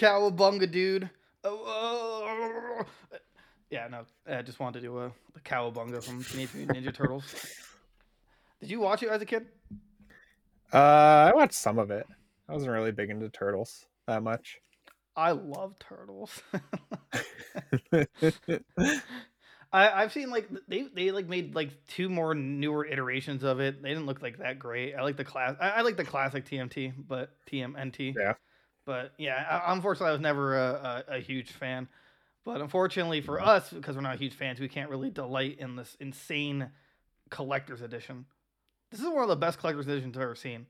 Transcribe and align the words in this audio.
Cowabunga, 0.00 0.70
dude. 0.70 1.10
Oh, 1.44 1.62
oh. 1.66 3.18
Yeah, 3.68 3.86
no, 3.88 4.04
I 4.26 4.40
just 4.40 4.58
wanted 4.58 4.80
to 4.80 4.86
do 4.86 4.98
a, 4.98 5.06
a 5.06 5.40
Cowabunga 5.44 6.02
from 6.02 6.24
Teenage 6.24 6.54
Mutant 6.54 6.78
Ninja 6.78 6.94
Turtles. 6.94 7.54
Did 8.60 8.70
you 8.70 8.80
watch 8.80 9.02
it 9.02 9.10
as 9.10 9.20
a 9.20 9.26
kid? 9.26 9.46
Uh, 10.72 11.28
I 11.28 11.32
watched 11.34 11.52
some 11.52 11.78
of 11.78 11.90
it. 11.90 12.06
I 12.48 12.54
wasn't 12.54 12.72
really 12.72 12.92
big 12.92 13.10
into 13.10 13.28
turtles 13.28 13.84
that 14.06 14.22
much. 14.22 14.58
I 15.16 15.32
love 15.32 15.78
turtles. 15.78 16.42
I, 19.72 20.02
I've 20.02 20.12
seen 20.12 20.30
like 20.30 20.48
they 20.66 20.82
they 20.94 21.10
like 21.10 21.28
made 21.28 21.54
like 21.54 21.70
two 21.86 22.08
more 22.08 22.34
newer 22.34 22.86
iterations 22.86 23.44
of 23.44 23.60
it. 23.60 23.82
They 23.82 23.90
didn't 23.90 24.06
look 24.06 24.22
like 24.22 24.38
that 24.38 24.58
great. 24.58 24.94
I 24.94 25.02
like 25.02 25.16
the 25.16 25.24
class. 25.24 25.56
I, 25.60 25.70
I 25.70 25.80
like 25.82 25.96
the 25.96 26.04
classic 26.04 26.46
TMT, 26.46 26.94
but 27.06 27.36
TMNT. 27.46 28.14
Yeah. 28.16 28.34
But 28.90 29.12
yeah, 29.18 29.62
unfortunately, 29.68 30.08
I 30.08 30.12
was 30.14 30.20
never 30.20 30.58
a, 30.58 31.04
a, 31.08 31.14
a 31.18 31.20
huge 31.20 31.52
fan. 31.52 31.86
But 32.44 32.60
unfortunately 32.60 33.20
for 33.20 33.40
us, 33.40 33.70
because 33.72 33.94
we're 33.94 34.02
not 34.02 34.18
huge 34.18 34.34
fans, 34.34 34.58
we 34.58 34.68
can't 34.68 34.90
really 34.90 35.10
delight 35.10 35.60
in 35.60 35.76
this 35.76 35.96
insane 36.00 36.72
collector's 37.30 37.82
edition. 37.82 38.26
This 38.90 39.00
is 39.00 39.06
one 39.06 39.22
of 39.22 39.28
the 39.28 39.36
best 39.36 39.60
collector's 39.60 39.86
editions 39.86 40.16
I've 40.16 40.22
ever 40.24 40.34
seen. 40.34 40.66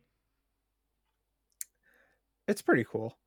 It's 2.48 2.62
pretty 2.62 2.84
cool. 2.84 3.18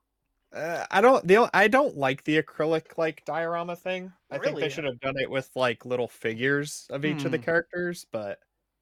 Uh, 0.54 0.86
I 0.92 1.02
don't 1.02 1.28
the 1.28 1.50
I 1.54 1.68
don't 1.68 1.98
like 1.98 2.24
the 2.26 2.42
acrylic 2.42 2.98
like 2.98 3.26
diorama 3.26 3.76
thing. 3.76 4.14
I 4.32 4.40
think 4.40 4.60
they 4.60 4.70
should 4.70 4.86
have 4.86 5.00
done 5.00 5.18
it 5.18 5.30
with 5.32 5.52
like 5.56 5.86
little 5.86 6.08
figures 6.10 6.88
of 6.92 7.06
each 7.06 7.26
of 7.26 7.32
the 7.32 7.40
Hmm. 7.40 7.44
characters, 7.44 8.06
but 8.12 8.40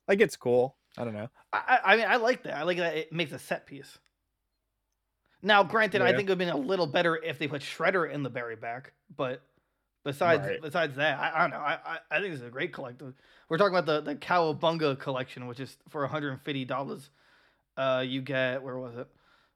like 0.07 0.21
it's 0.21 0.37
cool. 0.37 0.77
I 0.97 1.05
don't 1.05 1.13
know. 1.15 1.29
I 1.53 1.79
I 1.83 1.97
mean, 1.97 2.05
I 2.07 2.15
like 2.17 2.43
that. 2.43 2.55
I 2.55 2.63
like 2.63 2.77
that 2.77 2.95
it 2.95 3.11
makes 3.13 3.31
a 3.31 3.39
set 3.39 3.65
piece. 3.65 3.97
Now, 5.43 5.63
granted, 5.63 6.01
I 6.01 6.07
think 6.13 6.29
it 6.29 6.37
would 6.37 6.41
have 6.41 6.53
been 6.53 6.63
a 6.63 6.67
little 6.67 6.87
better 6.87 7.15
if 7.15 7.39
they 7.39 7.47
put 7.47 7.61
Shredder 7.61 8.11
in 8.11 8.23
the 8.23 8.29
berry 8.29 8.55
back, 8.55 8.93
but 9.15 9.41
besides 10.03 10.45
Right. 10.47 10.61
besides 10.61 10.95
that, 10.97 11.19
I, 11.19 11.31
I 11.35 11.41
don't 11.41 11.51
know. 11.51 11.57
I, 11.65 11.79
I 11.85 11.97
I 12.11 12.19
think 12.19 12.33
this 12.33 12.41
is 12.41 12.47
a 12.47 12.51
great 12.51 12.71
collectible. 12.73 13.13
We're 13.49 13.57
talking 13.57 13.75
about 13.75 13.85
the 13.85 14.01
the 14.01 14.15
Cowabunga 14.15 14.99
collection, 14.99 15.47
which 15.47 15.59
is 15.59 15.77
for 15.89 16.01
one 16.01 16.09
hundred 16.09 16.31
and 16.31 16.41
fifty 16.41 16.65
dollars. 16.65 17.09
Uh, 17.77 18.03
you 18.05 18.21
get 18.21 18.61
where 18.61 18.77
was 18.77 18.95
it? 18.97 19.07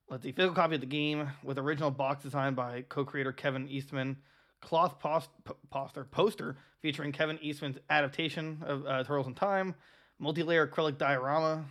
Let's 0.10 0.24
see, 0.24 0.32
physical 0.32 0.56
copy 0.56 0.76
of 0.76 0.82
the 0.82 0.88
game 0.88 1.30
with 1.44 1.58
original 1.58 1.92
box 1.92 2.24
design 2.24 2.54
by 2.54 2.84
co-creator 2.88 3.32
Kevin 3.32 3.68
Eastman, 3.68 4.18
cloth 4.62 5.00
post, 5.00 5.30
poster 5.72 6.04
poster 6.06 6.58
featuring 6.82 7.12
Kevin 7.12 7.40
Eastman's 7.42 7.78
adaptation 7.90 8.62
of 8.66 8.86
uh, 8.86 9.04
Turtles 9.04 9.26
in 9.28 9.34
Time, 9.34 9.74
multi-layer 10.20 10.68
acrylic 10.68 10.98
diorama, 11.00 11.66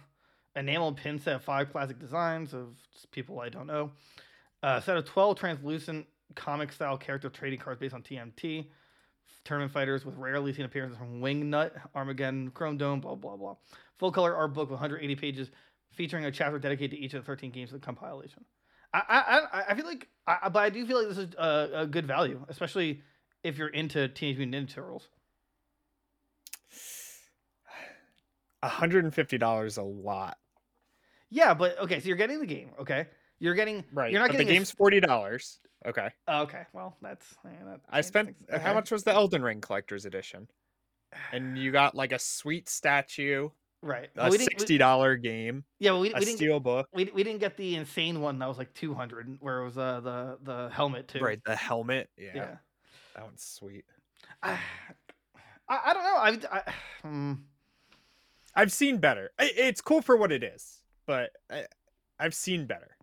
enamel 0.57 0.93
pin 0.93 1.19
set 1.21 1.37
of 1.37 1.43
five 1.45 1.71
classic 1.73 1.99
designs 1.99 2.55
of 2.55 2.77
people 3.11 3.41
I 3.41 3.49
don't 3.49 3.67
know, 3.67 3.91
a 4.63 4.81
set 4.83 4.97
of 4.97 5.05
twelve 5.05 5.39
translucent 5.39 6.07
comic-style 6.35 6.99
character 6.99 7.29
trading 7.29 7.59
cards 7.61 7.79
based 7.79 7.95
on 7.95 8.03
TMT, 8.03 8.67
tournament 9.45 9.73
fighters 9.73 10.05
with 10.05 10.17
rarely 10.17 10.53
seen 10.53 10.65
appearances 10.65 10.99
from 10.99 11.21
Wingnut, 11.21 11.71
Armageddon, 11.95 12.51
Chrome 12.51 12.77
Dome, 12.77 13.01
blah 13.01 13.15
blah 13.15 13.37
blah. 13.37 13.57
Full 13.99 14.13
color 14.13 14.35
art 14.35 14.55
book 14.55 14.71
with 14.71 14.81
180 14.81 15.15
pages 15.17 15.51
featuring 15.93 16.25
a 16.25 16.31
chapter 16.33 16.59
dedicated 16.59 16.93
to 16.93 16.99
each 16.99 17.15
of 17.15 17.23
the 17.23 17.27
13 17.27 17.51
games 17.53 17.73
of 17.73 17.81
the 17.81 17.85
compilation. 17.85 18.45
I 18.93 19.03
I, 19.09 19.65
I- 19.71 19.75
feel 19.75 19.87
like, 19.87 20.09
I, 20.27 20.49
but 20.49 20.61
I 20.61 20.71
do 20.71 20.85
feel 20.87 20.99
like 20.99 21.09
this 21.09 21.19
is 21.19 21.35
a, 21.35 21.71
a 21.83 21.87
good 21.87 22.07
value, 22.07 22.45
especially 22.49 23.03
if 23.43 23.59
you're 23.59 23.69
into 23.69 24.09
Teenage 24.09 24.39
Mutant 24.39 24.69
Ninja 24.71 24.75
Turtles. 24.75 25.09
$150 28.65 29.67
is 29.67 29.77
a 29.77 29.83
lot. 29.83 30.39
Yeah, 31.31 31.55
but 31.55 31.79
okay, 31.81 32.01
so 32.01 32.09
you're 32.09 32.17
getting 32.17 32.41
the 32.41 32.47
game, 32.47 32.71
okay? 32.79 33.09
You're 33.39 33.55
getting 33.55 33.85
Right. 33.93 34.13
You're 34.13 34.21
not 34.21 34.29
but 34.29 34.37
the 34.37 34.45
getting 34.45 34.49
a 34.51 34.55
game's 34.55 34.73
$40. 34.73 35.59
Okay. 35.87 36.11
Oh, 36.27 36.43
okay, 36.43 36.65
well 36.73 36.97
that's 37.03 37.35
yeah, 37.45 37.65
that 37.65 37.81
I 37.91 38.01
spent 38.01 38.31
things. 38.49 38.63
how 38.63 38.75
much 38.75 38.91
was 38.91 39.05
the 39.05 39.13
Elden 39.13 39.43
Ring 39.43 39.61
collector's 39.61 40.05
edition? 40.07 40.49
And 41.33 41.57
you 41.59 41.73
got 41.73 41.95
like 41.95 42.13
a 42.13 42.19
sweet 42.19 42.69
statue, 42.69 43.51
Right. 43.83 44.11
a 44.17 44.21
Well, 44.23 44.31
we 44.31 44.39
sixty 44.39 44.79
dollar 44.79 45.17
game, 45.17 45.65
yeah, 45.79 45.93
but 45.93 46.01
we, 46.01 46.15
a 46.15 46.21
we 46.21 46.25
didn't. 46.25 46.39
steel 46.39 46.61
book. 46.61 46.89
We, 46.93 47.05
we 47.07 47.25
didn't 47.25 47.41
get 47.41 47.57
the 47.57 47.77
insane 47.77 48.21
one 48.21 48.39
that 48.39 48.47
was 48.49 48.59
like 48.59 48.73
200 48.75 49.37
where 49.41 49.61
it 49.61 49.65
was 49.65 49.77
uh, 49.79 50.01
the 50.01 50.39
the 50.43 50.71
helmet 50.71 51.09
too. 51.09 51.21
Right, 51.21 51.41
the 51.45 51.57
helmet. 51.57 52.11
Yeah, 52.17 52.33
Yeah. 52.35 52.57
that 53.15 53.25
one's 53.25 53.43
sweet. 53.45 53.85
I, 54.43 54.53
I, 55.69 55.81
I 55.87 55.95
don't 55.95 56.05
know. 56.05 56.49
I, 56.51 56.59
I 56.59 56.75
hmm. 57.03 57.33
I've 58.55 58.73
seen 58.73 58.99
better. 58.99 59.31
It's 59.39 59.81
cool 59.81 60.03
for 60.03 60.17
what 60.17 60.33
it 60.33 60.43
is, 60.45 60.74
but 61.07 61.31
I, 61.51 61.65
I've 62.19 62.35
seen 62.35 62.67
better. 62.67 62.97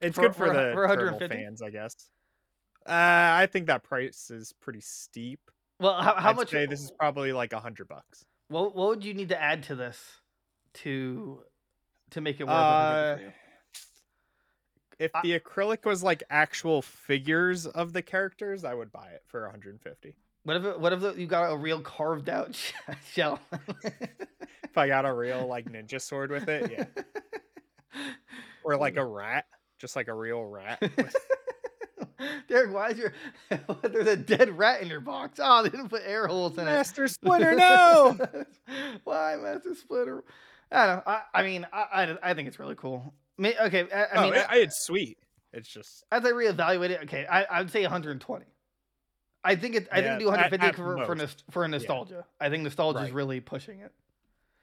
It's 0.00 0.16
For- 0.16 0.22
good 0.22 0.36
for, 0.36 0.46
for- 0.46 0.52
the 0.52 0.70
for 0.74 0.86
turtle 0.86 1.04
150? 1.18 1.36
fans, 1.36 1.62
I 1.62 1.70
guess. 1.70 1.94
Uh, 2.86 2.92
I 3.42 3.46
think 3.50 3.66
that 3.66 3.82
price 3.82 4.30
is 4.30 4.52
pretty 4.60 4.80
steep. 4.80 5.40
well, 5.80 6.00
how, 6.00 6.14
how 6.14 6.30
I'd 6.30 6.36
much? 6.36 6.50
Say 6.50 6.66
this 6.66 6.80
is 6.80 6.90
probably 6.98 7.32
like 7.32 7.52
a 7.52 7.60
hundred 7.60 7.88
bucks. 7.88 8.24
What 8.48 8.74
what 8.74 8.88
would 8.88 9.04
you 9.04 9.12
need 9.14 9.28
to 9.30 9.40
add 9.40 9.62
to 9.64 9.74
this 9.74 10.00
to 10.74 11.42
to 12.12 12.20
make 12.20 12.40
it 12.40 12.44
worth 12.44 12.54
Uh, 12.54 13.12
it? 13.12 13.16
for 13.18 13.22
you? 13.24 13.32
If 15.00 15.10
I- 15.14 15.20
the 15.22 15.38
acrylic 15.38 15.84
was 15.84 16.02
like 16.02 16.22
actual 16.30 16.80
figures 16.82 17.66
of 17.66 17.92
the 17.92 18.00
characters, 18.02 18.64
I 18.64 18.72
would 18.74 18.90
buy 18.90 19.08
it 19.08 19.22
for 19.26 19.42
150. 19.42 20.14
What 20.48 20.56
if 20.56 20.64
it, 20.64 20.80
what 20.80 20.92
if 20.94 21.18
you 21.18 21.26
got 21.26 21.52
a 21.52 21.56
real 21.58 21.82
carved 21.82 22.30
out 22.30 22.58
shell? 23.12 23.38
If 24.62 24.78
I 24.78 24.88
got 24.88 25.04
a 25.04 25.12
real 25.12 25.46
like 25.46 25.70
ninja 25.70 26.00
sword 26.00 26.30
with 26.30 26.48
it, 26.48 26.72
yeah, 26.72 28.02
or 28.64 28.78
like 28.78 28.96
a 28.96 29.04
rat, 29.04 29.44
just 29.78 29.94
like 29.94 30.08
a 30.08 30.14
real 30.14 30.42
rat. 30.42 30.80
Derek, 32.48 32.72
why 32.72 32.88
is 32.88 32.96
your 32.96 33.12
there's 33.82 34.06
a 34.06 34.16
dead 34.16 34.56
rat 34.56 34.80
in 34.80 34.88
your 34.88 35.02
box? 35.02 35.38
Oh, 35.42 35.62
they 35.62 35.68
didn't 35.68 35.90
put 35.90 36.00
air 36.06 36.26
holes 36.26 36.54
in 36.54 36.62
it. 36.62 36.70
Master 36.70 37.08
Splinter, 37.08 37.54
no. 37.54 38.16
Why 39.04 39.36
Master 39.36 39.74
Splinter? 39.74 40.24
I 40.72 40.86
don't 40.86 40.96
know. 40.96 41.02
I, 41.06 41.20
I 41.34 41.42
mean, 41.42 41.66
I, 41.70 41.82
I 41.92 42.30
I 42.30 42.32
think 42.32 42.48
it's 42.48 42.58
really 42.58 42.74
cool. 42.74 43.12
Okay, 43.38 43.86
I, 43.94 44.02
I 44.02 44.08
oh, 44.14 44.22
mean, 44.22 44.32
I, 44.32 44.46
I- 44.48 44.56
it's 44.60 44.82
sweet. 44.82 45.18
It's 45.52 45.68
just 45.68 46.04
as 46.10 46.24
I 46.24 46.30
reevaluate 46.30 46.88
it, 46.88 47.00
okay, 47.02 47.26
I, 47.26 47.42
I 47.44 47.58
would 47.60 47.70
say 47.70 47.82
120. 47.82 48.46
I 49.44 49.54
think 49.56 49.74
it. 49.76 49.88
I 49.92 50.00
Yeah, 50.00 50.08
think 50.08 50.20
do 50.20 50.26
at- 50.28 50.50
150 50.52 50.66
at 50.66 50.74
for 50.76 51.04
for, 51.06 51.14
nost- 51.16 51.42
for 51.50 51.66
nostalgia. 51.68 52.24
I 52.40 52.48
think 52.50 52.64
nostalgia 52.64 52.98
is 53.00 53.04
Right. 53.06 53.14
really 53.14 53.40
pushing 53.40 53.80
it. 53.80 53.92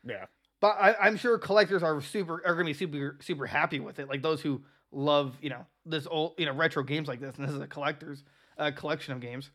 yeah. 0.05 0.25
But 0.61 0.77
I, 0.79 0.95
I'm 1.01 1.17
sure 1.17 1.37
collectors 1.37 1.83
are 1.83 2.01
super 2.01 2.41
are 2.45 2.53
gonna 2.55 2.65
be 2.65 2.73
super 2.73 3.17
super 3.21 3.45
happy 3.45 3.79
with 3.79 3.99
it. 3.99 4.07
Like 4.09 4.21
those 4.21 4.41
who 4.41 4.63
love 4.91 5.35
you 5.41 5.49
know 5.49 5.65
this 5.85 6.07
old 6.07 6.35
you 6.37 6.45
know 6.45 6.53
retro 6.53 6.83
games 6.83 7.07
like 7.07 7.19
this, 7.19 7.35
and 7.37 7.47
this 7.47 7.53
is 7.53 7.61
a 7.61 7.67
collector's 7.67 8.23
uh, 8.57 8.71
collection 8.75 9.13
of 9.13 9.19
games. 9.19 9.51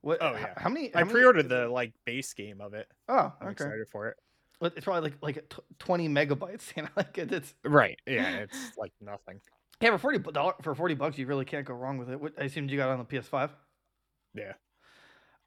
What? 0.00 0.18
Oh, 0.20 0.32
yeah. 0.32 0.54
How 0.56 0.68
many? 0.68 0.92
I 0.94 0.98
how 0.98 1.04
many- 1.04 1.12
pre-ordered 1.12 1.48
the 1.48 1.68
like 1.68 1.92
base 2.04 2.32
game 2.34 2.60
of 2.60 2.74
it. 2.74 2.88
Oh, 3.08 3.32
I'm 3.40 3.48
okay. 3.48 3.52
excited 3.52 3.86
for 3.90 4.08
it. 4.08 4.16
It's 4.60 4.84
probably 4.84 5.10
like 5.10 5.18
like 5.22 5.48
t- 5.48 5.62
20 5.78 6.08
megabytes. 6.08 6.72
You 6.76 6.82
know, 6.84 6.88
like 6.96 7.16
it's 7.18 7.54
Right. 7.64 7.98
Yeah, 8.06 8.38
it's 8.38 8.76
like 8.76 8.92
nothing. 9.00 9.40
yeah 9.80 9.90
for 9.92 9.98
40 9.98 10.18
bu- 10.18 10.62
for 10.62 10.74
40 10.74 10.94
bucks, 10.94 11.18
you 11.18 11.26
really 11.26 11.44
can't 11.44 11.64
go 11.66 11.74
wrong 11.74 11.98
with 11.98 12.10
it. 12.10 12.20
What, 12.20 12.32
I 12.38 12.44
assumed 12.44 12.70
you 12.70 12.76
got 12.76 12.88
it 12.90 12.92
on 12.92 12.98
the 12.98 13.04
PS5. 13.04 13.50
Yeah. 14.34 14.52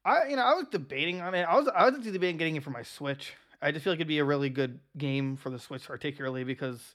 I 0.04 0.28
you 0.28 0.36
know 0.36 0.42
I 0.42 0.54
was 0.54 0.66
debating 0.70 1.20
on 1.20 1.34
it. 1.34 1.42
I 1.42 1.56
was 1.56 1.68
I 1.68 1.84
was 1.86 1.94
actually 1.94 2.12
debating 2.12 2.36
getting 2.36 2.56
it 2.56 2.62
for 2.62 2.70
my 2.70 2.82
Switch. 2.82 3.34
I 3.60 3.72
just 3.72 3.84
feel 3.84 3.92
like 3.92 3.98
it'd 3.98 4.08
be 4.08 4.18
a 4.18 4.24
really 4.24 4.50
good 4.50 4.80
game 4.96 5.36
for 5.36 5.50
the 5.50 5.58
Switch, 5.58 5.84
particularly 5.84 6.44
because 6.44 6.94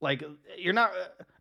like 0.00 0.22
you're 0.58 0.74
not 0.74 0.92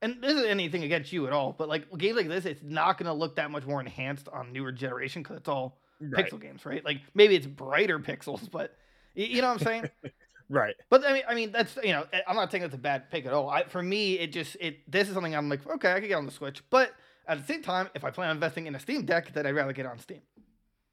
and 0.02 0.22
this 0.22 0.34
isn't 0.34 0.50
anything 0.50 0.84
against 0.84 1.12
you 1.14 1.28
at 1.28 1.34
all, 1.34 1.54
but 1.54 1.70
like 1.70 1.86
games 1.98 2.18
like 2.18 2.28
this, 2.28 2.46
it's 2.46 2.64
not 2.64 2.98
gonna 2.98 3.14
look 3.14 3.36
that 3.36 3.52
much 3.52 3.66
more 3.66 3.80
enhanced 3.80 4.28
on 4.30 4.52
newer 4.54 4.72
generation 4.72 5.22
because 5.22 5.38
it's 5.38 5.50
all 5.50 5.80
Right. 6.00 6.30
pixel 6.30 6.42
games, 6.42 6.66
right? 6.66 6.84
Like 6.84 7.00
maybe 7.14 7.36
it's 7.36 7.48
brighter 7.48 7.98
pixels, 8.00 8.50
but 8.52 8.76
you 9.16 9.42
know 9.42 9.48
what 9.50 9.62
I'm 9.62 9.66
saying. 9.66 9.90
Right. 10.50 10.76
But 10.90 11.06
I 11.06 11.14
mean, 11.14 11.24
I 11.28 11.34
mean 11.36 11.52
that's 11.52 11.78
you 11.84 11.94
know 11.94 12.06
I'm 12.28 12.36
not 12.36 12.52
saying 12.52 12.62
that's 12.62 12.76
a 12.76 12.78
bad 12.78 13.10
pick 13.10 13.26
at 13.26 13.34
all. 13.34 13.50
I, 13.50 13.64
for 13.64 13.82
me, 13.82 14.20
it 14.20 14.32
just 14.34 14.58
it 14.60 14.80
this 14.92 15.08
is 15.08 15.14
something 15.14 15.34
I'm 15.34 15.50
like 15.50 15.66
okay, 15.66 15.94
I 15.94 16.00
could 16.00 16.10
get 16.10 16.16
on 16.16 16.26
the 16.26 16.32
Switch, 16.32 16.62
but 16.70 16.92
at 17.28 17.40
the 17.40 17.46
same 17.46 17.62
time, 17.62 17.90
if 17.96 18.04
I 18.04 18.12
plan 18.12 18.30
on 18.30 18.36
investing 18.36 18.68
in 18.68 18.76
a 18.76 18.80
Steam 18.80 19.06
Deck, 19.06 19.34
then 19.34 19.46
I'd 19.46 19.56
rather 19.56 19.74
get 19.74 19.86
on 19.86 20.00
Steam. 20.00 20.22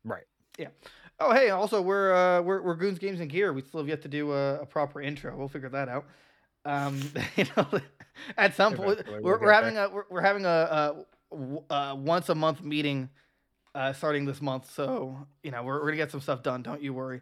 Right. 0.05 0.25
Yeah. 0.59 0.69
Oh, 1.19 1.33
hey, 1.33 1.51
also 1.51 1.83
we're 1.83 2.15
uh, 2.15 2.41
we're 2.41 2.63
we're 2.63 2.75
Goons 2.75 2.99
Games 2.99 3.21
and 3.21 3.31
Gear. 3.31 3.53
We 3.53 3.63
still 3.63 3.81
have 3.81 3.89
yet 3.89 4.03
to 4.03 4.09
do 4.09 4.33
a, 4.33 4.61
a 4.61 4.67
proper 4.67 5.01
intro. 5.03 5.37
We'll 5.37 5.49
figure 5.49 5.69
that 5.69 5.89
out. 5.89 6.07
Um, 6.65 7.01
you 7.37 7.45
know, 7.57 7.67
at 8.39 8.55
some 8.55 8.75
point 8.75 9.03
we're, 9.23 9.39
we're 9.39 9.53
having 9.53 9.77
a 9.77 9.89
we're, 9.89 10.05
we're 10.09 10.23
having 10.23 10.47
a 10.47 11.05
uh 11.31 11.95
once 11.97 12.29
a 12.29 12.35
month 12.35 12.63
meeting 12.63 13.11
uh, 13.75 13.93
starting 13.93 14.25
this 14.25 14.41
month. 14.41 14.71
So 14.73 15.17
you 15.43 15.51
know 15.51 15.63
we're, 15.63 15.75
we're 15.75 15.87
gonna 15.87 15.97
get 15.97 16.11
some 16.11 16.21
stuff 16.21 16.43
done. 16.43 16.63
Don't 16.63 16.83
you 16.83 16.95
worry. 16.95 17.21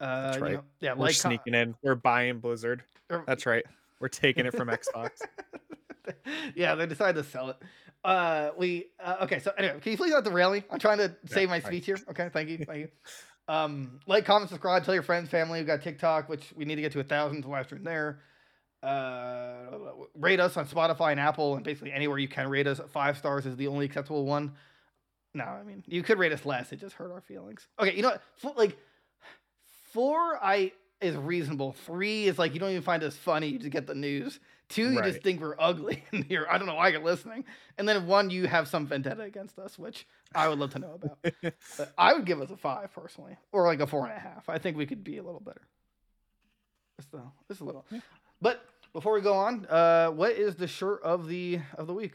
Uh, 0.00 0.22
That's 0.22 0.36
you 0.36 0.42
right. 0.42 0.52
know, 0.54 0.64
yeah, 0.80 0.92
We're 0.92 1.06
like 1.06 1.14
co- 1.14 1.28
sneaking 1.28 1.54
in. 1.54 1.74
We're 1.82 1.94
buying 1.94 2.38
Blizzard. 2.38 2.82
That's 3.26 3.46
right. 3.46 3.64
We're 3.98 4.08
taking 4.08 4.44
it 4.44 4.54
from 4.54 4.68
Xbox. 4.68 5.22
yeah, 6.54 6.74
they 6.74 6.86
decided 6.86 7.22
to 7.22 7.30
sell 7.30 7.50
it. 7.50 7.56
Uh, 8.06 8.52
we 8.56 8.86
uh, 9.04 9.16
okay. 9.22 9.40
So 9.40 9.50
anyway, 9.58 9.80
can 9.80 9.90
you 9.90 9.98
please 9.98 10.12
not 10.12 10.22
derail 10.22 10.52
me? 10.52 10.62
I'm 10.70 10.78
trying 10.78 10.98
to 10.98 11.14
save 11.26 11.48
my 11.48 11.58
speech 11.58 11.86
here. 11.86 11.98
Okay, 12.08 12.30
thank 12.32 12.48
you, 12.48 12.58
thank 12.58 12.78
you. 12.78 12.88
Um, 13.48 14.00
like, 14.08 14.24
comment, 14.24 14.48
subscribe, 14.48 14.84
tell 14.84 14.92
your 14.92 15.04
friends, 15.04 15.28
family. 15.28 15.60
We 15.60 15.66
got 15.66 15.80
TikTok, 15.80 16.28
which 16.28 16.52
we 16.56 16.64
need 16.64 16.74
to 16.74 16.80
get 16.80 16.90
to 16.94 16.98
a 16.98 17.04
thousand 17.04 17.42
to 17.42 17.48
live 17.48 17.66
stream 17.66 17.84
there. 17.84 18.18
Uh, 18.82 19.66
rate 20.16 20.40
us 20.40 20.56
on 20.56 20.66
Spotify 20.66 21.12
and 21.12 21.20
Apple, 21.20 21.54
and 21.54 21.64
basically 21.64 21.92
anywhere 21.92 22.18
you 22.18 22.26
can 22.26 22.48
rate 22.48 22.66
us. 22.66 22.80
Five 22.92 23.16
stars 23.16 23.46
is 23.46 23.54
the 23.54 23.68
only 23.68 23.86
acceptable 23.86 24.26
one. 24.26 24.56
No, 25.32 25.44
I 25.44 25.62
mean 25.62 25.84
you 25.86 26.02
could 26.02 26.18
rate 26.18 26.32
us 26.32 26.44
less. 26.44 26.72
It 26.72 26.80
just 26.80 26.96
hurt 26.96 27.12
our 27.12 27.20
feelings. 27.20 27.68
Okay, 27.78 27.94
you 27.94 28.02
know 28.02 28.16
what? 28.42 28.58
Like 28.58 28.76
four, 29.92 30.42
I 30.42 30.72
is 31.00 31.14
reasonable. 31.14 31.72
Three 31.84 32.26
is 32.26 32.40
like 32.40 32.52
you 32.52 32.58
don't 32.58 32.70
even 32.70 32.82
find 32.82 33.04
us 33.04 33.16
funny. 33.16 33.46
You 33.46 33.60
just 33.60 33.70
get 33.70 33.86
the 33.86 33.94
news. 33.94 34.40
Two, 34.68 34.90
you 34.90 34.98
Right. 35.00 35.12
just 35.12 35.22
think 35.22 35.40
we're 35.40 35.54
ugly, 35.58 36.02
and 36.12 36.26
you're 36.28 36.50
I 36.50 36.58
don't 36.58 36.66
know 36.66 36.74
why 36.74 36.88
you're 36.88 37.02
listening. 37.02 37.44
And 37.78 37.88
then 37.88 38.06
one, 38.06 38.30
you 38.30 38.46
have 38.48 38.66
some 38.68 38.86
vendetta 38.86 39.22
against 39.22 39.58
us, 39.58 39.78
which 39.78 40.06
I 40.34 40.48
would 40.48 40.58
love 40.58 40.70
to 40.72 40.78
know 40.80 40.98
about. 41.00 41.54
I 41.98 42.12
would 42.14 42.24
give 42.26 42.40
us 42.40 42.50
a 42.50 42.56
five 42.56 42.92
personally, 42.92 43.36
or 43.52 43.64
like 43.66 43.80
a 43.80 43.86
four 43.86 44.04
and 44.06 44.12
a 44.16 44.18
half. 44.20 44.48
I 44.48 44.58
think 44.58 44.76
we 44.76 44.86
could 44.86 45.04
be 45.04 45.18
a 45.18 45.22
little 45.22 45.40
better. 45.40 45.62
Just 47.00 47.14
a, 47.14 47.20
just 47.48 47.60
a 47.60 47.64
little. 47.64 47.86
Yeah. 47.90 48.00
But 48.40 48.64
before 48.92 49.12
we 49.12 49.20
go 49.20 49.34
on, 49.34 49.66
uh, 49.66 50.08
what 50.08 50.32
is 50.32 50.56
the 50.56 50.66
shirt 50.66 51.02
of 51.02 51.28
the 51.28 51.60
of 51.78 51.86
the 51.86 51.94
week? 51.94 52.14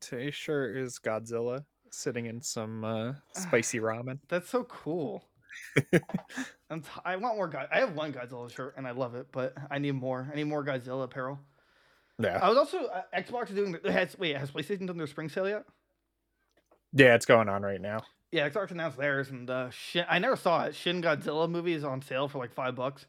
Today's 0.00 0.34
shirt 0.34 0.76
is 0.76 0.98
Godzilla 0.98 1.64
sitting 1.90 2.24
in 2.26 2.40
some 2.40 2.84
uh, 2.84 3.12
spicy 3.34 3.80
ramen. 3.80 4.18
That's 4.28 4.48
so 4.48 4.64
cool. 4.64 5.24
I'm 6.70 6.80
t- 6.82 6.88
I 7.04 7.16
want 7.16 7.36
more 7.36 7.48
guys. 7.48 7.66
I 7.72 7.80
have 7.80 7.94
one 7.96 8.12
Godzilla 8.12 8.50
shirt 8.54 8.74
and 8.76 8.86
I 8.86 8.92
love 8.92 9.14
it, 9.16 9.26
but 9.32 9.54
I 9.70 9.78
need 9.78 9.92
more. 9.96 10.28
I 10.32 10.36
need 10.36 10.44
more 10.44 10.64
Godzilla 10.64 11.04
apparel. 11.04 11.40
Yeah, 12.20 12.38
I 12.42 12.48
was 12.48 12.58
also 12.58 12.86
uh, 12.86 13.02
Xbox 13.16 13.48
is 13.50 13.54
doing. 13.56 13.76
The, 13.82 13.90
has 13.92 14.18
wait 14.18 14.36
has 14.36 14.50
PlayStation 14.50 14.86
done 14.86 14.98
their 14.98 15.06
spring 15.06 15.28
sale 15.28 15.48
yet? 15.48 15.64
yeah, 16.92 17.14
it's 17.14 17.26
going 17.26 17.48
on 17.48 17.62
right 17.62 17.80
now. 17.80 18.00
Yeah, 18.32 18.48
Xbox 18.48 18.70
announced 18.70 18.98
theirs, 18.98 19.30
and 19.30 19.48
uh, 19.50 19.70
Shin, 19.70 20.04
I 20.08 20.18
never 20.18 20.36
saw 20.36 20.64
it. 20.64 20.74
Shin 20.74 21.02
Godzilla 21.02 21.50
movie 21.50 21.72
is 21.72 21.82
on 21.84 22.00
sale 22.02 22.28
for 22.28 22.38
like 22.38 22.52
five 22.52 22.74
bucks, 22.76 23.06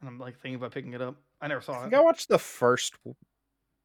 and 0.00 0.08
I'm 0.08 0.18
like 0.18 0.38
thinking 0.40 0.56
about 0.56 0.72
picking 0.72 0.94
it 0.94 1.02
up. 1.02 1.16
I 1.40 1.46
never 1.48 1.60
I 1.60 1.64
saw 1.64 1.84
it. 1.84 1.94
I 1.94 2.00
watched 2.00 2.28
the 2.28 2.38
first. 2.38 2.94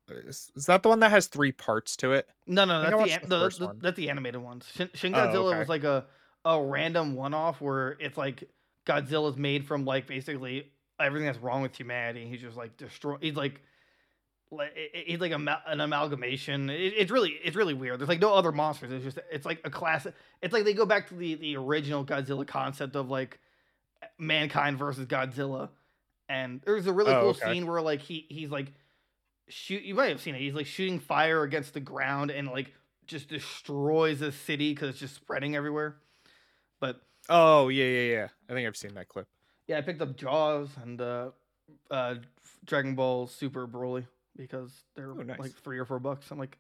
Is, 0.10 0.52
is 0.56 0.66
that 0.66 0.82
the 0.82 0.90
one 0.90 1.00
that 1.02 1.12
has 1.12 1.28
three 1.28 1.52
parts 1.52 1.96
to 1.98 2.14
it? 2.14 2.28
No, 2.48 2.66
no, 2.66 2.82
I 2.82 2.90
that's 2.90 3.22
the, 3.22 3.28
the 3.28 3.50
the, 3.50 3.68
the- 3.68 3.76
that's 3.82 3.98
the 3.98 4.10
animated 4.10 4.42
ones. 4.42 4.66
Shin, 4.74 4.90
Shin 4.96 5.14
Oh, 5.14 5.18
Godzilla 5.20 5.50
okay. 5.52 5.60
was 5.60 5.70
like 5.70 5.84
a 5.84 6.06
a 6.46 6.60
random 6.64 7.16
one 7.16 7.34
off 7.36 7.62
where 7.62 7.98
it's 8.00 8.18
like 8.18 8.44
Godzilla's 8.88 9.38
made 9.38 9.66
from 9.68 9.86
like 9.86 10.08
basically 10.08 10.72
everything 11.00 11.28
that's 11.28 11.38
wrong 11.38 11.62
with 11.62 11.76
humanity. 11.76 12.28
He's 12.28 12.42
just 12.42 12.58
like 12.58 12.78
destroy. 12.78 13.18
He's 13.22 13.36
like. 13.36 13.62
Like 14.52 14.72
it- 14.76 15.06
it- 15.14 15.22
like 15.22 15.32
a, 15.32 15.62
an 15.68 15.80
amalgamation. 15.80 16.70
It, 16.70 16.94
it's 16.98 17.12
really 17.12 17.32
it's 17.44 17.56
really 17.56 17.74
weird. 17.76 18.00
There's 18.00 18.10
like 18.10 18.20
no 18.20 18.34
other 18.34 18.52
monsters. 18.52 18.92
It's 18.92 19.04
just 19.04 19.20
it's 19.32 19.46
like 19.46 19.62
a 19.64 19.70
classic. 19.70 20.14
It's 20.42 20.54
like 20.54 20.66
they 20.66 20.74
go 20.74 20.86
back 20.86 21.08
to 21.10 21.14
the 21.16 21.36
the 21.36 21.56
original 21.58 22.04
Godzilla 22.06 22.48
concept 22.48 22.96
of 22.96 23.10
like 23.10 23.40
mankind 24.18 24.78
versus 24.78 25.06
Godzilla. 25.06 25.70
And 26.28 26.62
there's 26.66 26.88
a 26.88 26.94
really 26.94 27.14
Oh, 27.14 27.22
cool 27.22 27.30
okay. 27.32 27.54
scene 27.54 27.68
where 27.68 27.82
like 27.82 28.02
he 28.02 28.26
he's 28.30 28.50
like 28.50 28.74
shoot. 29.50 29.84
You 29.84 29.96
might 29.96 30.10
have 30.10 30.22
seen 30.22 30.36
it. 30.36 30.40
He's 30.42 30.54
like 30.54 30.66
shooting 30.68 31.00
fire 31.00 31.44
against 31.44 31.74
the 31.74 31.80
ground 31.80 32.32
and 32.32 32.48
like 32.48 32.74
just 33.08 33.30
destroys 33.30 34.20
the 34.20 34.32
city 34.32 34.74
because 34.74 34.90
it's 34.90 35.00
just 35.00 35.16
spreading 35.16 35.56
everywhere. 35.56 35.98
But 36.80 37.02
Oh 37.30 37.68
yeah, 37.70 37.86
yeah, 37.86 38.12
yeah. 38.14 38.28
I 38.50 38.54
think 38.54 38.68
I've 38.68 38.78
seen 38.78 38.94
that 38.96 39.08
clip. 39.10 39.28
yeah, 39.68 39.78
I 39.78 39.82
picked 39.82 40.02
up 40.02 40.16
Jaws 40.16 40.70
and 40.82 41.00
uh, 41.02 41.30
uh, 41.92 42.16
Dragon 42.66 42.96
Ball 42.96 43.28
Super 43.28 43.68
Broly 43.68 44.06
because 44.48 44.72
they're 44.96 45.12
Oh, 45.12 45.16
nice. 45.16 45.38
like 45.40 45.52
three 45.64 45.78
or 45.80 45.86
four 45.86 46.00
bucks. 46.00 46.32
I'm 46.32 46.40
like, 46.40 46.58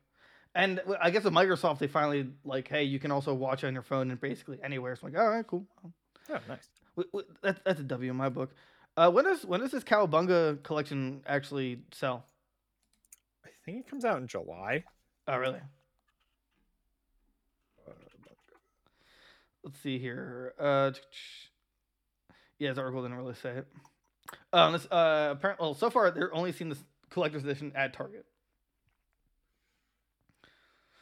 and 0.56 0.82
I 1.02 1.10
guess 1.12 1.24
with 1.24 1.34
Microsoft 1.34 1.80
they 1.80 1.88
finally 1.88 2.30
like, 2.44 2.68
hey, 2.68 2.84
you 2.84 3.00
can 3.00 3.12
also 3.12 3.34
watch 3.34 3.64
on 3.64 3.74
your 3.74 3.84
phone 3.84 4.12
and 4.12 4.20
basically 4.20 4.60
anywhere. 4.64 4.96
So 4.96 5.08
I'm 5.08 5.14
like, 5.14 5.22
all 5.22 5.30
right, 5.30 5.48
cool. 5.48 5.66
Oh, 6.30 6.40
nice. 6.48 6.70
That's 7.42 7.60
that's 7.64 7.80
a 7.80 7.84
W 7.84 8.12
in 8.12 8.18
my 8.18 8.30
book. 8.30 8.54
Uh, 8.98 9.10
when 9.10 9.24
does 9.26 9.46
when 9.46 9.62
does 9.62 9.72
this 9.72 9.84
Cowabunga 9.84 10.62
collection 10.64 11.22
actually 11.26 11.84
sell? 11.94 12.26
I 13.46 13.50
think 13.66 13.80
it 13.86 13.90
comes 13.90 14.04
out 14.04 14.18
in 14.20 14.28
July. 14.28 14.84
Oh, 15.28 15.38
really? 15.38 15.62
Let's 19.64 19.80
see 19.82 20.00
here. 20.00 20.54
Uh, 20.60 20.92
yeah, 22.58 22.70
this 22.70 22.78
article 22.78 23.02
didn't 23.02 23.18
really 23.18 23.36
say 23.36 23.50
it. 23.52 23.68
Um, 24.54 24.74
this 24.74 24.86
uh, 24.92 25.30
apparently, 25.32 25.64
well, 25.64 25.74
so 25.74 25.90
far 25.90 26.12
they're 26.12 26.34
only 26.34 26.52
seen 26.52 26.70
this 26.70 26.84
collector's 27.10 27.44
edition 27.44 27.72
at 27.76 27.94
Target. 27.94 28.26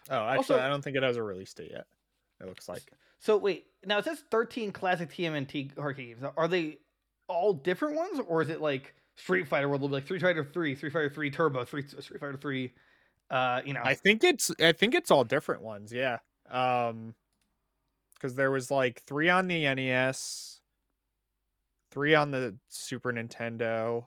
Oh, 0.09 0.15
actually, 0.15 0.37
Also- 0.37 0.59
I 0.59 0.67
don't 0.69 0.81
think 0.83 0.95
it 0.95 1.03
has 1.03 1.17
a 1.17 1.23
release 1.23 1.53
date 1.53 1.71
yet. 1.71 1.85
It 2.39 2.47
looks 2.47 2.69
like. 2.69 2.91
So 3.19 3.35
wait, 3.37 3.67
now 3.85 3.97
it 3.97 4.05
says 4.05 4.23
13 4.31 4.71
classic 4.71 5.09
TMNT 5.09 5.77
arcade 5.77 6.19
games. 6.19 6.31
Are 6.37 6.47
they 6.47 6.77
all 7.27 7.53
different 7.53 7.95
ones, 7.95 8.19
or 8.27 8.41
is 8.41 8.49
it 8.49 8.61
like 8.61 8.93
Street 9.15 9.47
Fighter, 9.47 9.67
where 9.67 9.75
it'll 9.75 9.87
be 9.87 9.95
like 9.95 10.05
Street 10.05 10.21
Fighter 10.21 10.43
3, 10.45 10.75
Street 10.75 10.93
Fighter 10.93 11.09
3 11.09 11.31
Turbo, 11.31 11.65
3, 11.65 11.81
Street 11.87 12.19
Fighter 12.19 12.37
3? 12.37 12.73
Uh, 13.29 13.61
you 13.65 13.73
know, 13.73 13.81
I 13.83 13.95
think 13.95 14.23
it's 14.23 14.51
I 14.59 14.71
think 14.71 14.95
it's 14.95 15.11
all 15.11 15.23
different 15.23 15.61
ones, 15.63 15.91
yeah. 15.91 16.19
Um 16.49 17.15
because 18.13 18.35
there 18.35 18.49
was 18.49 18.71
like 18.71 19.03
three 19.03 19.29
on 19.29 19.47
the 19.47 19.63
NES, 19.75 20.61
three 21.91 22.15
on 22.15 22.31
the 22.31 22.55
Super 22.69 23.11
Nintendo, 23.11 24.05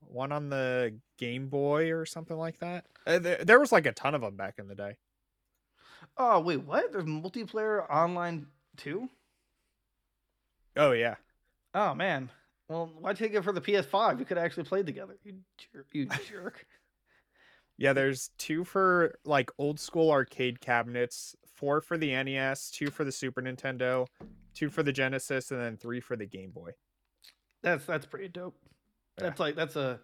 one 0.00 0.32
on 0.32 0.48
the 0.48 0.94
Game 1.18 1.48
Boy 1.48 1.92
or 1.92 2.06
something 2.06 2.36
like 2.36 2.58
that. 2.60 2.86
Uh, 3.06 3.18
there, 3.18 3.44
there 3.44 3.60
was 3.60 3.72
like 3.72 3.86
a 3.86 3.92
ton 3.92 4.14
of 4.14 4.20
them 4.20 4.36
back 4.36 4.54
in 4.58 4.68
the 4.68 4.74
day. 4.74 4.96
oh 6.16 6.40
wait, 6.40 6.64
what? 6.64 6.92
There's 6.92 7.04
multiplayer 7.04 7.88
online 7.90 8.46
too? 8.76 9.08
Oh 10.76 10.92
yeah. 10.92 11.16
Oh 11.74 11.94
man. 11.94 12.30
Well, 12.68 12.92
why 12.98 13.14
take 13.14 13.32
it 13.32 13.42
for 13.44 13.52
the 13.52 13.60
PS5? 13.60 14.18
We 14.18 14.24
could 14.24 14.38
actually 14.38 14.64
play 14.64 14.82
together. 14.82 15.16
You 15.24 15.36
jerk. 15.72 15.86
You 15.92 16.06
jerk. 16.30 16.66
Yeah, 17.78 17.92
there's 17.92 18.30
two 18.38 18.64
for 18.64 19.14
like 19.24 19.50
old 19.58 19.78
school 19.80 20.10
arcade 20.10 20.60
cabinets, 20.60 21.36
four 21.54 21.80
for 21.80 21.96
the 21.96 22.10
NES, 22.22 22.70
two 22.70 22.90
for 22.90 23.04
the 23.04 23.12
Super 23.12 23.40
Nintendo, 23.40 24.06
two 24.54 24.68
for 24.68 24.82
the 24.82 24.92
Genesis, 24.92 25.50
and 25.50 25.60
then 25.60 25.76
three 25.76 26.00
for 26.00 26.16
the 26.16 26.26
Game 26.26 26.50
Boy. 26.50 26.72
That's 27.62 27.84
that's 27.86 28.06
pretty 28.06 28.28
dope. 28.28 28.56
That's 29.18 29.40
like 29.40 29.54
that's 29.56 29.76
a. 29.76 30.00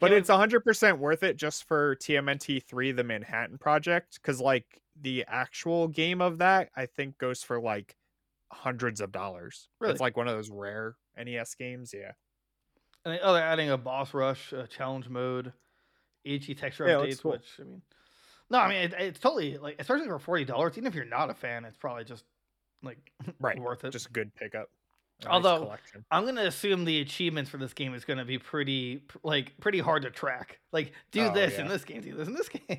But 0.00 0.12
it's 0.12 0.30
hundred 0.30 0.60
percent 0.60 0.98
worth 0.98 1.22
it 1.22 1.36
just 1.36 1.64
for 1.64 1.96
TMNT 1.96 2.62
three, 2.64 2.92
the 2.92 3.04
Manhattan 3.04 3.58
Project, 3.58 4.18
because 4.20 4.40
like 4.40 4.80
the 4.98 5.24
actual 5.28 5.88
game 5.88 6.20
of 6.22 6.38
that, 6.38 6.70
I 6.74 6.86
think 6.86 7.18
goes 7.18 7.42
for 7.42 7.60
like 7.60 7.96
hundreds 8.52 9.00
of 9.00 9.12
dollars. 9.12 9.68
Really? 9.78 9.92
It's 9.92 10.00
like 10.00 10.16
one 10.16 10.26
of 10.28 10.34
those 10.34 10.48
rare 10.50 10.96
NES 11.22 11.54
games. 11.54 11.92
Yeah. 11.94 12.12
And 13.04 13.14
they- 13.14 13.20
oh, 13.20 13.32
they're 13.34 13.42
adding 13.42 13.70
a 13.70 13.76
boss 13.78 14.14
rush, 14.14 14.52
a 14.52 14.66
challenge 14.66 15.08
mode, 15.08 15.52
EG 16.24 16.56
texture 16.56 16.86
Yeah, 16.86 16.94
updates. 16.94 17.20
cool. 17.22 17.32
Which 17.32 17.46
I 17.60 17.64
mean, 17.64 17.82
no, 18.48 18.58
I 18.58 18.68
mean 18.68 18.78
it, 18.84 18.94
it's 18.98 19.20
totally 19.20 19.58
like, 19.58 19.76
especially 19.78 20.06
for 20.06 20.18
forty 20.18 20.44
dollars. 20.46 20.78
Even 20.78 20.86
if 20.86 20.94
you're 20.94 21.04
not 21.04 21.28
a 21.30 21.34
fan, 21.34 21.64
it's 21.66 21.76
probably 21.76 22.04
just 22.04 22.24
like 22.82 23.12
Right. 23.40 23.58
worth 23.58 23.84
it. 23.84 23.90
Just 23.90 24.06
a 24.06 24.12
good 24.12 24.34
pickup. 24.34 24.70
Nice 25.24 25.32
Although- 25.32 25.64
collection. 25.64 26.04
I'm 26.10 26.24
gonna 26.24 26.44
assume 26.44 26.84
the 26.84 27.00
achievements 27.00 27.50
for 27.50 27.58
this 27.58 27.72
game 27.74 27.94
is 27.94 28.04
gonna 28.04 28.24
be 28.24 28.38
pretty 28.38 29.02
like 29.22 29.58
pretty 29.60 29.78
hard 29.80 30.02
to 30.02 30.10
track. 30.10 30.58
Like 30.72 30.92
do 31.10 31.26
Oh, 31.26 31.34
this 31.34 31.58
in 31.58 31.68
this 31.68 31.84
game, 31.84 32.00
do 32.00 32.14
this 32.14 32.28
in 32.28 32.34
this 32.34 32.48
game. 32.68 32.78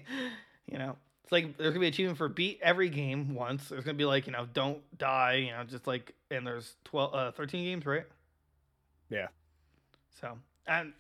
You 0.67 0.77
know, 0.79 0.95
it's 1.23 1.31
like 1.31 1.57
there's 1.57 1.69
gonna 1.71 1.81
be 1.81 1.87
achievement 1.87 2.17
for 2.17 2.29
beat 2.29 2.59
every 2.63 2.89
game 2.89 3.35
once. 3.35 3.69
There's 3.69 3.83
gonna 3.83 3.97
be 3.97 4.05
like 4.05 4.25
you 4.25 4.33
know 4.33 4.47
don't 4.53 4.79
die. 4.97 5.35
You 5.35 5.51
know, 5.51 5.63
just 5.65 5.85
like 5.87 6.13
and 6.31 6.45
there's 6.47 6.75
12, 6.85 7.13
uh, 7.13 7.31
13 7.31 7.63
games, 7.65 7.85
right? 7.85 8.05
Yeah. 9.09 9.27
So 10.19 10.37
and 10.67 10.93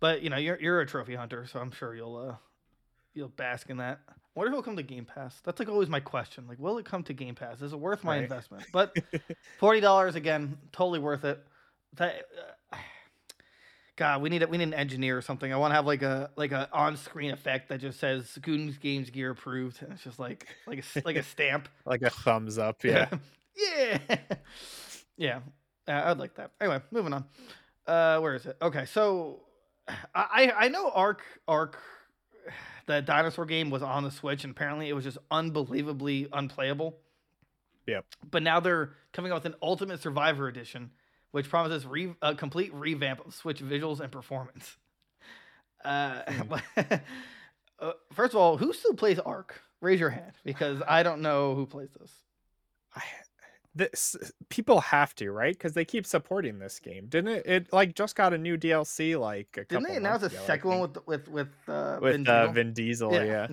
but 0.00 0.22
you 0.22 0.30
know 0.30 0.36
you're 0.36 0.58
you're 0.60 0.80
a 0.80 0.86
trophy 0.86 1.14
hunter, 1.16 1.46
so 1.46 1.58
I'm 1.60 1.70
sure 1.72 1.94
you'll 1.94 2.16
uh 2.16 2.36
you'll 3.14 3.28
bask 3.28 3.68
in 3.70 3.76
that. 3.78 4.00
What 4.34 4.46
if 4.46 4.52
it'll 4.52 4.62
come 4.62 4.76
to 4.76 4.82
Game 4.82 5.04
Pass? 5.04 5.40
That's 5.44 5.58
like 5.58 5.68
always 5.68 5.88
my 5.88 6.00
question. 6.00 6.46
Like, 6.48 6.58
will 6.60 6.78
it 6.78 6.84
come 6.84 7.02
to 7.04 7.12
Game 7.12 7.34
Pass? 7.34 7.60
Is 7.60 7.72
it 7.72 7.78
worth 7.80 8.04
my 8.04 8.14
Right. 8.16 8.22
investment? 8.22 8.64
But 8.72 8.96
forty 9.58 9.80
dollars 9.80 10.14
again, 10.14 10.58
totally 10.72 11.00
worth 11.00 11.24
it. 11.24 11.44
That, 11.96 12.26
uh, 12.72 12.76
God, 13.96 14.22
we 14.22 14.28
need 14.28 14.44
a, 14.44 14.46
we 14.46 14.58
need 14.58 14.64
an 14.68 14.74
engineer 14.74 15.18
or 15.18 15.22
something. 15.22 15.52
I 15.52 15.56
want 15.56 15.72
to 15.72 15.74
have 15.74 15.86
like 15.86 16.02
a 16.02 16.30
like 16.36 16.52
a 16.52 16.68
on 16.72 16.96
screen 16.96 17.32
effect 17.32 17.68
that 17.70 17.80
just 17.80 17.98
says 17.98 18.38
Goons 18.40 18.78
Games 18.78 19.10
Gear 19.10 19.30
approved, 19.30 19.82
and 19.82 19.92
it's 19.92 20.04
just 20.04 20.20
like 20.20 20.46
like 20.68 20.84
a 20.96 21.02
like 21.04 21.16
a 21.16 21.22
stamp. 21.24 21.68
like 21.84 22.02
a 22.02 22.10
thumbs 22.10 22.58
up. 22.58 22.84
Yeah. 22.84 23.08
yeah, 23.56 23.98
yeah. 25.16 25.40
Uh, 25.88 26.02
I'd 26.04 26.18
like 26.18 26.34
that. 26.34 26.52
Anyway, 26.60 26.80
moving 26.92 27.12
on. 27.12 27.24
Uh, 27.88 28.20
where 28.20 28.34
is 28.36 28.46
it? 28.46 28.56
Okay, 28.62 28.84
so 28.84 29.40
I 30.14 30.52
I 30.56 30.68
know 30.68 30.90
Arc 30.90 31.22
Ark, 31.48 31.80
the 32.88 33.02
dinosaur 33.02 33.44
game 33.44 33.68
was 33.70 33.82
on 33.82 34.02
the 34.02 34.10
Switch, 34.10 34.42
and 34.42 34.50
apparently 34.50 34.88
it 34.88 34.94
was 34.94 35.04
just 35.04 35.18
unbelievably 35.30 36.28
unplayable. 36.32 36.96
Yep. 37.86 38.06
But 38.30 38.42
now 38.42 38.60
they're 38.60 38.94
coming 39.12 39.30
out 39.30 39.36
with 39.36 39.44
an 39.44 39.54
Ultimate 39.62 40.00
Survivor 40.00 40.48
Edition, 40.48 40.90
which 41.30 41.48
promises 41.50 41.86
re- 41.86 42.14
a 42.22 42.34
complete 42.34 42.72
revamp 42.72 43.24
of 43.24 43.34
Switch 43.34 43.60
visuals 43.60 44.00
and 44.00 44.10
performance. 44.10 44.76
Uh, 45.84 46.22
uh, 47.78 47.92
first 48.12 48.32
of 48.32 48.40
all, 48.40 48.56
who 48.56 48.72
still 48.72 48.94
plays 48.94 49.18
Ark? 49.18 49.60
Raise 49.80 50.00
your 50.00 50.10
hand 50.10 50.32
because 50.42 50.82
I 50.88 51.02
don't 51.02 51.20
know 51.20 51.54
who 51.54 51.66
plays 51.66 51.90
this. 52.00 52.12
I, 52.96 53.02
this 53.78 54.16
people 54.48 54.80
have 54.80 55.14
to 55.14 55.30
right? 55.30 55.54
Because 55.54 55.72
they 55.72 55.84
keep 55.84 56.04
supporting 56.04 56.58
this 56.58 56.78
game. 56.78 57.06
Didn't 57.08 57.28
it 57.28 57.46
it 57.46 57.72
like 57.72 57.94
just 57.94 58.16
got 58.16 58.34
a 58.34 58.38
new 58.38 58.58
dlc 58.58 59.18
like 59.18 59.48
a 59.52 59.64
Didn't 59.64 59.68
couple 59.68 59.86
they 59.88 59.96
announce 59.96 60.22
a 60.24 60.26
ago, 60.26 60.38
I 60.42 60.46
second 60.46 60.70
one 60.70 60.80
with 60.80 61.06
with 61.06 61.28
with 61.28 61.48
uh, 61.68 61.98
with 62.02 62.14
Vin 62.14 62.28
uh, 62.28 62.42
Diesel? 62.42 62.52
vin 62.52 62.72
diesel 62.74 63.12
yeah, 63.12 63.46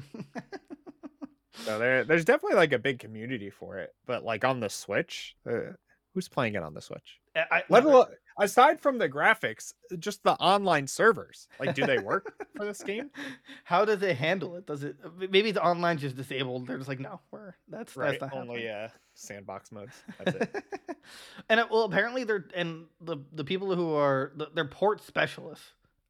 so 1.66 1.80
there, 1.80 2.04
there's 2.04 2.26
definitely 2.26 2.58
like 2.58 2.74
a 2.74 2.80
big 2.80 3.00
community 3.00 3.50
for 3.50 3.78
it 3.78 3.94
but 4.06 4.24
like 4.24 4.44
on 4.44 4.60
the 4.60 4.70
switch 4.70 5.36
uh, 5.50 5.72
who's 6.16 6.30
playing 6.30 6.56
it 6.56 6.64
on 6.64 6.74
the 6.74 6.82
switch? 6.82 7.20
I, 7.36 7.46
I, 7.52 7.64
let 7.70 7.84
alone 7.84 8.08
aside 8.40 8.80
from 8.80 8.98
the 8.98 9.10
graphics 9.10 9.74
just 10.00 10.24
the 10.24 10.34
online 10.34 10.88
servers. 10.88 11.48
Like 11.60 11.76
do 11.76 11.86
they 11.86 12.00
work 12.00 12.34
for 12.56 12.66
this 12.66 12.82
game? 12.82 13.12
How 13.66 13.86
does 13.86 14.02
it 14.02 14.16
handle 14.16 14.56
it? 14.56 14.66
Does 14.66 14.84
it 14.84 14.96
maybe 15.30 15.52
the 15.52 15.64
online 15.64 15.98
just 15.98 16.16
disabled? 16.16 16.68
They're 16.68 16.78
just 16.78 16.90
like, 16.90 17.02
no, 17.02 17.20
we're 17.32 17.54
that's 17.68 17.96
right 17.96 18.20
that's 18.20 18.34
not 18.34 18.42
only 18.42 18.64
happening. 18.64 18.90
Uh 19.16 19.28
sandbox 19.28 19.72
modes 19.72 19.94
that's 20.24 20.36
it 20.36 20.64
and 21.50 21.60
it, 21.60 21.70
well, 21.70 21.84
apparently 21.84 22.24
they're 22.24 22.46
and 22.56 22.86
the 23.02 23.18
the 23.34 23.44
people 23.44 23.76
who 23.76 23.94
are 23.94 24.32
the, 24.36 24.50
they're 24.54 24.66
port 24.66 25.04
specialists. 25.04 25.66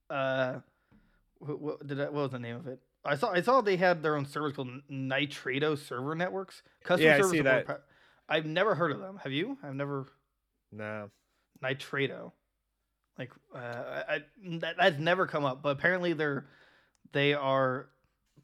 Uh, 0.10 0.60
what, 1.40 1.60
what 1.60 1.88
did 1.88 2.00
I, 2.00 2.06
what 2.06 2.14
was 2.14 2.32
the 2.32 2.40
name 2.40 2.56
of 2.56 2.68
it? 2.68 2.80
I 3.04 3.16
saw 3.16 3.32
I 3.32 3.42
saw 3.42 3.62
they 3.62 3.78
had 3.78 4.02
their 4.02 4.16
own 4.16 4.26
service 4.26 4.56
called 4.56 4.70
Nitrado 4.90 5.78
Server 5.78 6.16
Networks. 6.16 6.64
Customer 6.84 7.10
Yeah, 7.18 7.18
I 7.26 7.30
see 7.30 7.42
that. 7.42 7.68
pa- 7.68 7.78
I've 8.28 8.46
never 8.46 8.76
heard 8.76 8.92
of 8.92 9.00
them. 9.00 9.20
Have 9.24 9.32
you? 9.32 9.58
I've 9.64 9.76
never 9.76 10.08
no 10.72 11.10
Nitrado. 11.64 12.32
Like 13.18 13.32
uh, 13.54 13.58
I, 13.58 14.16
I 14.16 14.20
that, 14.60 14.76
that's 14.78 15.00
never 15.00 15.28
come 15.28 15.46
up, 15.46 15.62
but 15.62 15.70
apparently 15.70 16.14
they're 16.14 16.46
they 17.12 17.34
are 17.34 17.88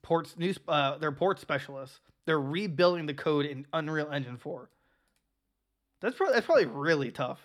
ports 0.01 0.37
news 0.37 0.59
uh 0.67 0.97
they're 0.97 1.11
port 1.11 1.39
specialists. 1.39 1.99
They're 2.25 2.39
rebuilding 2.39 3.05
the 3.05 3.13
code 3.13 3.45
in 3.45 3.65
Unreal 3.73 4.09
Engine 4.11 4.37
4. 4.37 4.69
That's 6.01 6.15
probably 6.15 6.33
that's 6.33 6.45
probably 6.45 6.65
really 6.65 7.11
tough. 7.11 7.39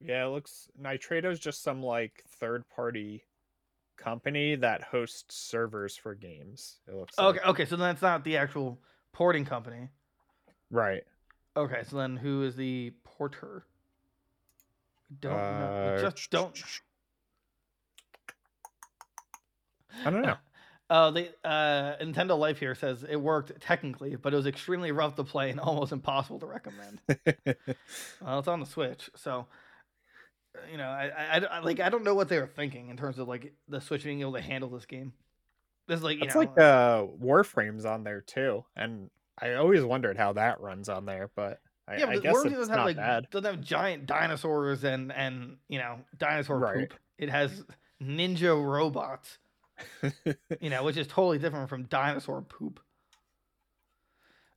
Yeah, 0.00 0.26
it 0.26 0.30
looks 0.30 0.68
Nitrado's 0.80 1.38
just 1.38 1.62
some 1.62 1.82
like 1.82 2.24
third 2.28 2.64
party 2.68 3.24
company 3.96 4.56
that 4.56 4.82
hosts 4.82 5.36
servers 5.36 5.96
for 5.96 6.14
games. 6.14 6.78
It 6.88 6.94
looks 6.94 7.16
like. 7.18 7.36
Okay, 7.36 7.48
okay, 7.48 7.64
so 7.66 7.76
then 7.76 7.88
that's 7.88 8.02
not 8.02 8.24
the 8.24 8.36
actual 8.36 8.78
porting 9.12 9.44
company. 9.44 9.88
Right. 10.70 11.04
Okay, 11.56 11.82
so 11.88 11.96
then 11.98 12.16
who 12.16 12.42
is 12.42 12.56
the 12.56 12.92
porter? 13.04 13.64
Don't 15.20 15.34
know. 15.34 15.96
Uh, 15.98 16.00
Just 16.00 16.30
don't. 16.30 16.60
I 20.04 20.10
don't 20.10 20.22
know. 20.22 20.36
Uh, 20.92 21.10
they 21.10 21.30
uh, 21.42 21.96
Nintendo 22.02 22.38
Life 22.38 22.58
here 22.58 22.74
says 22.74 23.02
it 23.08 23.16
worked 23.16 23.58
technically, 23.62 24.14
but 24.16 24.34
it 24.34 24.36
was 24.36 24.46
extremely 24.46 24.92
rough 24.92 25.14
to 25.16 25.24
play 25.24 25.48
and 25.50 25.58
almost 25.68 25.90
impossible 25.90 26.38
to 26.40 26.46
recommend. 26.46 27.00
well, 28.20 28.38
it's 28.38 28.48
on 28.48 28.60
the 28.60 28.66
Switch, 28.66 29.08
so 29.16 29.46
uh, 30.54 30.60
you 30.70 30.76
know, 30.76 30.84
I, 30.88 31.10
I, 31.16 31.38
I- 31.38 31.56
I- 31.56 31.58
like 31.60 31.80
I 31.80 31.88
don't 31.88 32.04
know 32.04 32.14
what 32.14 32.28
they 32.28 32.38
were 32.38 32.46
thinking 32.46 32.90
in 32.90 32.98
terms 32.98 33.18
of 33.18 33.26
like 33.26 33.54
the 33.68 33.80
Switch 33.80 34.04
being 34.04 34.20
able 34.20 34.34
to 34.34 34.42
handle 34.42 34.68
this 34.68 34.84
game. 34.84 35.14
This 35.88 35.96
is 35.98 36.04
like 36.04 36.18
you 36.18 36.24
it's 36.24 36.34
know, 36.34 36.40
like 36.42 36.58
uh 36.58 37.06
Warframe's 37.18 37.86
on 37.86 38.04
there 38.04 38.20
too, 38.20 38.64
and 38.76 39.08
I 39.40 39.54
always 39.54 39.82
wondered 39.82 40.18
how 40.18 40.34
that 40.34 40.60
runs 40.60 40.90
on 40.90 41.06
there, 41.06 41.30
but 41.34 41.60
I, 41.88 41.96
yeah, 41.96 42.06
I 42.08 42.14
but 42.16 42.22
guess 42.22 42.34
Worms 42.34 42.46
it's 42.48 42.56
doesn't 42.56 42.74
have 42.74 42.84
like 42.84 42.96
bad. 42.96 43.30
doesn't 43.30 43.50
have 43.56 43.64
giant 43.64 44.04
dinosaurs 44.06 44.84
and 44.84 45.10
and 45.10 45.56
you 45.68 45.78
know 45.78 46.00
dinosaur 46.18 46.58
Right. 46.58 46.90
poop. 46.90 46.98
It 47.18 47.30
has 47.30 47.64
ninja 48.02 48.54
robots. 48.62 49.38
You 50.60 50.70
know, 50.70 50.82
which 50.84 50.96
is 50.96 51.06
totally 51.06 51.38
different 51.38 51.68
from 51.68 51.84
dinosaur 51.84 52.42
poop. 52.42 52.80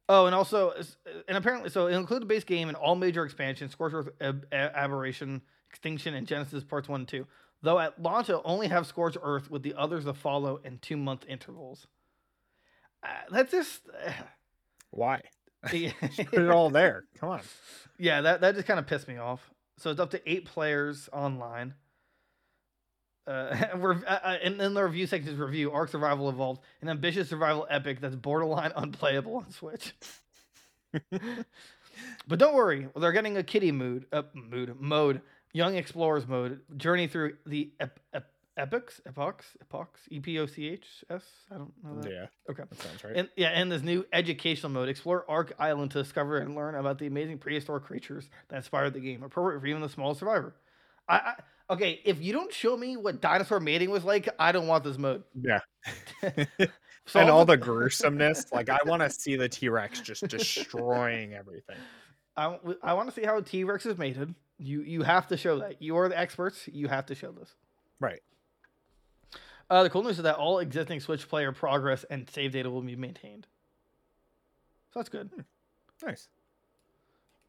Oh, 0.07 0.27
and 0.27 0.35
also, 0.35 0.71
and 1.27 1.37
apparently, 1.37 1.69
so 1.69 1.87
it 1.87 1.93
includes 1.95 2.19
the 2.21 2.27
base 2.27 2.43
game 2.43 2.67
and 2.67 2.77
all 2.77 2.95
major 2.95 3.25
expansions: 3.25 3.71
Scorched 3.71 3.95
Earth, 3.95 4.09
Ab- 4.21 4.45
Aberration, 4.51 5.41
Extinction, 5.69 6.13
and 6.13 6.27
Genesis 6.27 6.63
Parts 6.63 6.87
One 6.87 7.01
and 7.01 7.07
Two. 7.07 7.25
Though 7.63 7.79
at 7.79 7.99
launch, 7.99 8.29
it'll 8.29 8.41
only 8.45 8.67
have 8.67 8.85
Scorched 8.85 9.17
Earth 9.23 9.49
with 9.49 9.63
the 9.63 9.73
others 9.75 10.05
to 10.05 10.13
follow 10.13 10.59
in 10.63 10.77
two 10.77 10.97
month 10.97 11.25
intervals. 11.27 11.87
Uh, 13.01 13.07
that's 13.31 13.51
just, 13.51 13.81
Why? 14.91 15.21
yeah, 15.73 15.91
Put 16.01 16.33
it 16.33 16.49
all 16.51 16.69
there. 16.69 17.05
Come 17.19 17.29
on. 17.29 17.41
yeah, 17.97 18.21
that 18.21 18.41
that 18.41 18.53
just 18.53 18.67
kind 18.67 18.79
of 18.79 18.85
pissed 18.85 19.07
me 19.07 19.17
off. 19.17 19.49
So 19.77 19.89
it's 19.89 19.99
up 19.99 20.11
to 20.11 20.31
eight 20.31 20.45
players 20.45 21.09
online. 21.11 21.73
Uh, 23.27 23.55
rev- 23.75 24.03
uh, 24.07 24.19
uh, 24.23 24.37
and 24.43 24.59
then 24.59 24.73
the 24.73 24.83
review 24.83 25.07
section 25.07 25.31
is 25.31 25.37
review 25.37 25.71
Ark 25.71 25.89
Survival 25.89 26.29
Evolved, 26.29 26.61
an 26.81 26.89
ambitious 26.89 27.29
survival 27.29 27.65
epic 27.69 27.99
that's 28.01 28.15
borderline 28.15 28.71
unplayable 28.75 29.35
on 29.37 29.51
Switch. 29.51 29.93
but 32.27 32.39
don't 32.39 32.53
worry, 32.53 32.87
they're 32.95 33.11
getting 33.11 33.37
a 33.37 33.43
kitty 33.43 33.71
mood, 33.71 34.05
uh, 34.11 34.23
mood 34.33 34.75
mode, 34.79 35.21
young 35.53 35.75
explorers 35.75 36.27
mode, 36.27 36.61
journey 36.77 37.07
through 37.07 37.37
the 37.45 37.71
ep- 37.79 37.99
ep- 38.13 38.31
epics, 38.57 39.01
epochs, 39.05 39.45
epochs, 39.61 39.99
E 40.09 40.19
P 40.19 40.39
O 40.39 40.45
C 40.45 40.69
H 40.69 41.03
S. 41.09 41.23
I 41.51 41.55
don't 41.57 41.73
know 41.83 42.01
that. 42.01 42.11
Yeah, 42.11 42.25
Okay. 42.49 42.63
that 42.69 42.81
sounds 42.81 43.03
right. 43.03 43.15
And 43.17 43.29
yeah, 43.35 43.49
and 43.49 43.71
this 43.71 43.81
new 43.81 44.05
educational 44.13 44.71
mode, 44.71 44.87
explore 44.89 45.25
Ark 45.29 45.53
Island 45.59 45.91
to 45.91 46.03
discover 46.03 46.37
and 46.37 46.55
learn 46.55 46.75
about 46.75 46.99
the 46.99 47.07
amazing 47.07 47.39
prehistoric 47.39 47.83
creatures 47.83 48.29
that 48.49 48.57
inspired 48.57 48.93
the 48.93 48.99
game, 49.01 49.23
appropriate 49.23 49.59
for 49.59 49.67
even 49.67 49.81
the 49.81 49.89
smallest 49.89 50.19
survivor. 50.19 50.55
I, 51.07 51.15
I 51.17 51.33
okay, 51.69 52.01
if 52.05 52.21
you 52.21 52.33
don't 52.33 52.53
show 52.53 52.75
me 52.77 52.97
what 52.97 53.21
dinosaur 53.21 53.59
mating 53.59 53.89
was 53.89 54.03
like, 54.03 54.29
I 54.39 54.51
don't 54.51 54.67
want 54.67 54.83
this 54.83 54.97
mode. 54.97 55.23
yeah. 55.39 55.59
So 56.21 56.35
and 57.19 57.29
all 57.29 57.45
the 57.45 57.57
gruesomeness. 57.57 58.51
Like 58.51 58.69
I 58.69 58.79
want 58.85 59.01
to 59.01 59.09
see 59.11 59.35
the 59.35 59.49
T 59.49 59.69
Rex 59.69 60.01
just 60.01 60.27
destroying 60.27 61.33
everything. 61.33 61.77
I, 62.37 62.57
I 62.83 62.93
want 62.93 63.09
to 63.09 63.15
see 63.15 63.25
how 63.25 63.39
T 63.41 63.63
Rex 63.63 63.85
is 63.85 63.97
mated. 63.97 64.33
You 64.57 64.81
you 64.81 65.03
have 65.03 65.27
to 65.27 65.37
show 65.37 65.59
that. 65.59 65.81
You 65.81 65.97
are 65.97 66.09
the 66.09 66.17
experts. 66.17 66.67
You 66.71 66.87
have 66.87 67.05
to 67.07 67.15
show 67.15 67.31
this. 67.31 67.53
Right. 67.99 68.21
Uh, 69.69 69.81
the 69.83 69.89
cool 69.89 70.03
news 70.03 70.17
is 70.17 70.23
that 70.23 70.35
all 70.35 70.59
existing 70.59 70.99
Switch 70.99 71.27
player 71.27 71.51
progress 71.51 72.05
and 72.09 72.29
save 72.29 72.51
data 72.51 72.69
will 72.69 72.81
be 72.81 72.95
maintained. 72.95 73.47
So 74.93 74.99
that's 74.99 75.09
good. 75.09 75.31
Nice. 76.05 76.27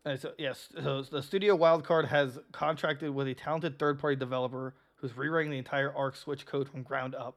Uh, 0.07 0.17
so 0.17 0.33
yes, 0.39 0.69
so 0.83 1.03
the 1.03 1.21
studio 1.21 1.57
Wildcard 1.59 2.07
has 2.07 2.39
contracted 2.53 3.11
with 3.13 3.27
a 3.27 3.35
talented 3.35 3.77
third-party 3.79 4.15
developer 4.17 4.73
who's 4.95 5.17
rewriting 5.17 5.51
the 5.51 5.59
entire 5.59 5.93
Ark 5.93 6.15
Switch 6.15 6.47
code 6.47 6.69
from 6.69 6.83
ground 6.85 7.15
up. 7.17 7.37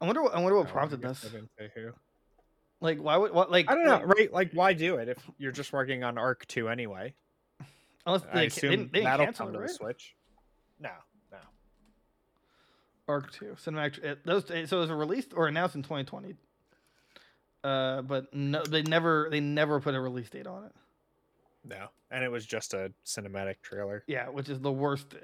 I 0.00 0.06
wonder. 0.06 0.22
What, 0.22 0.34
I 0.34 0.40
wonder 0.40 0.56
what 0.56 0.66
Oh, 0.66 0.70
I 0.70 0.72
prompted 0.72 1.02
this. 1.02 1.24
I 1.24 1.28
didn't 1.28 1.50
say 1.58 1.70
who. 1.74 1.90
Like, 2.80 2.98
why 2.98 3.16
would 3.18 3.32
what? 3.34 3.50
Like, 3.50 3.70
I 3.70 3.74
don't 3.74 3.84
know. 3.84 3.92
like, 3.96 4.06
Right? 4.06 4.32
Like, 4.32 4.52
why 4.52 4.72
do 4.72 4.96
it 4.96 5.08
if 5.08 5.18
you're 5.36 5.52
just 5.52 5.72
working 5.72 6.02
on 6.02 6.16
Ark 6.16 6.46
Two 6.48 6.68
anyway? 6.70 7.12
Unless 8.06 8.22
I 8.22 8.34
they, 8.34 8.40
ca- 8.40 8.46
assume 8.46 8.70
they, 8.92 9.00
they 9.00 9.04
that'll 9.04 9.26
cancel 9.26 9.46
come 9.46 9.54
it, 9.54 9.58
to 9.58 9.60
right? 9.60 9.68
the 9.68 9.74
Switch. 9.74 10.14
No, 10.80 10.90
no. 11.30 11.38
Ark 13.06 13.32
Two 13.32 13.56
cinematic. 13.62 13.98
It, 14.02 14.24
those 14.24 14.46
so 14.46 14.54
it 14.78 14.80
was 14.80 14.90
released 14.90 15.32
or 15.34 15.46
announced 15.48 15.74
in 15.74 15.82
2020. 15.82 16.36
Uh, 17.64 18.02
but 18.02 18.32
no, 18.32 18.62
they 18.64 18.82
never 18.82 19.28
they 19.30 19.40
never 19.40 19.80
put 19.80 19.94
a 19.94 20.00
release 20.00 20.30
date 20.30 20.46
on 20.46 20.64
it. 20.64 20.72
No. 21.64 21.88
And 22.10 22.24
it 22.24 22.30
was 22.30 22.46
just 22.46 22.74
a 22.74 22.92
cinematic 23.04 23.56
trailer. 23.62 24.04
Yeah, 24.06 24.28
which 24.28 24.48
is 24.48 24.60
the 24.60 24.72
worst. 24.72 25.14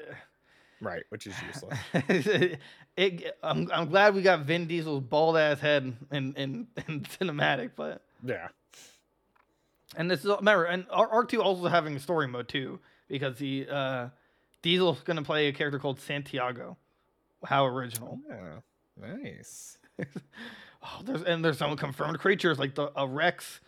Right, 0.81 1.03
which 1.09 1.27
is 1.27 1.35
useless. 1.47 1.79
it, 2.97 3.37
I'm, 3.43 3.71
I'm 3.73 3.89
glad 3.89 4.15
we 4.15 4.23
got 4.23 4.41
Vin 4.41 4.67
Diesel's 4.67 5.01
bald 5.01 5.37
ass 5.37 5.61
head 5.61 5.97
in, 6.11 6.35
in, 6.35 6.67
in 6.89 7.01
cinematic, 7.03 7.71
but 7.77 8.03
yeah. 8.23 8.49
and 9.97 10.11
this 10.11 10.21
is 10.21 10.27
remember 10.27 10.65
and 10.65 10.85
Ar- 10.91 11.09
Ark 11.09 11.31
Two 11.31 11.43
also 11.43 11.69
having 11.69 11.97
a 11.97 12.01
story 12.01 12.29
mode 12.29 12.49
too 12.49 12.81
because 13.09 13.39
he 13.39 13.67
uh, 13.67 14.09
Diesel's 14.63 15.01
gonna 15.01 15.23
play 15.23 15.49
a 15.49 15.53
character 15.53 15.79
called 15.79 16.01
Santiago. 16.01 16.77
How 17.45 17.65
original! 17.67 18.19
Oh, 18.31 18.63
nice. 19.01 19.79
Oh, 20.85 21.01
there's 21.03 21.23
and 21.23 21.45
there's 21.45 21.59
some 21.59 21.77
confirmed 21.77 22.19
creatures 22.19 22.59
like 22.59 22.75
the 22.75 22.93
a 22.95 23.07
Rex, 23.07 23.61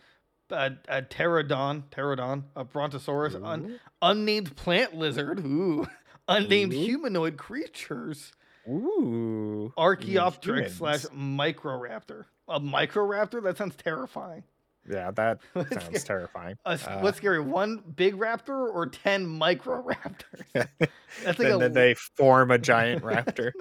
a, 0.51 0.73
a 0.87 1.01
pterodon, 1.01 1.83
pterodon, 1.89 2.43
a 2.55 2.63
Brontosaurus, 2.63 3.35
un, 3.35 3.79
unnamed 4.01 4.55
plant 4.55 4.95
lizard, 4.95 5.39
ooh, 5.39 5.87
unnamed 6.27 6.73
Ooh. 6.73 6.83
humanoid 6.83 7.37
creatures. 7.37 8.33
Ooh. 8.69 9.73
Archaeopteryx 9.77 10.75
slash. 10.75 11.03
Microraptor. 11.05 12.25
A 12.49 12.59
Microraptor? 12.59 13.41
That 13.41 13.57
sounds 13.57 13.75
terrifying. 13.75 14.43
Yeah, 14.89 15.11
that 15.11 15.39
sounds 15.71 16.03
terrifying. 16.03 16.57
A 16.65 16.71
Uh, 16.71 16.99
what's 16.99 17.17
scary? 17.17 17.39
One 17.39 17.83
big 17.95 18.15
raptor 18.15 18.73
or 18.73 18.85
ten 18.85 19.25
Microraptors? 19.25 20.43
That's 20.53 21.39
like 21.39 21.39
and 21.39 21.47
a, 21.47 21.57
then 21.57 21.73
they 21.73 21.93
form 21.93 22.51
a 22.51 22.57
giant 22.57 23.03
raptor. 23.03 23.51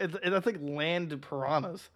it's, 0.00 0.16
that's 0.24 0.46
like 0.46 0.56
land 0.60 1.20
piranhas. 1.22 1.90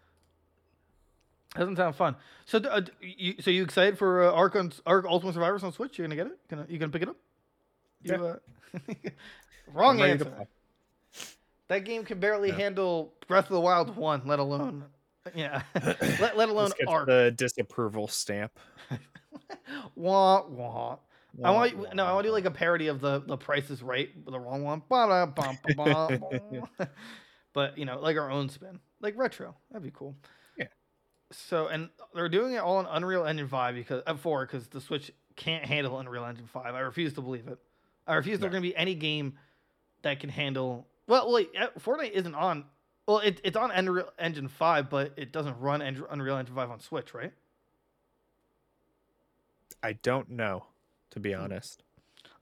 Doesn't 1.57 1.77
sound 1.77 1.97
fun. 1.97 2.17
So, 2.45 2.59
uh, 2.59 2.83
you, 3.01 3.35
so 3.41 3.51
you 3.51 3.63
excited 3.63 3.99
for 3.99 4.25
uh, 4.25 4.33
Ark 4.33 4.57
on 4.57 4.73
Ark 4.87 5.07
Ultimate 5.09 5.35
Survivors 5.35 5.63
on 5.65 5.73
Switch? 5.73 5.99
You're 5.99 6.07
gonna 6.07 6.17
get 6.17 6.27
it? 6.27 6.39
Gonna 6.49 6.67
you 6.69 6.79
gonna 6.79 6.93
pick 6.93 7.03
it 7.03 7.09
up? 7.09 7.17
You, 8.03 8.13
Yeah. 8.13 8.23
uh, 8.23 8.95
wrong 9.73 9.97
I'm 10.01 10.03
ready 10.03 10.19
to 10.19 10.27
answer. 10.27 10.47
That 11.69 11.85
game 11.85 12.05
can 12.05 12.21
barely 12.21 12.49
Yeah. 12.51 12.57
handle 12.57 13.15
Breath 13.27 13.47
of 13.47 13.53
the 13.53 13.61
Wild 13.61 13.97
one, 13.97 14.23
let 14.27 14.39
alone 14.39 14.85
yeah, 15.35 15.63
let, 16.21 16.37
let 16.37 16.49
alone 16.49 16.71
Ark. 16.87 17.07
the 17.07 17.33
disapproval 17.37 18.07
stamp. 18.07 18.59
Wah 19.97 20.47
wah. 20.47 20.99
I 21.45 21.51
Wah, 21.51 21.57
want 21.57 21.95
no, 21.95 22.07
I 22.07 22.13
want 22.13 22.25
to 22.25 22.29
do 22.29 22.33
like 22.33 22.45
a 22.45 22.51
parody 22.51 22.87
of 22.87 23.01
the 23.01 23.21
the 23.21 23.37
Price 23.37 23.69
is 23.71 23.83
Right, 23.83 24.09
the 24.25 24.39
wrong 24.39 24.63
one. 24.63 24.83
Ba-da, 24.89 25.27
bum, 25.27 25.59
ba, 25.77 26.19
ba. 26.79 26.89
but 27.53 27.77
you 27.77 27.85
know, 27.85 27.99
like 27.99 28.17
our 28.17 28.31
own 28.31 28.49
spin, 28.49 28.79
like 29.01 29.15
retro. 29.19 29.55
That'd 29.71 29.83
be 29.83 29.91
cool. 29.93 30.15
So 31.33 31.67
and 31.67 31.89
they're 32.15 32.29
doing 32.29 32.55
it 32.55 32.59
all 32.59 32.79
in 32.81 32.87
Unreal 32.87 33.25
Engine 33.25 33.49
five 33.49 33.75
because 33.75 34.03
uh, 34.07 34.15
four 34.17 34.47
because 34.47 34.69
the 34.69 34.81
Switch 34.81 35.11
can't 35.35 35.65
handle 35.65 35.99
Unreal 35.99 36.25
Engine 36.25 36.47
five. 36.47 36.75
I 36.75 36.81
refuse 36.81 37.15
to 37.15 37.21
believe 37.21 37.49
it. 37.49 37.59
I 38.07 38.15
refuse 38.15 38.39
there's 38.39 38.51
No. 38.51 38.57
gonna 38.59 38.63
be 38.63 38.77
any 38.77 38.95
game 38.95 39.37
that 40.03 40.21
can 40.21 40.31
handle. 40.31 40.87
Well, 41.09 41.33
wait, 41.33 41.51
uh, 41.59 41.69
Fortnite 41.81 42.13
isn't 42.13 42.35
on. 42.35 42.65
Well, 43.09 43.19
it, 43.19 43.41
it's 43.45 43.57
on 43.57 43.71
Unreal 43.71 44.13
Engine 44.19 44.49
five, 44.49 44.89
but 44.91 45.13
it 45.17 45.33
doesn't 45.33 45.59
run 45.59 45.83
Unreal 45.83 46.37
Engine 46.37 46.55
five 46.55 46.71
on 46.71 46.81
Switch, 46.81 47.13
right? 47.15 47.33
I 49.83 49.93
don't 49.95 50.31
know, 50.31 50.65
to 51.11 51.19
Hmm. 51.19 51.23
be 51.23 51.35
honest. 51.35 51.83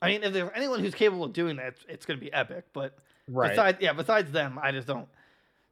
I 0.01 0.09
mean, 0.09 0.23
if 0.23 0.33
there's 0.33 0.51
anyone 0.55 0.81
who's 0.81 0.95
capable 0.95 1.25
of 1.25 1.33
doing 1.33 1.57
that, 1.57 1.69
it's, 1.69 1.85
it's 1.89 2.07
going 2.07 2.19
to 2.19 2.25
be 2.25 2.33
Epic. 2.33 2.67
But 2.73 2.99
Right. 3.29 3.51
besides, 3.51 3.79
yeah, 3.81 3.93
besides 3.95 4.31
them, 4.33 4.59
I 4.63 4.71
just 4.73 4.87
don't 4.87 5.09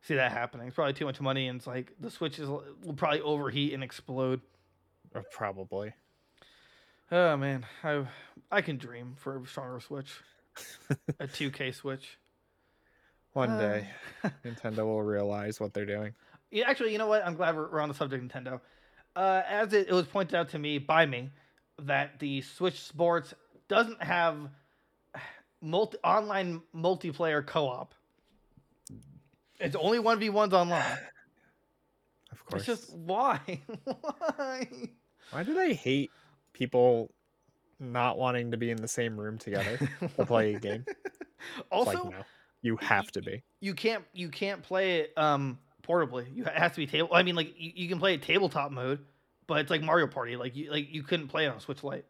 see 0.03 0.15
that 0.15 0.33
happening. 0.33 0.67
It's 0.69 0.75
probably 0.77 0.93
too 0.95 1.05
much 1.05 1.21
money, 1.21 1.49
and 1.49 1.59
it's 1.59 1.67
like 1.67 1.93
the 2.01 2.11
switches 2.11 2.49
will 2.49 2.95
probably 2.97 3.21
overheat 3.21 3.73
and 3.75 3.83
explode. 3.83 4.41
Uh, 5.15 5.21
Probably. 5.33 5.93
Oh 7.11 7.37
man, 7.37 7.67
I 7.85 8.07
I 8.51 8.63
can 8.63 8.79
dream 8.79 9.15
for 9.19 9.39
a 9.39 9.47
stronger 9.47 9.81
Switch, 9.81 10.11
a 11.21 11.27
2K 11.27 11.75
Switch. 11.75 12.19
One 13.35 13.51
Uh, 13.51 13.59
day, 13.59 13.89
Nintendo 14.45 14.79
will 14.85 15.03
realize 15.03 15.61
what 15.61 15.75
they're 15.75 15.87
doing. 15.87 16.15
Yeah, 16.51 16.69
actually, 16.69 16.93
you 16.93 16.99
know 16.99 17.07
what? 17.07 17.25
I'm 17.25 17.35
glad 17.35 17.57
we're, 17.57 17.71
we're 17.71 17.81
on 17.81 17.89
the 17.89 17.95
subject 17.95 18.23
Nintendo. 18.27 18.61
Uh, 19.15 19.43
as 19.47 19.73
it, 19.75 19.89
it 19.89 19.93
was 19.93 20.07
pointed 20.07 20.35
out 20.35 20.51
to 20.51 20.59
me 20.59 20.79
by 20.79 21.05
me 21.07 21.31
that 21.83 22.19
the 22.19 22.41
Switch 22.43 22.81
Sports 22.81 23.35
doesn't 23.69 24.03
have 24.03 24.37
multi 25.61 25.99
online 26.05 26.63
multiplayer 26.75 27.45
co-op. 27.45 27.95
It's 29.63 29.77
only 29.77 29.99
one 29.99 30.19
v 30.19 30.29
ones 30.31 30.53
online. 30.53 30.99
Of 32.31 32.45
course. 32.47 32.69
It's 32.69 32.83
just 32.83 32.95
why? 32.97 33.39
why? 33.85 34.69
Why 35.31 35.43
do 35.43 35.55
they 35.55 35.75
hate 35.75 36.11
people 36.53 37.11
not 37.79 38.19
wanting 38.19 38.51
to 38.51 38.57
be 38.57 38.71
in 38.71 38.77
the 38.79 38.89
same 38.89 39.19
room 39.19 39.39
together 39.39 39.79
to 40.17 40.27
play 40.27 40.55
a 40.55 40.59
game? 40.59 40.85
It's 41.59 41.67
Also, 41.73 42.05
like, 42.05 42.13
no, 42.13 42.25
you 42.63 42.77
have 42.77 43.11
to 43.13 43.21
be. 43.23 43.43
you 43.61 43.75
can't 43.75 44.05
you 44.13 44.29
can't 44.29 44.63
play 44.63 45.01
it 45.01 45.13
um 45.17 45.59
portably. 45.83 46.27
You 46.33 46.45
it 46.45 46.53
has 46.53 46.71
to 46.73 46.77
be 46.77 46.87
table. 46.87 47.09
I 47.13 47.25
mean, 47.25 47.35
like 47.35 47.53
you, 47.57 47.73
you 47.75 47.89
can 47.89 47.99
play 47.99 48.15
it 48.15 48.23
tabletop 48.23 48.71
mode, 48.71 49.01
but 49.49 49.59
it's 49.61 49.69
like 49.71 49.83
Mario 49.83 50.07
Party. 50.07 50.37
Like 50.37 50.55
you 50.55 50.71
like 50.71 50.93
you 50.93 51.03
couldn't 51.03 51.27
play 51.29 51.47
it 51.47 51.49
on 51.49 51.59
Switch 51.59 51.83
Lite. 51.83 52.05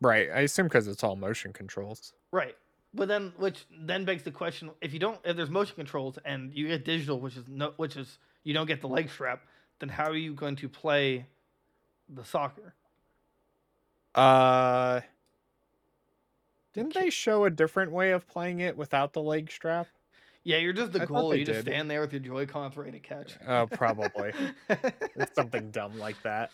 Right. 0.00 0.28
I 0.32 0.40
assume 0.40 0.66
because 0.66 0.86
it's 0.86 1.02
all 1.02 1.16
motion 1.16 1.52
controls. 1.52 2.12
Right. 2.30 2.56
But 2.94 3.08
then, 3.08 3.32
which 3.36 3.64
then 3.70 4.04
begs 4.04 4.22
the 4.22 4.30
question: 4.30 4.70
If 4.80 4.92
you 4.92 4.98
don't, 4.98 5.18
if 5.24 5.36
there's 5.36 5.50
motion 5.50 5.74
controls 5.76 6.18
and 6.24 6.52
you 6.54 6.68
get 6.68 6.84
digital, 6.84 7.20
which 7.20 7.36
is 7.36 7.44
no, 7.48 7.72
which 7.76 7.96
is 7.96 8.18
you 8.44 8.52
don't 8.52 8.66
get 8.66 8.80
the 8.80 8.88
leg 8.88 9.08
strap, 9.08 9.42
then 9.78 9.88
how 9.88 10.10
are 10.10 10.16
you 10.16 10.34
going 10.34 10.56
to 10.56 10.68
play 10.68 11.26
the 12.08 12.24
soccer? 12.24 12.74
Uh, 14.14 15.00
didn't 16.74 16.94
they 16.94 17.08
show 17.08 17.44
a 17.44 17.50
different 17.50 17.92
way 17.92 18.12
of 18.12 18.28
playing 18.28 18.60
it 18.60 18.76
without 18.76 19.14
the 19.14 19.22
leg 19.22 19.50
strap? 19.50 19.88
Yeah, 20.44 20.58
you're 20.58 20.72
just 20.72 20.92
the 20.92 21.02
I 21.02 21.06
thought 21.06 21.14
goal. 21.14 21.30
they 21.30 21.38
You 21.38 21.44
just 21.46 21.64
did. 21.64 21.72
stand 21.72 21.90
there 21.90 22.00
with 22.00 22.12
your 22.12 22.20
Joy 22.20 22.46
Cons 22.46 22.76
ready 22.76 22.92
to 22.92 22.98
catch. 22.98 23.38
Oh, 23.46 23.66
probably. 23.70 24.32
it's 24.68 25.34
something 25.34 25.70
dumb 25.70 25.98
like 25.98 26.20
that. 26.24 26.50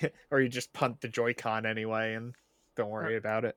or 0.30 0.40
you 0.40 0.48
just 0.48 0.72
punt 0.72 1.00
the 1.00 1.08
Joy-Con 1.08 1.66
anyway 1.66 2.14
and 2.14 2.34
don't 2.76 2.90
worry 2.90 3.16
about 3.16 3.44
it. 3.44 3.56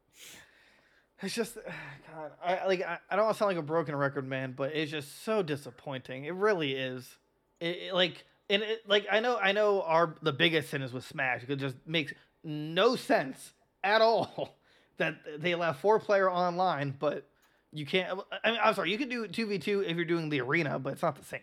It's 1.21 1.35
just, 1.35 1.55
God, 2.15 2.31
I 2.43 2.65
like. 2.65 2.81
I, 2.81 2.99
I 3.09 3.15
don't 3.15 3.25
want 3.25 3.35
to 3.35 3.39
sound 3.39 3.49
like 3.49 3.57
a 3.57 3.61
broken 3.61 3.95
record, 3.95 4.27
man, 4.27 4.53
but 4.55 4.73
it's 4.75 4.91
just 4.91 5.23
so 5.23 5.41
disappointing. 5.41 6.25
It 6.25 6.33
really 6.33 6.73
is. 6.73 7.17
It, 7.59 7.77
it, 7.77 7.93
like, 7.93 8.25
and 8.49 8.61
it, 8.63 8.87
like 8.87 9.07
I 9.11 9.19
know, 9.19 9.37
I 9.37 9.51
know. 9.51 9.81
Our 9.83 10.15
the 10.21 10.33
biggest 10.33 10.69
sin 10.69 10.81
is 10.81 10.93
with 10.93 11.05
Smash. 11.05 11.43
It 11.47 11.55
just 11.55 11.75
makes 11.85 12.13
no 12.43 12.95
sense 12.95 13.53
at 13.83 14.01
all 14.01 14.57
that 14.97 15.15
they 15.39 15.53
allow 15.53 15.73
four 15.73 15.99
player 15.99 16.29
online, 16.29 16.95
but 16.97 17.27
you 17.71 17.85
can't. 17.85 18.19
I 18.43 18.51
mean, 18.51 18.59
I'm 18.61 18.73
sorry, 18.73 18.91
you 18.91 18.97
can 18.97 19.09
do 19.09 19.27
two 19.27 19.47
v 19.47 19.57
two 19.57 19.81
if 19.81 19.95
you're 19.95 20.05
doing 20.05 20.29
the 20.29 20.41
arena, 20.41 20.79
but 20.79 20.93
it's 20.93 21.01
not 21.01 21.15
the 21.15 21.25
same. 21.25 21.41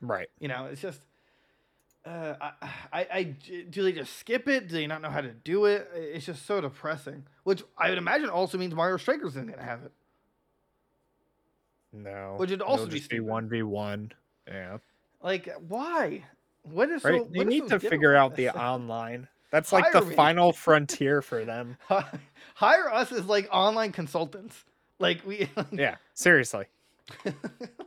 Right. 0.00 0.28
You 0.38 0.48
know, 0.48 0.66
it's 0.66 0.80
just. 0.80 1.00
Uh, 2.06 2.34
I, 2.40 2.50
I, 2.92 3.06
I, 3.12 3.22
do 3.68 3.82
they 3.82 3.90
just 3.92 4.16
skip 4.18 4.46
it? 4.48 4.68
Do 4.68 4.74
they 4.76 4.86
not 4.86 5.02
know 5.02 5.10
how 5.10 5.20
to 5.20 5.32
do 5.32 5.64
it? 5.64 5.90
It's 5.92 6.24
just 6.26 6.46
so 6.46 6.60
depressing. 6.60 7.24
Which 7.42 7.64
I 7.76 7.88
would 7.88 7.98
imagine 7.98 8.28
also 8.30 8.58
means 8.58 8.74
Mario 8.74 8.96
Strikers 8.96 9.32
isn't 9.32 9.50
gonna 9.50 9.62
have 9.62 9.82
it. 9.84 9.92
No. 11.92 12.34
Which 12.36 12.50
would 12.50 12.62
also 12.62 12.86
be 12.86 12.92
just 12.98 13.10
be 13.10 13.16
stupid. 13.16 13.26
one 13.28 13.48
v 13.48 13.62
one. 13.62 14.12
Yeah. 14.46 14.78
Like, 15.22 15.48
why? 15.66 16.24
What 16.62 16.90
is 16.90 17.02
Right. 17.04 17.22
so? 17.22 17.28
they 17.30 17.38
what 17.38 17.48
is 17.48 17.50
need 17.62 17.68
to 17.68 17.80
figure 17.80 18.14
out 18.14 18.36
the 18.36 18.50
online. 18.56 19.28
That's 19.50 19.72
like 19.72 19.92
the 19.92 20.02
me. 20.02 20.14
final 20.14 20.52
frontier 20.52 21.22
for 21.22 21.44
them. 21.44 21.76
Hire 22.54 22.92
us 22.92 23.12
as 23.12 23.26
like 23.26 23.48
online 23.50 23.92
consultants. 23.92 24.64
Like 24.98 25.24
we, 25.26 25.48
Yeah. 25.72 25.96
Seriously. 26.14 26.66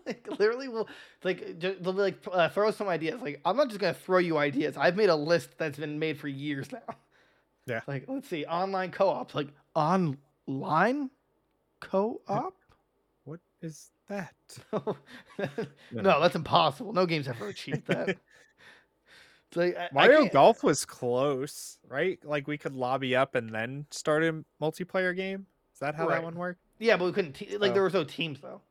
like 0.05 0.27
literally, 0.39 0.67
will 0.67 0.88
like 1.23 1.60
ju- 1.60 1.75
they'll 1.82 1.93
be 1.93 2.01
like 2.01 2.17
uh, 2.32 2.49
throw 2.49 2.71
some 2.71 2.88
ideas. 2.88 3.21
Like 3.21 3.41
I'm 3.45 3.58
not 3.58 3.67
just 3.69 3.79
gonna 3.79 3.93
throw 3.93 4.17
you 4.19 4.38
ideas. 4.38 4.77
I've 4.77 4.95
made 4.95 5.10
a 5.10 5.15
list 5.15 5.58
that's 5.58 5.77
been 5.77 5.99
made 5.99 6.17
for 6.17 6.27
years 6.27 6.71
now. 6.73 6.95
Yeah. 7.65 7.82
Like 7.88 8.05
let's 8.08 8.27
see, 8.29 8.45
online 8.45 8.91
co-op. 8.91 9.36
Like 9.36 9.49
online 9.75 11.10
co-op. 11.79 12.55
What 13.25 13.41
is 13.62 13.91
that? 14.08 14.34
no, 14.71 16.19
that's 16.19 16.36
impossible. 16.36 16.93
No 16.93 17.05
game's 17.05 17.27
ever 17.27 17.47
achieved 17.47 17.86
that. 17.88 18.17
Like, 19.55 19.77
I- 19.77 19.86
I 19.86 19.89
Mario 19.93 20.19
can't- 20.21 20.34
Golf 20.34 20.63
was 20.63 20.86
close, 20.86 21.77
right? 21.88 22.17
Like 22.23 22.47
we 22.47 22.58
could 22.58 22.73
lobby 22.73 23.15
up 23.15 23.36
and 23.36 23.53
then 23.53 23.86
start 23.91 24.23
a 24.23 24.43
multiplayer 24.62 25.15
game. 25.15 25.45
Is 25.73 25.79
that 25.79 25.93
how 25.95 26.08
Right. 26.08 26.15
that 26.15 26.23
one 26.23 26.36
worked? 26.36 26.62
Yeah, 26.79 26.97
but 26.97 27.05
we 27.05 27.12
couldn't. 27.12 27.34
Te- 27.34 27.58
like 27.58 27.71
Oh. 27.71 27.73
there 27.75 27.84
was 27.84 27.93
no 27.93 28.03
teams 28.03 28.39
though. 28.41 28.62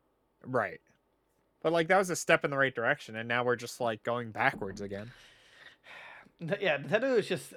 Right. 0.44 0.80
But 1.62 1.72
like 1.72 1.88
that 1.88 1.98
was 1.98 2.10
a 2.10 2.16
step 2.16 2.44
in 2.44 2.50
the 2.50 2.58
right 2.58 2.74
direction, 2.74 3.16
and 3.16 3.28
now 3.28 3.44
we're 3.44 3.56
just 3.56 3.80
like 3.80 4.02
going 4.02 4.30
backwards 4.30 4.80
again. 4.80 5.10
Yeah, 6.40 6.78
Nintendo 6.78 7.18
is 7.18 7.26
just, 7.26 7.52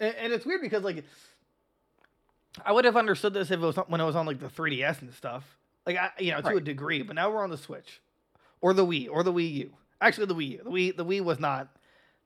and, 0.00 0.14
and 0.16 0.32
it's 0.32 0.44
weird 0.44 0.60
because 0.60 0.82
like, 0.82 1.04
I 2.64 2.72
would 2.72 2.84
have 2.84 2.96
understood 2.96 3.34
this 3.34 3.52
if 3.52 3.60
it 3.60 3.64
was 3.64 3.76
when 3.76 4.00
it 4.00 4.04
was 4.04 4.16
on 4.16 4.26
like 4.26 4.40
the 4.40 4.48
3DS 4.48 5.02
and 5.02 5.14
stuff. 5.14 5.58
Like 5.86 5.96
I, 5.96 6.10
you 6.18 6.32
know, 6.32 6.40
to 6.40 6.56
a 6.56 6.60
degree. 6.60 7.02
But 7.02 7.14
now 7.14 7.30
we're 7.30 7.42
on 7.42 7.50
the 7.50 7.56
Switch, 7.56 8.00
or 8.60 8.74
the 8.74 8.84
Wii, 8.84 9.08
or 9.10 9.22
the 9.22 9.32
Wii 9.32 9.52
U. 9.54 9.72
Actually, 10.00 10.26
the 10.26 10.34
Wii 10.34 10.50
U. 10.50 10.60
The 10.64 10.70
Wii, 10.70 10.96
the 10.96 11.04
Wii 11.04 11.20
was 11.22 11.38
not. 11.38 11.68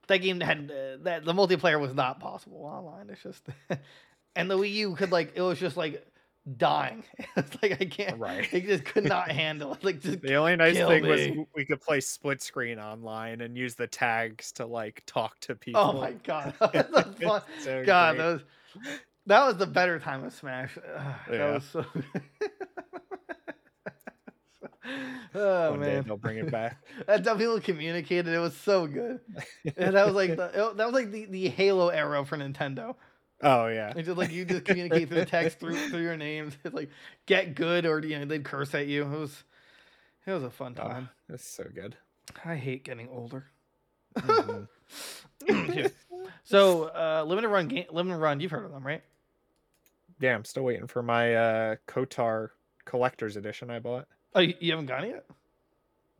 That 0.06 0.18
game 0.18 0.40
had 0.40 0.70
uh, 0.70 1.02
that 1.02 1.24
the 1.24 1.32
multiplayer 1.32 1.80
was 1.80 1.94
not 1.94 2.20
possible 2.20 2.64
online. 2.64 3.10
It's 3.10 3.22
just, 3.22 3.42
and 4.36 4.50
the 4.50 4.56
Wii 4.56 4.72
U 4.72 4.94
could 4.96 5.12
like 5.12 5.32
it 5.34 5.42
was 5.42 5.58
just 5.58 5.76
like 5.76 6.06
dying. 6.56 7.04
it's 7.36 7.56
like 7.62 7.80
I 7.80 7.84
can't. 7.86 8.18
Right. 8.18 8.46
It 8.52 8.66
just 8.66 8.84
could 8.84 9.04
not 9.04 9.30
handle 9.32 9.72
it. 9.74 9.82
Like 9.84 10.00
just 10.00 10.20
The 10.20 10.34
only 10.34 10.56
nice 10.56 10.76
thing 10.76 11.06
was 11.06 11.20
me. 11.20 11.28
w- 11.28 11.46
we 11.54 11.64
could 11.64 11.80
play 11.80 12.00
split 12.00 12.42
screen 12.42 12.78
online 12.78 13.40
and 13.40 13.56
use 13.56 13.74
the 13.74 13.86
tags 13.86 14.52
to 14.52 14.66
like 14.66 15.02
talk 15.06 15.38
to 15.40 15.52
oh 15.52 15.56
people. 15.56 15.80
oh 15.80 15.92
my 16.00 16.12
god, 16.24 16.54
that 16.72 16.90
was. 17.22 17.42
So 17.60 17.84
God, 17.84 18.18
that 18.18 18.24
was 18.32 18.40
that 19.26 19.46
was 19.46 19.56
the 19.56 19.66
better 19.66 19.98
time 19.98 20.22
of 20.24 20.32
Smash. 20.34 20.76
Ugh, 20.76 21.14
That 21.28 21.34
Yeah. 21.38 21.54
was 21.54 21.64
so. 21.64 21.84
oh 25.34 25.70
One 25.70 25.80
man, 25.80 26.04
they'll 26.06 26.16
bring 26.18 26.38
it 26.38 26.50
back. 26.50 26.76
that's 27.06 27.26
how 27.26 27.36
people 27.36 27.58
communicated. 27.60 28.28
It 28.32 28.38
was 28.38 28.54
so 28.56 28.86
good. 28.86 29.20
And 29.76 29.96
that 29.96 30.04
was 30.06 30.14
like 30.14 30.30
the, 30.36 30.72
that 30.76 30.84
was 30.84 30.92
like 30.94 31.10
the, 31.10 31.24
the 31.26 31.48
Halo 31.48 31.88
era 31.88 32.24
for 32.24 32.36
Nintendo. 32.36 32.94
Oh 33.42 33.66
yeah. 33.66 33.92
It's 33.96 34.06
just 34.06 34.16
like 34.18 34.30
you 34.32 34.44
just 34.44 34.64
communicate 34.64 35.08
through 35.08 35.18
the 35.20 35.26
text 35.26 35.58
through 35.60 35.76
through 35.90 36.02
your 36.02 36.16
names. 36.16 36.54
It's 36.64 36.74
like 36.74 36.90
get 37.26 37.54
good 37.54 37.84
or 37.86 37.98
you 38.00 38.18
know 38.18 38.24
they'd 38.24 38.44
curse 38.44 38.74
at 38.74 38.86
you. 38.86 39.02
It 39.02 39.18
was 39.18 39.44
it 40.26 40.32
was 40.32 40.42
a 40.44 40.50
fun 40.50 40.74
Oh, 40.78 40.88
time. 40.88 41.08
that's 41.28 41.44
so 41.46 41.64
good. 41.74 41.96
I 42.44 42.56
hate 42.56 42.84
getting 42.84 43.08
older. 43.08 43.46
Mhm. 45.46 45.90
So 46.44 46.84
uh, 46.84 47.24
limited 47.26 47.48
run 47.48 47.68
game, 47.68 47.86
limited 47.90 48.16
run. 48.18 48.40
You've 48.40 48.50
heard 48.52 48.64
of 48.64 48.70
them, 48.72 48.86
right? 48.86 49.02
yeah, 50.20 50.34
I'm 50.34 50.44
still 50.44 50.62
waiting 50.62 50.86
for 50.86 51.02
my 51.02 51.34
uh 51.34 51.76
KOTOR 51.88 52.50
collector's 52.84 53.36
edition 53.36 53.70
I 53.70 53.78
bought. 53.80 54.06
Oh, 54.34 54.40
you, 54.40 54.54
haven't 54.70 54.86
got 54.86 55.04
it 55.04 55.08
yet. 55.10 55.26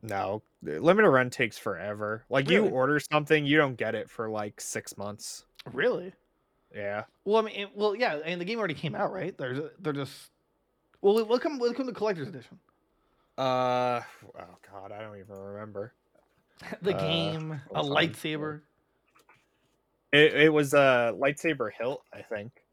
No, 0.01 0.43
limited 0.61 1.09
run 1.09 1.29
takes 1.29 1.57
forever. 1.57 2.23
Like 2.29 2.49
you 2.49 2.65
order 2.67 2.99
something, 2.99 3.45
you 3.45 3.57
don't 3.57 3.75
get 3.77 3.95
it 3.95 4.09
for 4.09 4.29
like 4.29 4.59
six 4.61 4.97
months. 4.97 5.45
Really? 5.73 6.13
Yeah. 6.75 7.05
Well, 7.23 7.37
I 7.37 7.45
mean, 7.45 7.55
it- 7.55 7.75
well, 7.75 7.95
yeah, 7.95 8.17
and 8.25 8.39
the 8.39 8.45
game 8.45 8.59
already 8.59 8.73
came 8.73 8.93
out, 8.95 9.11
right? 9.13 9.35
They're 9.37 9.71
they're 9.79 9.93
just. 9.93 10.29
Well, 11.01 11.23
what 11.25 11.41
come 11.41 11.57
what 11.57 11.75
come 11.75 11.85
the 11.85 11.93
collector's 11.93 12.27
edition? 12.27 12.59
Uh 13.37 14.01
oh 14.37 14.57
god, 14.71 14.91
I 14.91 15.01
don't 15.01 15.17
even 15.17 15.35
remember. 15.35 15.93
The 16.81 16.95
Uh, 16.95 16.99
game, 16.99 17.61
a 17.73 17.81
lightsaber. 17.83 18.61
It, 20.13 20.33
it 20.33 20.53
was 20.53 20.73
a 20.73 21.13
lightsaber 21.19 21.69
hilt, 21.77 22.03
I 22.13 22.21
think. 22.21 22.63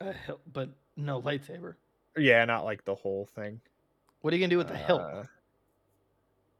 A 0.00 0.12
hilt, 0.12 0.40
but 0.52 0.70
no 0.96 1.22
lightsaber. 1.22 1.74
Yeah, 2.16 2.44
not 2.44 2.64
like 2.64 2.84
the 2.84 2.94
whole 2.96 3.26
thing. 3.36 3.60
What 4.22 4.32
are 4.32 4.36
you 4.36 4.42
gonna 4.42 4.50
do 4.50 4.58
with 4.58 4.68
the 4.68 4.76
hilt? 4.76 5.00
Uh, 5.02 5.22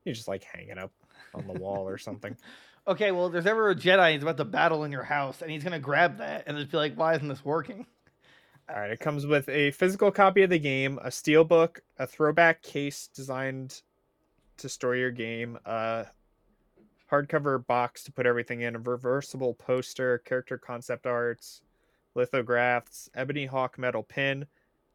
You 0.05 0.13
just 0.13 0.29
like 0.29 0.45
hang 0.45 0.69
it 0.69 0.79
up 0.79 0.93
on 1.35 1.47
the 1.49 1.55
wall 1.55 1.89
or 1.89 1.99
something. 1.99 2.37
Okay, 2.87 3.13
well, 3.13 3.27
if 3.27 3.33
there's 3.33 3.47
ever 3.47 3.71
a 3.71 3.75
Jedi 3.77 4.15
he's 4.15 4.23
about 4.23 4.37
to 4.39 4.45
battle 4.45 4.83
in 4.85 4.91
your 4.91 5.05
house, 5.05 5.41
and 5.41 5.51
he's 5.51 5.63
gonna 5.63 5.79
grab 5.79 6.19
that 6.19 6.45
and 6.47 6.57
just 6.57 6.71
be 6.71 6.77
like, 6.77 6.95
"Why 6.97 7.15
isn't 7.15 7.29
this 7.29 7.45
working?" 7.45 7.87
All 8.69 8.77
right, 8.77 8.91
it 8.91 9.01
comes 9.01 9.27
with 9.27 9.49
a 9.49 9.71
physical 9.73 10.11
copy 10.11 10.43
of 10.43 10.51
the 10.51 10.59
game, 10.59 10.99
a 10.99 11.09
steelbook, 11.09 11.81
a 11.99 12.07
throwback 12.07 12.63
case 12.63 13.09
designed 13.09 13.83
to 14.57 14.69
store 14.69 14.97
your 14.97 15.11
game, 15.11 15.59
a 15.65 16.07
hardcover 17.11 17.65
box 17.67 18.03
to 18.05 18.13
put 18.13 18.27
everything 18.27 18.63
in, 18.63 18.75
a 18.75 18.79
reversible 18.79 19.55
poster, 19.55 20.19
character 20.19 20.59
concept 20.59 21.07
arts, 21.07 21.63
lithographs, 22.15 23.09
ebony 23.15 23.47
hawk 23.47 23.79
metal 23.79 24.03
pin, 24.03 24.47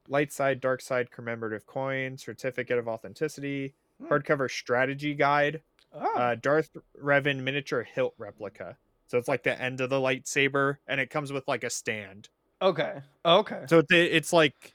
light 0.07 0.31
side, 0.31 0.59
dark 0.59 0.81
side 0.81 1.11
commemorative 1.11 1.65
coin, 1.65 2.17
certificate 2.17 2.77
of 2.79 2.87
authenticity, 2.87 3.75
Hmm. 3.99 4.07
hardcover 4.07 4.49
strategy 4.49 5.13
guide, 5.13 5.61
Oh, 5.99 6.15
uh, 6.15 6.35
Darth 6.35 6.75
Revan 7.01 7.39
miniature 7.41 7.83
hilt 7.83 8.13
replica. 8.17 8.77
So 9.07 9.17
it's 9.17 9.27
like 9.27 9.43
the 9.43 9.59
end 9.59 9.81
of 9.81 9.89
the 9.89 9.99
lightsaber, 9.99 10.77
and 10.87 10.99
it 10.99 11.09
comes 11.09 11.31
with 11.31 11.47
like 11.47 11.63
a 11.63 11.69
stand. 11.69 12.29
okay, 12.61 13.01
okay. 13.25 13.63
So 13.67 13.79
it's 13.79 13.91
it's 13.91 14.33
like 14.33 14.73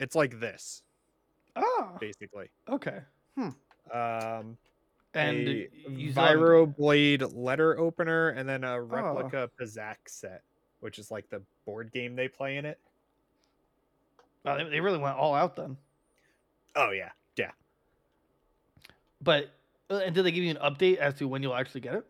it's 0.00 0.14
like 0.14 0.40
this 0.40 0.82
Oh, 1.56 1.96
basically. 2.00 2.48
okay. 2.68 3.00
Um, 3.92 4.58
And 5.14 5.48
a 5.48 5.68
vibroblade 5.86 7.32
letter 7.34 7.78
opener, 7.78 8.28
and 8.30 8.48
then 8.48 8.62
a 8.64 8.80
replica 8.82 9.48
Pazaak 9.60 9.96
set, 10.06 10.42
which 10.80 10.98
is 10.98 11.10
like 11.10 11.28
the 11.30 11.40
board 11.64 11.90
game 11.92 12.14
they 12.14 12.28
play 12.28 12.58
in 12.58 12.64
it. 12.66 12.78
Oh, 14.44 14.56
they, 14.56 14.64
they 14.68 14.80
really 14.80 14.98
went 14.98 15.16
all 15.16 15.34
out 15.34 15.56
then. 15.56 15.76
Oh 16.76 16.90
yeah, 16.90 17.10
yeah. 17.36 17.50
But 19.22 19.50
and 19.90 20.14
did 20.14 20.24
they 20.24 20.32
give 20.32 20.44
you 20.44 20.50
an 20.50 20.56
update 20.56 20.96
as 20.96 21.14
to 21.14 21.28
when 21.28 21.42
you'll 21.42 21.54
actually 21.54 21.80
get 21.80 21.94
it? 21.94 22.06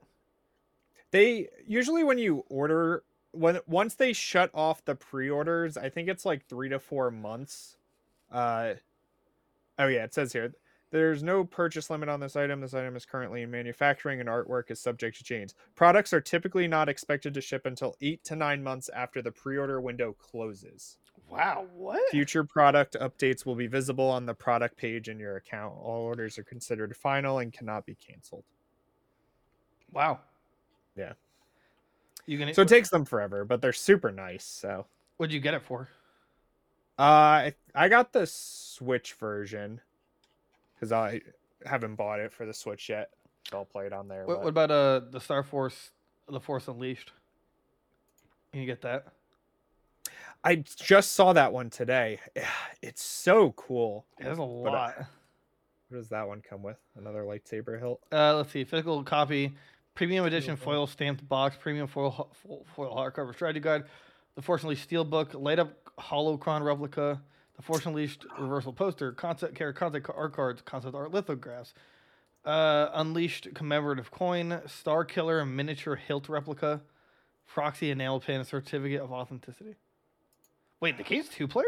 They 1.11 1.49
usually 1.67 2.05
when 2.05 2.19
you 2.19 2.45
order 2.49 3.05
when 3.33 3.61
once 3.67 3.95
they 3.95 4.13
shut 4.13 4.51
off 4.53 4.85
the 4.85 4.95
pre-orders, 4.95 5.77
I 5.77 5.89
think 5.89 6.09
it's 6.09 6.25
like 6.25 6.47
three 6.47 6.69
to 6.69 6.79
four 6.79 7.11
months. 7.11 7.77
Uh, 8.31 8.75
oh 9.79 9.87
yeah, 9.87 10.05
it 10.05 10.15
says 10.15 10.33
here 10.33 10.53
there's 10.91 11.23
no 11.23 11.45
purchase 11.45 11.91
limit 11.91 12.09
on 12.09 12.21
this 12.21 12.37
item. 12.37 12.61
This 12.61 12.75
item 12.75 12.97
is 12.97 13.05
currently 13.05 13.43
in 13.43 13.51
manufacturing 13.51 14.21
and 14.21 14.29
artwork 14.29 14.71
is 14.71 14.81
subject 14.81 15.19
to 15.19 15.25
change. 15.25 15.53
Products 15.75 16.13
are 16.13 16.21
typically 16.21 16.67
not 16.67 16.89
expected 16.89 17.35
to 17.35 17.41
ship 17.41 17.67
until 17.67 17.95
eight 18.01 18.25
to 18.25 18.37
nine 18.37 18.63
months 18.63 18.89
after 18.95 19.21
the 19.21 19.31
pre-order 19.31 19.81
window 19.81 20.15
closes. 20.19 20.97
Wow, 21.31 21.67
what? 21.75 22.01
Future 22.11 22.43
product 22.45 22.97
updates 23.01 23.45
will 23.45 23.55
be 23.55 23.67
visible 23.67 24.09
on 24.09 24.25
the 24.27 24.35
product 24.35 24.77
page 24.77 25.09
in 25.09 25.19
your 25.19 25.37
account. 25.37 25.75
All 25.81 26.01
orders 26.03 26.39
are 26.39 26.43
considered 26.45 26.97
final 26.97 27.39
and 27.39 27.53
cannot 27.53 27.85
be 27.85 27.95
canceled. 27.95 28.45
Wow. 29.93 30.21
Yeah. 30.97 31.13
You 32.27 32.39
gonna? 32.39 32.55
So 32.55 32.63
it 32.63 32.69
takes 32.69 32.91
them 32.91 33.05
forever, 33.05 33.45
but 33.45 33.61
they're 33.61 33.73
super 33.73 34.11
nice. 34.11 34.45
So 34.45 34.87
What'd 35.17 35.33
you 35.33 35.41
get 35.41 35.55
it 35.55 35.63
for? 35.63 35.89
uh, 36.99 37.03
I 37.03 37.55
I 37.75 37.89
got 37.89 38.13
the 38.13 38.27
Switch 38.27 39.15
version 39.15 39.81
because 40.75 40.93
I 40.93 41.21
haven't 41.67 41.95
bought 41.97 42.21
it 42.21 42.33
for 42.33 42.47
the 42.47 42.55
Switch 42.55 42.89
yet. 42.89 43.11
So 43.51 43.59
I'll 43.59 43.65
play 43.65 43.87
it 43.87 43.93
on 43.93 44.09
there. 44.09 44.27
What, 44.27 44.37
but- 44.37 44.43
what 44.45 44.49
about 44.49 44.71
uh 44.71 45.01
the 45.11 45.21
Star 45.21 45.43
Force, 45.43 45.91
the 46.29 46.41
Force 46.41 46.69
Unleashed? 46.69 47.13
Can 48.53 48.61
you 48.61 48.67
get 48.67 48.81
that? 48.83 49.07
I 50.45 50.57
just 50.57 51.13
saw 51.13 51.33
that 51.33 51.53
one 51.53 51.71
today. 51.71 52.21
It's 52.81 53.03
so 53.03 53.53
cool. 53.53 54.07
There's 54.19 54.39
a 54.39 54.43
lot. 54.43 54.95
What 55.89 55.99
does 55.99 56.09
that 56.11 56.29
one 56.29 56.43
come 56.49 56.63
with? 56.63 56.77
Another 56.97 57.23
lightsaber 57.23 57.79
hilt. 57.79 58.01
Uh, 58.13 58.37
let's 58.37 58.53
see. 58.53 58.65
Physical 58.65 59.03
copy, 59.03 59.55
premium 59.95 60.25
edition 60.27 60.57
foil 60.57 60.87
stamped 60.87 61.29
box, 61.29 61.57
premium 61.59 61.87
foil 61.87 62.31
foil 62.75 62.95
hardcover 62.95 63.35
strategy 63.35 63.61
guide, 63.61 63.85
the 64.37 64.43
Force 64.43 64.63
Unleashed 64.63 64.89
steelbook, 64.89 65.35
light 65.35 65.59
up 65.59 65.73
holocron 65.99 66.63
replica, 66.63 67.21
the 67.57 67.63
Force 67.63 67.85
Unleashed 67.87 68.25
reversal 68.39 68.73
poster, 68.73 69.13
concept 69.13 69.55
care, 69.55 69.73
concept 69.73 70.09
art 70.15 70.35
cards, 70.35 70.63
concept 70.63 70.95
art 70.95 71.11
lithographs, 71.13 71.75
uh, 72.45 72.91
Unleashed 72.95 73.49
commemorative 73.55 74.11
coin, 74.11 74.61
Star 74.67 75.05
Killer 75.05 75.45
miniature 75.45 75.97
hilt 75.97 76.29
replica, 76.29 76.83
proxy 77.47 77.91
enamel 77.91 78.21
pin, 78.21 78.45
certificate 78.45 79.01
of 79.01 79.11
authenticity. 79.11 79.75
Wait, 80.81 80.97
the 80.97 81.03
game's 81.03 81.29
two 81.29 81.49
player? 81.49 81.67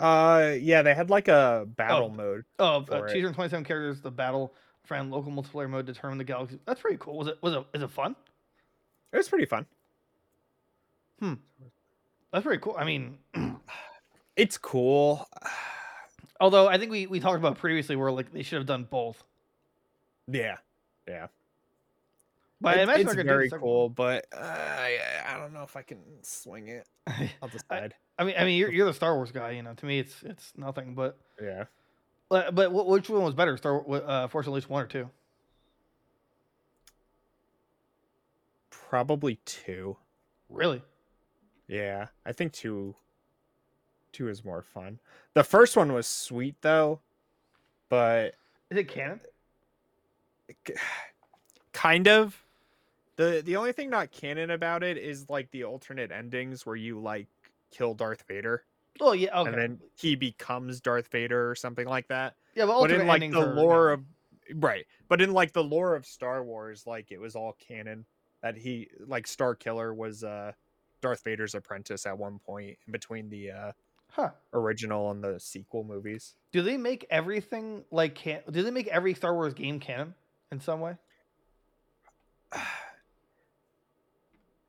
Uh, 0.00 0.54
yeah, 0.60 0.82
they 0.82 0.94
had 0.94 1.10
like 1.10 1.28
a 1.28 1.64
battle 1.76 2.08
mode. 2.08 2.44
Oh, 2.58 2.78
uh, 2.78 2.84
For 2.84 3.08
227 3.08 3.64
characters. 3.64 4.00
The 4.00 4.10
battle 4.10 4.52
friend 4.84 5.10
local 5.12 5.30
multiplayer 5.30 5.70
mode 5.70 5.86
determine 5.86 6.18
the 6.18 6.24
galaxy. 6.24 6.58
That's 6.66 6.80
pretty 6.80 6.96
cool. 6.98 7.16
Was 7.16 7.28
it? 7.28 7.38
Was 7.40 7.54
it? 7.54 7.64
Is 7.74 7.82
it 7.82 7.90
fun? 7.90 8.16
It 9.12 9.16
was 9.16 9.28
pretty 9.28 9.44
fun. 9.46 9.64
Hmm. 11.20 11.34
That's 12.32 12.44
pretty 12.44 12.60
cool. 12.60 12.74
I 12.76 12.84
mean, 12.84 13.18
It's 14.36 14.56
cool. 14.58 15.28
although 16.40 16.66
I 16.66 16.78
think 16.78 16.90
we, 16.90 17.06
we 17.06 17.20
talked 17.20 17.36
about 17.36 17.58
previously 17.58 17.96
where 17.96 18.10
like 18.10 18.32
they 18.32 18.42
should 18.42 18.56
have 18.58 18.66
done 18.66 18.84
both. 18.90 19.22
Yeah, 20.26 20.56
yeah. 21.06 21.26
But 22.62 22.78
I 22.78 22.82
It's- 22.82 22.96
imagine 22.96 23.18
it's 23.18 23.28
very 23.28 23.50
cool, 23.50 23.88
but 23.88 24.26
uh, 24.32 24.38
I, 24.40 24.98
I 25.26 25.36
don't 25.36 25.52
know 25.52 25.64
if 25.64 25.76
I 25.76 25.82
can 25.82 25.98
swing 26.22 26.68
it. 26.68 26.86
I'll 27.42 27.48
decide. 27.48 27.94
I 28.18 28.24
mean, 28.24 28.36
I 28.38 28.44
mean, 28.44 28.56
you're, 28.56 28.70
you're 28.70 28.86
the 28.86 28.94
Star 28.94 29.14
Wars 29.16 29.32
guy. 29.32 29.50
You 29.50 29.62
know, 29.64 29.74
to 29.74 29.84
me, 29.86 29.98
it's 29.98 30.22
it's 30.22 30.52
nothing. 30.56 30.94
But 30.94 31.18
yeah. 31.42 31.64
but 32.28 32.54
but 32.54 32.72
which 32.72 33.10
one 33.10 33.24
was 33.24 33.34
better, 33.34 33.56
Star 33.56 33.82
uh, 33.90 34.28
Force 34.28 34.46
Unleashed 34.46 34.70
one 34.70 34.84
or 34.84 34.86
two? 34.86 35.10
Probably 38.70 39.38
two. 39.44 39.96
Really? 40.48 40.82
Yeah, 41.66 42.06
I 42.26 42.32
think 42.32 42.52
two. 42.52 42.94
Two 44.12 44.28
is 44.28 44.44
more 44.44 44.62
fun. 44.62 45.00
The 45.34 45.42
first 45.42 45.76
one 45.76 45.92
was 45.92 46.06
sweet 46.06 46.56
though, 46.60 47.00
but 47.88 48.34
Is 48.70 48.76
it 48.78 48.88
canon? 48.88 49.20
kind 51.72 52.06
of. 52.06 52.38
The 53.16 53.42
The 53.44 53.56
only 53.56 53.72
thing 53.72 53.90
not 53.90 54.10
canon 54.10 54.50
about 54.50 54.82
it 54.82 54.96
is 54.98 55.28
like 55.30 55.50
the 55.50 55.64
alternate 55.64 56.10
endings 56.10 56.64
where 56.66 56.76
you 56.76 57.00
like 57.00 57.28
kill 57.70 57.94
Darth 57.94 58.24
Vader 58.28 58.64
Oh 59.00 59.12
yeah. 59.12 59.38
Okay. 59.40 59.48
and 59.50 59.58
then 59.58 59.80
he 59.96 60.14
becomes 60.16 60.80
Darth 60.80 61.08
Vader 61.08 61.50
or 61.50 61.54
something 61.54 61.86
like 61.86 62.08
that. 62.08 62.34
yeah, 62.54 62.66
but, 62.66 62.80
but 62.80 62.90
in 62.90 63.06
like 63.06 63.20
the 63.30 63.40
are- 63.40 63.54
lore 63.54 63.90
of 63.90 64.02
right 64.56 64.84
but 65.08 65.22
in 65.22 65.32
like 65.32 65.52
the 65.52 65.62
lore 65.64 65.94
of 65.94 66.04
star 66.04 66.42
wars 66.42 66.86
like 66.86 67.10
it 67.12 67.18
was 67.18 67.34
all 67.36 67.56
canon 67.66 68.04
that 68.42 68.56
he 68.56 68.88
like 69.06 69.26
star 69.26 69.54
killer 69.54 69.94
was 69.94 70.24
uh 70.24 70.50
darth 71.00 71.22
vader's 71.22 71.54
apprentice 71.54 72.04
at 72.06 72.18
one 72.18 72.38
point 72.40 72.76
in 72.86 72.92
between 72.92 73.30
the 73.30 73.50
uh 73.50 73.72
huh? 74.10 74.28
original 74.52 75.10
and 75.12 75.22
the 75.24 75.38
sequel 75.40 75.84
movies 75.84 76.34
Do 76.50 76.60
they 76.60 76.76
make 76.76 77.06
everything 77.08 77.84
like 77.90 78.16
can? 78.16 78.40
Do 78.50 78.62
they 78.62 78.72
make 78.72 78.88
every 78.88 79.14
Star 79.14 79.32
Wars 79.32 79.54
game 79.54 79.78
canon 79.80 80.12
in 80.50 80.60
some 80.60 80.80
way? 80.80 80.96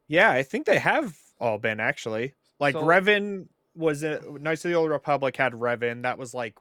yeah 0.07 0.31
i 0.31 0.43
think 0.43 0.65
they 0.65 0.79
have 0.79 1.17
all 1.39 1.57
been 1.57 1.79
actually 1.79 2.33
like 2.59 2.73
So- 2.73 2.83
revan 2.83 3.47
was 3.75 4.03
a 4.03 4.21
knights 4.39 4.63
of 4.65 4.71
the 4.71 4.77
old 4.77 4.91
republic 4.91 5.35
had 5.37 5.53
revan 5.53 6.03
that 6.03 6.17
was 6.17 6.33
like 6.33 6.55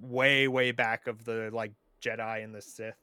way 0.00 0.46
way 0.48 0.70
back 0.72 1.06
of 1.06 1.24
the 1.24 1.50
like 1.52 1.72
jedi 2.00 2.44
and 2.44 2.54
the 2.54 2.62
sith 2.62 2.94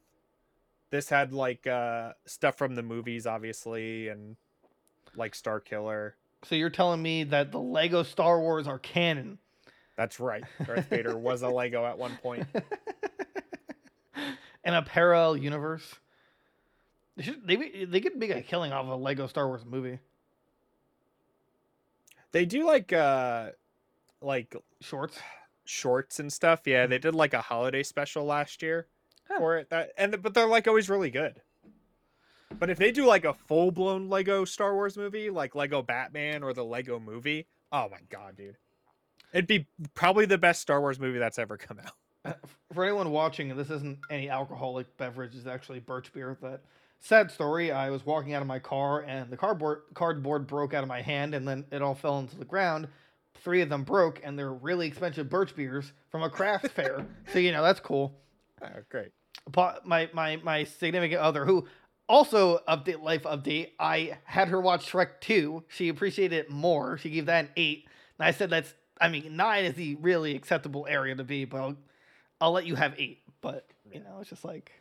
this 0.89 1.09
had 1.09 1.33
like 1.33 1.67
uh 1.67 2.13
stuff 2.25 2.57
from 2.57 2.75
the 2.75 2.83
movies 2.83 3.25
obviously 3.27 4.07
and 4.07 4.35
like 5.15 5.35
star 5.35 5.59
killer 5.59 6.15
So 6.43 6.55
you're 6.55 6.69
telling 6.69 7.01
me 7.01 7.23
that 7.25 7.51
the 7.51 7.59
Lego 7.59 8.01
Star 8.03 8.39
Wars 8.39 8.65
are 8.67 8.79
canon? 8.79 9.37
That's 9.97 10.19
right. 10.19 10.43
Darth 10.65 10.87
Vader 10.87 11.15
was 11.17 11.43
a 11.43 11.49
Lego 11.49 11.85
at 11.85 11.97
one 11.99 12.17
point. 12.23 12.47
in 14.63 14.73
a 14.73 14.81
parallel 14.81 15.37
universe. 15.37 15.95
They 17.17 17.23
should 17.23 17.45
they 17.45 17.85
they 17.85 17.99
could 18.01 18.15
make 18.15 18.31
a 18.31 18.41
killing 18.41 18.71
off 18.71 18.87
a 18.87 18.93
Lego 18.95 19.27
Star 19.27 19.47
Wars 19.47 19.65
movie. 19.65 19.99
They 22.31 22.45
do 22.45 22.65
like 22.65 22.93
uh 22.93 23.49
like 24.21 24.55
Shorts. 24.81 25.19
shorts 25.65 26.19
and 26.19 26.31
stuff. 26.31 26.61
Yeah, 26.65 26.87
they 26.87 26.99
did 26.99 27.15
like 27.15 27.33
a 27.33 27.41
holiday 27.41 27.83
special 27.83 28.25
last 28.25 28.61
year 28.61 28.87
Huh. 29.27 29.39
for 29.39 29.57
it. 29.57 29.69
That 29.69 29.91
and 29.97 30.21
but 30.21 30.33
they're 30.33 30.47
like 30.47 30.67
always 30.67 30.89
really 30.89 31.09
good. 31.11 31.41
But 32.59 32.69
if 32.69 32.77
they 32.77 32.91
do 32.91 33.05
like 33.05 33.25
a 33.25 33.33
full 33.33 33.71
blown 33.71 34.09
Lego 34.09 34.45
Star 34.45 34.73
Wars 34.75 34.97
movie, 34.97 35.29
like 35.29 35.55
Lego 35.55 35.81
Batman 35.81 36.43
or 36.43 36.53
the 36.53 36.65
Lego 36.65 36.99
movie, 36.99 37.47
oh 37.71 37.87
my 37.89 37.99
god, 38.09 38.35
dude. 38.35 38.57
It'd 39.33 39.47
be 39.47 39.67
probably 39.93 40.25
the 40.25 40.37
best 40.37 40.61
Star 40.61 40.81
Wars 40.81 40.99
movie 40.99 41.17
that's 41.19 41.39
ever 41.39 41.55
come 41.57 41.79
out. 41.79 42.37
For 42.73 42.83
anyone 42.83 43.11
watching, 43.11 43.55
this 43.55 43.69
isn't 43.69 43.99
any 44.09 44.29
alcoholic 44.29 44.95
beverage. 44.97 45.33
It's 45.35 45.47
actually 45.47 45.79
birch 45.79 46.11
beer 46.11 46.37
that 46.41 46.61
sad 47.01 47.31
story. 47.31 47.71
I 47.71 47.89
was 47.89 48.05
walking 48.05 48.33
out 48.33 48.41
of 48.41 48.47
my 48.47 48.59
car 48.59 49.01
and 49.01 49.29
the 49.29 49.37
cardboard 49.37 49.81
cardboard 49.93 50.47
broke 50.47 50.73
out 50.73 50.83
of 50.83 50.87
my 50.87 51.01
hand 51.01 51.35
and 51.35 51.47
then 51.47 51.65
it 51.71 51.81
all 51.81 51.95
fell 51.95 52.19
into 52.19 52.37
the 52.37 52.45
ground. 52.45 52.87
Three 53.43 53.61
of 53.61 53.69
them 53.69 53.83
broke 53.83 54.21
and 54.23 54.37
they're 54.37 54.53
really 54.53 54.87
expensive 54.87 55.29
birch 55.29 55.55
beers 55.55 55.91
from 56.09 56.23
a 56.23 56.29
craft 56.29 56.67
fair. 56.75 57.05
So 57.33 57.39
you 57.39 57.51
know 57.51 57.63
that's 57.63 57.79
cool. 57.79 58.15
Oh, 58.63 58.67
great. 58.89 59.11
My 59.83 60.09
my 60.13 60.37
my 60.37 60.63
significant 60.63 61.19
other 61.21 61.45
who 61.45 61.67
also 62.07 62.59
update 62.67 63.01
life 63.01 63.23
update. 63.23 63.71
I 63.79 64.17
had 64.23 64.49
her 64.49 64.61
watch 64.61 64.91
Shrek 64.91 65.19
2. 65.21 65.63
She 65.69 65.89
appreciated 65.89 66.37
it 66.37 66.49
more. 66.49 66.97
She 66.97 67.09
gave 67.09 67.25
that 67.25 67.45
an 67.45 67.51
8. 67.55 67.87
And 68.19 68.27
I 68.27 68.31
said 68.31 68.49
that's 68.51 68.73
I 68.99 69.09
mean 69.09 69.35
9 69.35 69.65
is 69.65 69.73
the 69.73 69.95
really 69.95 70.35
acceptable 70.35 70.85
area 70.87 71.15
to 71.15 71.23
be, 71.23 71.45
but 71.45 71.61
I'll, 71.61 71.77
I'll 72.39 72.51
let 72.51 72.65
you 72.65 72.75
have 72.75 72.93
8. 72.97 73.19
But, 73.41 73.65
you 73.91 74.01
know, 74.01 74.19
it's 74.19 74.29
just 74.29 74.45
like 74.45 74.71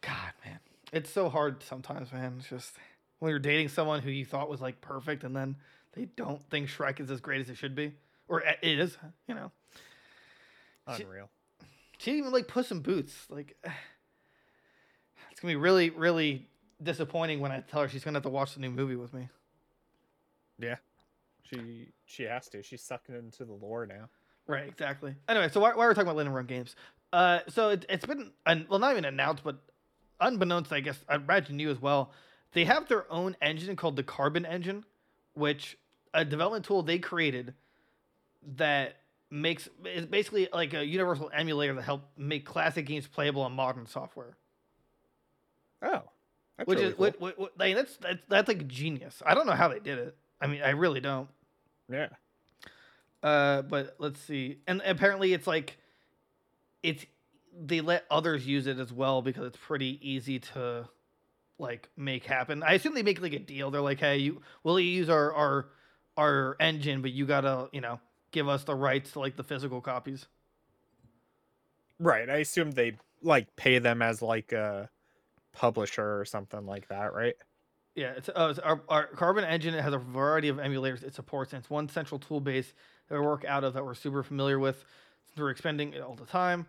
god, 0.00 0.32
man. 0.44 0.58
It's 0.92 1.10
so 1.10 1.28
hard 1.28 1.62
sometimes, 1.62 2.12
man. 2.12 2.36
It's 2.38 2.48
just 2.48 2.74
when 3.18 3.30
you're 3.30 3.38
dating 3.38 3.68
someone 3.68 4.00
who 4.00 4.10
you 4.10 4.24
thought 4.24 4.48
was 4.48 4.60
like 4.60 4.80
perfect 4.80 5.24
and 5.24 5.34
then 5.34 5.56
they 5.92 6.06
don't 6.16 6.42
think 6.50 6.68
Shrek 6.68 7.00
is 7.00 7.10
as 7.10 7.20
great 7.20 7.40
as 7.40 7.50
it 7.50 7.56
should 7.56 7.74
be 7.74 7.92
or 8.28 8.40
it 8.40 8.58
is, 8.62 8.96
you 9.26 9.34
know. 9.34 9.50
Unreal. 10.86 11.28
She 11.98 12.10
didn't 12.10 12.20
even 12.20 12.32
like 12.32 12.48
Puss 12.48 12.70
in 12.70 12.80
Boots. 12.80 13.26
Like, 13.28 13.56
it's 15.30 15.40
gonna 15.40 15.52
be 15.52 15.56
really, 15.56 15.90
really 15.90 16.46
disappointing 16.82 17.40
when 17.40 17.52
I 17.52 17.60
tell 17.60 17.82
her 17.82 17.88
she's 17.88 18.04
gonna 18.04 18.16
have 18.16 18.22
to 18.24 18.28
watch 18.28 18.54
the 18.54 18.60
new 18.60 18.70
movie 18.70 18.96
with 18.96 19.12
me. 19.12 19.28
Yeah, 20.58 20.76
she 21.42 21.88
she 22.04 22.24
has 22.24 22.48
to. 22.50 22.62
She's 22.62 22.82
sucking 22.82 23.14
into 23.14 23.44
the 23.44 23.52
lore 23.52 23.86
now. 23.86 24.08
Right, 24.46 24.68
exactly. 24.68 25.14
Anyway, 25.28 25.48
so 25.48 25.58
why, 25.60 25.70
why 25.70 25.86
we're 25.86 25.94
talking 25.94 26.06
about 26.06 26.16
Limited 26.16 26.34
Run 26.34 26.46
Games? 26.46 26.76
Uh, 27.12 27.40
so 27.48 27.70
it, 27.70 27.84
it's 27.88 28.06
been, 28.06 28.30
un, 28.46 28.64
well, 28.70 28.78
not 28.78 28.92
even 28.92 29.04
announced, 29.04 29.42
but 29.42 29.56
unbeknownst, 30.20 30.72
I 30.72 30.80
guess, 30.80 30.98
I 31.08 31.16
imagine 31.16 31.58
you 31.58 31.70
as 31.70 31.80
well. 31.80 32.12
They 32.52 32.64
have 32.64 32.88
their 32.88 33.10
own 33.12 33.36
engine 33.42 33.76
called 33.76 33.96
the 33.96 34.02
Carbon 34.02 34.46
Engine, 34.46 34.84
which 35.34 35.76
a 36.14 36.24
development 36.24 36.64
tool 36.64 36.82
they 36.82 36.98
created 36.98 37.54
that 38.56 38.96
makes 39.30 39.68
is 39.84 40.06
basically 40.06 40.48
like 40.52 40.72
a 40.72 40.84
universal 40.84 41.30
emulator 41.34 41.74
that 41.74 41.82
help 41.82 42.02
make 42.16 42.46
classic 42.46 42.86
games 42.86 43.06
playable 43.06 43.42
on 43.42 43.52
modern 43.52 43.86
software. 43.86 44.36
Oh, 45.82 46.02
that's 46.56 46.66
which 46.66 46.78
really 46.78 46.90
is 46.90 46.94
cool. 46.94 47.04
what, 47.04 47.20
what, 47.20 47.38
what, 47.38 47.52
like, 47.58 47.74
that's 47.74 47.96
that's 47.98 48.22
that's 48.28 48.48
like 48.48 48.66
genius. 48.66 49.22
I 49.26 49.34
don't 49.34 49.46
know 49.46 49.52
how 49.52 49.68
they 49.68 49.80
did 49.80 49.98
it. 49.98 50.16
I 50.40 50.46
mean, 50.46 50.62
I 50.62 50.70
really 50.70 51.00
don't. 51.00 51.28
yeah. 51.90 52.08
Uh, 53.22 53.62
but 53.62 53.96
let's 53.98 54.20
see. 54.20 54.58
And 54.66 54.80
apparently, 54.84 55.32
it's 55.32 55.46
like 55.46 55.78
it's 56.82 57.04
they 57.58 57.80
let 57.80 58.04
others 58.10 58.46
use 58.46 58.66
it 58.66 58.78
as 58.78 58.92
well 58.92 59.22
because 59.22 59.46
it's 59.46 59.58
pretty 59.58 59.98
easy 60.02 60.38
to 60.38 60.88
like 61.58 61.88
make 61.96 62.24
happen. 62.24 62.62
I 62.62 62.74
assume 62.74 62.94
they 62.94 63.02
make 63.02 63.20
like 63.20 63.32
a 63.32 63.38
deal. 63.38 63.70
They're 63.70 63.80
like, 63.80 64.00
hey, 64.00 64.18
you 64.18 64.42
will 64.62 64.78
you 64.78 64.90
use 64.90 65.08
our 65.08 65.32
our 65.34 65.68
our 66.16 66.56
engine, 66.60 67.02
but 67.02 67.12
you 67.12 67.26
gotta 67.26 67.68
you 67.72 67.80
know 67.80 68.00
give 68.30 68.48
us 68.48 68.64
the 68.64 68.74
rights 68.74 69.12
to 69.12 69.20
like 69.20 69.36
the 69.36 69.44
physical 69.44 69.80
copies. 69.80 70.26
Right. 71.98 72.28
I 72.28 72.36
assume 72.36 72.72
they 72.72 72.96
like 73.22 73.56
pay 73.56 73.78
them 73.78 74.02
as 74.02 74.20
like 74.20 74.52
a 74.52 74.90
publisher 75.52 76.20
or 76.20 76.24
something 76.24 76.66
like 76.66 76.88
that, 76.88 77.14
right? 77.14 77.34
Yeah, 77.94 78.12
it's, 78.14 78.28
uh, 78.28 78.48
it's 78.50 78.58
our, 78.58 78.82
our 78.90 79.06
Carbon 79.06 79.44
engine 79.44 79.72
has 79.72 79.94
a 79.94 79.98
variety 79.98 80.48
of 80.48 80.58
emulators 80.58 81.02
it 81.02 81.14
supports, 81.14 81.54
and 81.54 81.60
it's 81.60 81.70
one 81.70 81.88
central 81.88 82.20
tool 82.20 82.40
base 82.40 82.74
that 83.08 83.18
we 83.18 83.24
work 83.24 83.46
out 83.46 83.64
of 83.64 83.72
that 83.72 83.84
we're 83.86 83.94
super 83.94 84.22
familiar 84.22 84.58
with. 84.58 84.84
Since 85.28 85.38
we're 85.38 85.50
expending 85.50 85.94
it 85.94 86.02
all 86.02 86.14
the 86.14 86.26
time. 86.26 86.66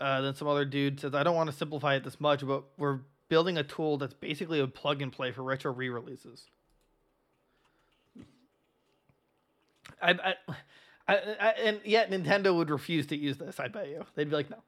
Uh, 0.00 0.20
then 0.20 0.34
some 0.34 0.48
other 0.48 0.64
dude 0.64 1.00
says, 1.00 1.14
I 1.14 1.22
don't 1.22 1.36
want 1.36 1.50
to 1.50 1.56
simplify 1.56 1.94
it 1.94 2.04
this 2.04 2.20
much, 2.20 2.44
but 2.46 2.64
we're 2.76 3.00
building 3.28 3.56
a 3.56 3.62
tool 3.62 3.98
that's 3.98 4.14
basically 4.14 4.60
a 4.60 4.66
plug 4.66 5.00
and 5.00 5.12
play 5.12 5.32
for 5.32 5.42
retro 5.42 5.72
re 5.72 5.88
releases. 5.88 6.46
I, 10.00 10.10
I, 10.10 10.34
I, 11.08 11.14
I, 11.40 11.48
and 11.64 11.80
yet 11.84 12.10
Nintendo 12.10 12.54
would 12.54 12.70
refuse 12.70 13.06
to 13.08 13.16
use 13.16 13.38
this. 13.38 13.60
I 13.60 13.68
bet 13.68 13.88
you 13.88 14.04
they'd 14.14 14.28
be 14.28 14.36
like, 14.36 14.50
no, 14.50 14.58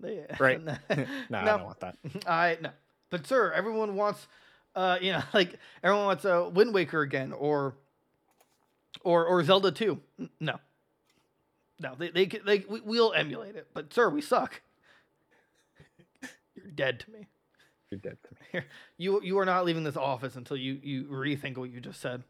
they, 0.00 0.26
Right. 0.38 0.62
no, 0.64 0.76
no, 1.30 1.38
I 1.38 1.44
don't 1.44 1.64
want 1.64 1.80
that. 1.80 1.96
I 2.26 2.58
no, 2.60 2.70
but 3.10 3.26
sir, 3.26 3.52
everyone 3.52 3.94
wants, 3.94 4.26
uh, 4.74 4.98
you 5.00 5.12
know, 5.12 5.22
like 5.34 5.58
everyone 5.82 6.06
wants 6.06 6.24
a 6.24 6.42
uh, 6.44 6.48
Wind 6.48 6.74
Waker 6.74 7.00
again, 7.02 7.32
or, 7.32 7.74
or 9.02 9.24
or 9.24 9.42
Zelda 9.44 9.70
two. 9.70 10.00
No, 10.40 10.58
no, 11.82 11.94
they 11.98 12.10
they 12.10 12.26
they 12.26 12.64
we, 12.68 12.80
we'll 12.80 13.12
emulate 13.12 13.56
it, 13.56 13.68
but 13.74 13.92
sir, 13.92 14.08
we 14.08 14.20
suck. 14.20 14.62
You're 16.54 16.66
dead 16.74 17.00
to 17.00 17.10
me. 17.10 17.26
You're 17.90 18.00
dead 18.00 18.18
to 18.22 18.58
me. 18.58 18.64
You 18.96 19.20
you 19.22 19.38
are 19.38 19.44
not 19.44 19.64
leaving 19.64 19.84
this 19.84 19.96
office 19.96 20.36
until 20.36 20.56
you 20.56 20.78
you 20.82 21.04
rethink 21.04 21.58
what 21.58 21.70
you 21.70 21.80
just 21.80 22.00
said. 22.00 22.22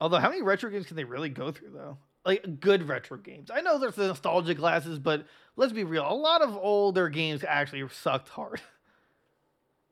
Although, 0.00 0.18
how 0.18 0.30
many 0.30 0.42
retro 0.42 0.70
games 0.70 0.86
can 0.86 0.96
they 0.96 1.04
really 1.04 1.28
go 1.28 1.52
through 1.52 1.70
though? 1.70 1.98
Like 2.24 2.60
good 2.60 2.88
retro 2.88 3.18
games. 3.18 3.50
I 3.52 3.60
know 3.60 3.78
there's 3.78 3.96
the 3.96 4.08
nostalgia 4.08 4.54
glasses, 4.54 4.98
but 4.98 5.26
let's 5.56 5.72
be 5.72 5.84
real. 5.84 6.10
A 6.10 6.14
lot 6.14 6.42
of 6.42 6.56
older 6.56 7.08
games 7.08 7.44
actually 7.46 7.86
sucked 7.90 8.28
hard. 8.28 8.60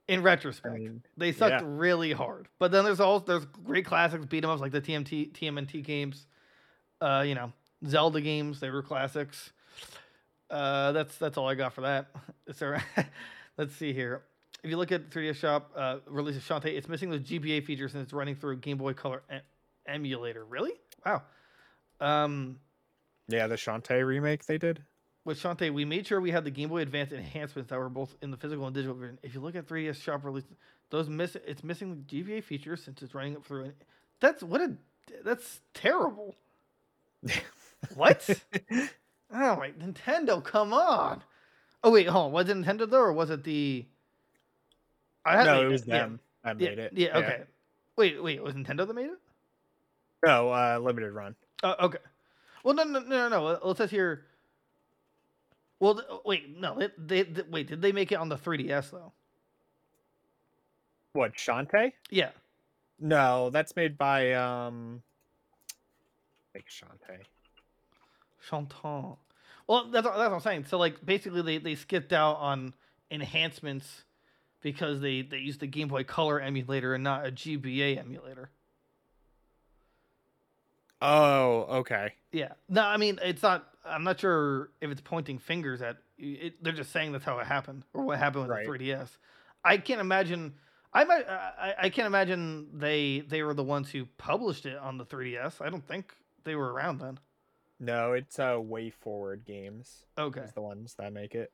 In 0.08 0.22
retrospect, 0.22 0.74
mean, 0.74 1.02
they 1.16 1.30
sucked 1.30 1.62
yeah. 1.62 1.68
really 1.70 2.12
hard. 2.12 2.48
But 2.58 2.72
then 2.72 2.84
there's 2.84 3.00
also 3.00 3.24
there's 3.24 3.44
great 3.44 3.84
classics, 3.84 4.24
beat 4.26 4.44
'em 4.44 4.50
ups 4.50 4.60
like 4.60 4.72
the 4.72 4.80
TMT 4.80 5.32
TMNT 5.32 5.84
games. 5.84 6.26
Uh, 7.00 7.24
you 7.26 7.34
know, 7.34 7.52
Zelda 7.86 8.20
games. 8.20 8.60
They 8.60 8.70
were 8.70 8.82
classics. 8.82 9.52
Uh, 10.50 10.92
that's 10.92 11.16
that's 11.16 11.36
all 11.38 11.48
I 11.48 11.54
got 11.54 11.72
for 11.72 11.82
that. 11.82 12.08
There? 12.58 12.82
let's 13.56 13.74
see 13.76 13.92
here. 13.92 14.22
If 14.62 14.70
you 14.70 14.76
look 14.76 14.92
at 14.92 15.10
3DS 15.10 15.36
Shop 15.36 15.70
uh, 15.74 15.98
release 16.06 16.36
of 16.36 16.42
Shantae, 16.42 16.76
it's 16.76 16.88
missing 16.88 17.08
the 17.10 17.18
GBA 17.18 17.64
features 17.64 17.94
and 17.94 18.02
it's 18.02 18.12
running 18.12 18.34
through 18.36 18.56
Game 18.58 18.76
Boy 18.76 18.92
Color 18.92 19.22
e- 19.32 19.38
emulator. 19.86 20.44
Really? 20.44 20.72
Wow. 21.06 21.22
Um, 22.00 22.58
Yeah, 23.28 23.46
the 23.46 23.54
Shantae 23.56 24.04
remake 24.06 24.44
they 24.46 24.58
did. 24.58 24.82
with 25.24 25.40
Shantae, 25.40 25.72
we 25.72 25.84
made 25.84 26.06
sure 26.06 26.20
we 26.20 26.30
had 26.30 26.44
the 26.44 26.50
Game 26.50 26.68
Boy 26.68 26.82
Advance 26.82 27.12
enhancements 27.12 27.70
that 27.70 27.78
were 27.78 27.88
both 27.88 28.14
in 28.22 28.30
the 28.30 28.36
physical 28.36 28.66
and 28.66 28.74
digital 28.74 28.94
version. 28.96 29.18
If 29.22 29.34
you 29.34 29.40
look 29.40 29.54
at 29.56 29.66
3DS 29.66 30.02
Shop 30.02 30.24
release, 30.24 30.44
those 30.90 31.08
miss 31.08 31.36
it's 31.46 31.64
missing 31.64 31.90
the 31.90 32.16
GBA 32.16 32.44
features 32.44 32.82
since 32.84 33.02
it's 33.02 33.14
running 33.14 33.40
through. 33.40 33.64
An, 33.64 33.72
that's 34.20 34.42
what 34.42 34.60
a 34.60 34.72
that's 35.24 35.60
terrible. 35.74 36.36
What? 37.94 38.28
oh 38.72 39.56
my 39.56 39.70
Nintendo, 39.70 40.42
come 40.42 40.72
on. 40.72 41.22
Oh 41.84 41.90
wait, 41.90 42.08
hold 42.08 42.26
on. 42.26 42.32
Was 42.32 42.48
it 42.48 42.56
Nintendo 42.56 42.88
though, 42.88 43.00
or 43.00 43.12
was 43.12 43.30
it 43.30 43.44
the? 43.44 43.84
I 45.24 45.36
had 45.36 45.44
no, 45.44 45.62
it 45.62 45.68
was 45.70 45.86
yeah, 45.86 45.98
them 45.98 46.20
Yeah, 46.44 46.52
made 46.54 46.78
it. 46.78 46.92
Yeah, 46.94 47.18
okay. 47.18 47.42
Wait, 47.96 48.22
wait. 48.22 48.42
Was 48.42 48.54
Nintendo 48.54 48.86
that 48.86 48.94
made 48.94 49.06
it? 49.06 49.18
No, 50.24 50.50
uh, 50.50 50.78
limited 50.80 51.12
run. 51.12 51.34
Uh, 51.62 51.74
okay. 51.80 51.98
Well, 52.64 52.74
no, 52.74 52.84
no, 52.84 53.00
no, 53.00 53.28
no, 53.28 53.58
no. 53.62 53.70
It 53.70 53.76
says 53.76 53.90
here. 53.90 54.24
Well, 55.80 55.96
th- 55.96 56.06
wait, 56.24 56.58
no. 56.58 56.78
They, 56.78 56.88
they, 56.98 57.22
they- 57.22 57.42
wait. 57.50 57.68
Did 57.68 57.82
they 57.82 57.92
make 57.92 58.12
it 58.12 58.16
on 58.16 58.28
the 58.28 58.36
3DS 58.36 58.90
though? 58.90 59.12
What 61.12 61.34
Shantae? 61.34 61.92
Yeah. 62.10 62.30
No, 63.00 63.50
that's 63.50 63.74
made 63.76 63.98
by 63.98 64.32
um, 64.32 65.02
like 66.54 66.66
Shantae. 66.68 67.18
Chanton. 68.48 69.16
Well, 69.66 69.88
that's 69.90 70.04
what- 70.04 70.16
that's 70.16 70.28
what 70.30 70.32
I'm 70.34 70.40
saying. 70.40 70.64
So 70.66 70.78
like 70.78 71.04
basically 71.04 71.42
they, 71.42 71.58
they 71.58 71.74
skipped 71.74 72.12
out 72.12 72.36
on 72.36 72.74
enhancements 73.10 74.04
because 74.60 75.00
they 75.00 75.22
they 75.22 75.38
used 75.38 75.60
the 75.60 75.66
Game 75.66 75.88
Boy 75.88 76.04
Color 76.04 76.40
emulator 76.40 76.94
and 76.94 77.02
not 77.04 77.26
a 77.26 77.30
GBA 77.32 77.98
emulator. 77.98 78.50
Oh, 81.00 81.66
okay. 81.78 82.14
Yeah. 82.30 82.52
No, 82.68 82.82
I 82.82 82.96
mean 82.96 83.18
it's 83.22 83.42
not. 83.42 83.68
I'm 83.84 84.04
not 84.04 84.20
sure 84.20 84.70
if 84.80 84.90
it's 84.90 85.00
pointing 85.00 85.38
fingers 85.38 85.82
at. 85.82 85.96
It, 86.18 86.62
they're 86.62 86.72
just 86.72 86.92
saying 86.92 87.10
that's 87.12 87.24
how 87.24 87.38
it 87.40 87.46
happened 87.46 87.84
or 87.92 88.04
what 88.04 88.18
happened 88.18 88.42
with 88.46 88.50
Right. 88.52 88.66
the 88.66 88.92
3DS. 88.92 89.08
I 89.64 89.76
can't 89.78 90.00
imagine. 90.00 90.54
I 90.94 91.02
might. 91.04 91.28
I, 91.28 91.74
I 91.82 91.88
can't 91.90 92.06
imagine 92.06 92.68
they 92.74 93.24
they 93.26 93.42
were 93.42 93.54
the 93.54 93.64
ones 93.64 93.90
who 93.90 94.06
published 94.18 94.66
it 94.66 94.78
on 94.78 94.98
the 94.98 95.04
3DS. 95.04 95.60
I 95.60 95.70
don't 95.70 95.86
think 95.86 96.14
they 96.44 96.54
were 96.54 96.72
around 96.72 97.00
then. 97.00 97.18
No, 97.82 98.12
it's 98.12 98.38
uh, 98.38 98.58
WayForward 98.58 99.44
Games. 99.44 100.06
Okay. 100.16 100.42
Is 100.42 100.52
the 100.52 100.62
ones 100.62 100.94
that 101.00 101.12
make 101.12 101.34
it. 101.34 101.50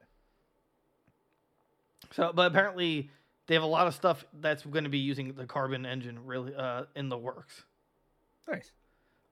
So, 2.12 2.33
but 2.35 2.53
apparently 2.53 3.11
they 3.47 3.55
have 3.55 3.62
a 3.62 3.67
lot 3.67 3.87
of 3.87 3.95
stuff 3.95 4.27
that's 4.38 4.62
going 4.62 4.85
to 4.85 4.91
be 4.91 4.99
using 4.99 5.33
the 5.33 5.47
Carbon 5.47 5.87
engine 5.87 6.27
really 6.27 6.55
uh, 6.55 6.85
in 6.95 7.09
the 7.09 7.17
works. 7.17 7.64
Nice. 8.47 8.71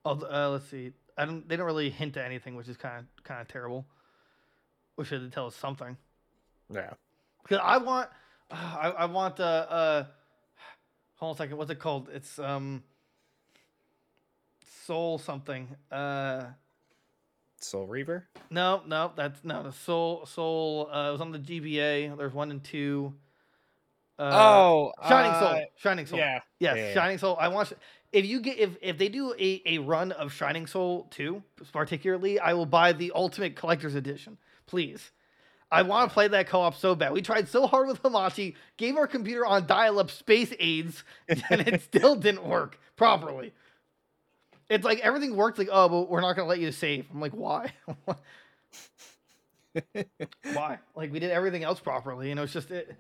Oh, 0.07 0.13
uh, 0.13 0.49
let's 0.49 0.71
see. 0.71 0.93
I 1.19 1.27
don't. 1.27 1.47
They 1.47 1.57
don't 1.57 1.67
really 1.67 1.91
hint 1.91 2.17
at 2.17 2.25
anything, 2.25 2.57
which 2.57 2.67
is 2.67 2.79
kind 2.79 3.01
of 3.01 3.25
kind 3.25 3.43
of 3.43 3.49
terrible. 3.49 3.85
Wish 4.97 5.11
they'd 5.11 5.31
tell 5.31 5.49
us 5.49 5.55
something. 5.55 5.99
Yeah. 6.73 6.95
Cause 7.47 7.61
I 7.63 7.77
want, 7.77 8.09
I, 8.51 8.95
I 8.99 9.05
want 9.05 9.39
uh, 9.39 9.43
uh, 9.43 10.05
hold 11.17 11.31
on 11.31 11.35
a 11.35 11.37
second. 11.37 11.59
What's 11.59 11.71
it 11.71 11.79
called? 11.79 12.09
It's 12.11 12.39
um, 12.39 12.83
Soul 14.87 15.19
something. 15.19 15.77
Uh, 15.93 16.45
Soul 17.61 17.87
Reaver. 17.87 18.29
no, 18.51 18.83
no, 18.87 19.13
that's 19.17 19.45
no 19.45 19.63
the 19.63 19.73
Soul 19.73 20.27
Soul. 20.27 20.89
Uh, 20.93 21.09
it 21.09 21.13
was 21.13 21.21
on 21.21 21.33
the 21.33 21.39
GBA. 21.39 22.17
There's 22.17 22.35
one 22.35 22.51
and 22.51 22.63
two. 22.63 23.15
Uh, 24.19 24.31
oh, 24.33 24.93
Shining 25.09 25.33
uh, 25.33 25.41
Soul. 25.41 25.65
Shining 25.77 26.07
Soul. 26.07 26.19
Yeah. 26.19 26.41
Yes, 26.59 26.77
yeah, 26.77 26.87
yeah. 26.89 26.95
Shining 26.95 27.19
Soul. 27.19 27.37
I 27.39 27.49
want 27.49 27.73
if 28.13 28.25
you 28.25 28.41
get 28.41 28.59
if 28.59 28.77
if 28.81 28.99
they 28.99 29.09
do 29.09 29.35
a, 29.39 29.63
a 29.67 29.79
run 29.79 30.13
of 30.13 30.33
Shining 30.33 30.67
Soul 30.67 31.07
2, 31.11 31.43
particularly, 31.73 32.39
I 32.41 32.55
will 32.55 32.67
buy 32.67 32.93
the 32.93 33.13
Ultimate 33.15 33.57
Collector's 33.57 33.95
Edition. 33.95 34.39
Please. 34.67 35.11
I 35.71 35.83
want 35.83 36.09
to 36.09 36.15
play 36.15 36.29
that 36.29 36.47
co-op 36.47 36.77
so 36.77 36.95
bad. 36.95 37.13
We 37.13 37.23
tried 37.23 37.49
so 37.49 37.67
hard 37.67 37.89
with 37.89 38.01
Hamachi, 38.01 38.55
gave 38.77 38.97
our 38.97 39.09
computer 39.09 39.45
on 39.45 39.67
dial-up 39.67 40.13
space 40.13 40.53
aids, 40.61 41.03
and 41.29 41.43
it 41.51 41.83
still 41.83 42.15
didn't 42.15 42.47
work 42.47 42.79
properly. 42.95 43.53
It's 44.69 44.85
like 44.85 44.99
everything 45.01 45.37
worked 45.37 45.59
like, 45.59 45.69
oh, 45.71 45.89
but 45.89 46.11
we're 46.11 46.21
not 46.21 46.35
gonna 46.35 46.49
let 46.49 46.59
you 46.59 46.73
save. 46.73 47.07
I'm 47.13 47.21
like, 47.21 47.33
why? 47.33 47.73
why? 50.53 50.79
Like 50.95 51.13
we 51.13 51.21
did 51.21 51.31
everything 51.31 51.63
else 51.63 51.81
properly, 51.81 52.31
and 52.31 52.39
it 52.39 52.43
was 52.43 52.53
just 52.53 52.71
it. 52.71 52.97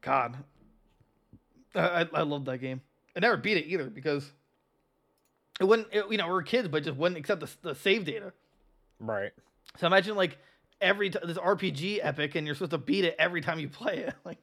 God, 0.00 0.36
I 1.74 2.08
I, 2.14 2.22
love 2.22 2.46
that 2.46 2.58
game. 2.58 2.80
I 3.16 3.20
never 3.20 3.36
beat 3.36 3.58
it 3.58 3.66
either 3.66 3.84
because 3.84 4.30
it 5.60 5.64
wouldn't. 5.64 5.88
It, 5.92 6.06
you 6.10 6.16
know, 6.16 6.26
we 6.26 6.32
are 6.32 6.42
kids, 6.42 6.68
but 6.68 6.84
just 6.84 6.96
wouldn't 6.96 7.18
accept 7.18 7.40
the, 7.40 7.50
the 7.62 7.74
save 7.74 8.04
data. 8.06 8.32
Right. 8.98 9.32
So 9.78 9.86
imagine 9.86 10.16
like 10.16 10.38
every 10.80 11.10
t- 11.10 11.18
this 11.22 11.38
RPG 11.38 12.00
epic, 12.02 12.34
and 12.34 12.46
you're 12.46 12.54
supposed 12.54 12.72
to 12.72 12.78
beat 12.78 13.04
it 13.04 13.14
every 13.18 13.40
time 13.40 13.58
you 13.58 13.68
play 13.68 13.98
it. 13.98 14.14
Like, 14.24 14.38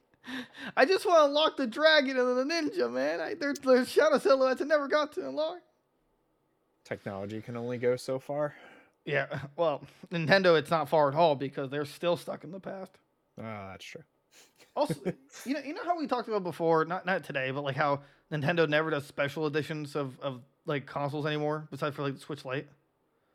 I 0.76 0.84
just 0.84 1.06
want 1.06 1.20
to 1.20 1.24
unlock 1.24 1.56
the 1.56 1.66
dragon 1.66 2.18
and 2.18 2.36
the 2.36 2.44
ninja, 2.44 2.92
man. 2.92 3.20
I, 3.20 3.34
there's 3.34 3.58
there's 3.60 3.88
shadow 3.88 4.18
silhouettes 4.18 4.60
I 4.60 4.64
never 4.64 4.86
got 4.86 5.12
to 5.12 5.26
unlock. 5.26 5.60
Technology 6.88 7.42
can 7.42 7.56
only 7.56 7.76
go 7.76 7.96
so 7.96 8.18
far. 8.18 8.54
Yeah, 9.04 9.26
well, 9.56 9.82
Nintendo, 10.10 10.58
it's 10.58 10.70
not 10.70 10.88
far 10.88 11.08
at 11.08 11.14
all 11.14 11.34
because 11.36 11.70
they're 11.70 11.84
still 11.84 12.16
stuck 12.16 12.44
in 12.44 12.50
the 12.50 12.60
past. 12.60 12.98
Oh, 13.38 13.42
that's 13.70 13.84
true. 13.84 14.02
Also, 14.76 14.94
you 15.44 15.54
know, 15.54 15.60
you 15.64 15.74
know 15.74 15.82
how 15.84 15.98
we 15.98 16.06
talked 16.06 16.28
about 16.28 16.44
before, 16.44 16.84
not 16.84 17.04
not 17.04 17.24
today, 17.24 17.50
but 17.50 17.64
like 17.64 17.74
how 17.74 18.00
Nintendo 18.30 18.68
never 18.68 18.90
does 18.90 19.04
special 19.04 19.44
editions 19.48 19.96
of 19.96 20.20
of 20.20 20.40
like 20.66 20.86
consoles 20.86 21.26
anymore, 21.26 21.66
besides 21.72 21.96
for 21.96 22.02
like 22.02 22.14
the 22.14 22.20
Switch 22.20 22.44
Lite. 22.44 22.68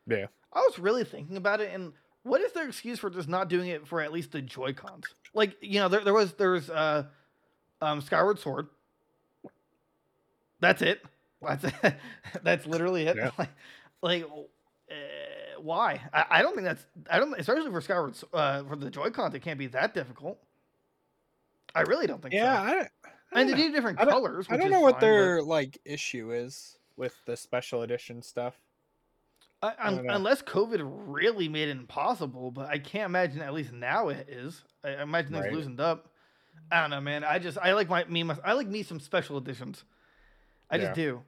Yeah. 0.08 0.28
I 0.54 0.60
was 0.60 0.80
really 0.80 1.04
thinking 1.04 1.36
about 1.36 1.60
it, 1.60 1.74
and 1.74 1.92
what 2.22 2.40
is 2.40 2.54
their 2.54 2.66
excuse 2.66 2.98
for 3.00 3.10
just 3.10 3.28
not 3.28 3.50
doing 3.50 3.68
it 3.68 3.86
for 3.86 4.00
at 4.00 4.14
least 4.14 4.32
the 4.32 4.42
Joy 4.42 4.72
Cons? 4.72 5.04
Like, 5.34 5.58
you 5.60 5.82
know, 5.82 5.90
there 5.90 6.06
there 6.06 6.14
was 6.14 6.32
there's 6.34 6.70
uh, 6.70 7.06
um, 7.82 8.00
Skyward 8.00 8.40
Sword. 8.40 8.68
That's 10.62 10.82
it. 10.82 11.04
That's 11.48 11.66
that's 12.44 12.66
literally 12.66 13.08
it. 13.08 13.16
Yeah. 13.18 13.32
Like, 13.38 13.50
like 14.02 14.24
uh, 14.92 15.62
why? 15.62 16.02
I, 16.14 16.26
I 16.30 16.42
don't 16.42 16.54
think 16.56 16.66
that's 16.66 16.86
I 17.10 17.20
don't 17.20 17.40
especially 17.40 17.72
for 17.72 17.82
Skyward 17.82 18.16
uh, 18.34 18.64
for 18.66 18.76
the 18.76 18.90
Joy 18.90 19.10
Cons. 19.12 19.34
It 19.34 19.42
can't 19.42 19.58
be 19.60 19.68
that 19.68 19.94
difficult. 19.94 20.38
I 21.76 21.82
really 21.82 22.06
don't 22.08 22.22
think 22.22 22.34
Yeah. 22.34 22.56
so. 22.56 22.62
I, 22.64 22.74
don't- 22.74 22.88
I 23.36 23.40
And 23.42 23.50
they 23.50 23.56
do 23.56 23.72
different 23.72 24.00
I 24.00 24.06
colors. 24.06 24.46
I 24.50 24.58
don't 24.58 24.70
know 24.70 24.82
what 24.82 24.96
fine, 24.96 25.00
but- 25.02 25.06
their 25.08 25.42
like 25.42 25.80
issue 25.86 26.32
is 26.32 26.78
with 26.98 27.16
the 27.26 27.36
special 27.38 27.82
edition 27.82 28.22
stuff. 28.22 28.56
I, 29.62 29.74
I 29.80 29.88
un- 29.88 29.96
don't 29.96 30.06
know. 30.06 30.14
unless 30.16 30.42
COVID 30.44 30.82
really 31.08 31.48
made 31.48 31.70
it 31.70 31.72
impossible, 31.78 32.52
but 32.52 32.68
I 32.68 32.78
can't 32.78 33.06
imagine 33.06 33.42
at 33.42 33.54
least 33.54 33.72
now 33.72 34.10
it 34.10 34.28
is. 34.30 34.62
I, 34.84 35.02
imagine 35.02 35.34
Right. 35.34 35.52
loosened 35.54 35.80
up. 35.80 36.10
I 36.72 36.82
don't 36.82 36.90
know, 36.92 37.02
man. 37.02 37.24
I 37.24 37.40
just 37.40 37.58
I 37.58 37.72
like 37.74 37.90
my 37.90 38.04
me 38.06 38.22
my, 38.24 38.38
I 38.44 38.54
like 38.54 38.68
me 38.68 38.84
some 38.84 39.00
special 39.00 39.38
editions. 39.38 39.84
I 40.70 40.78
just 40.78 40.94
do. 40.94 41.22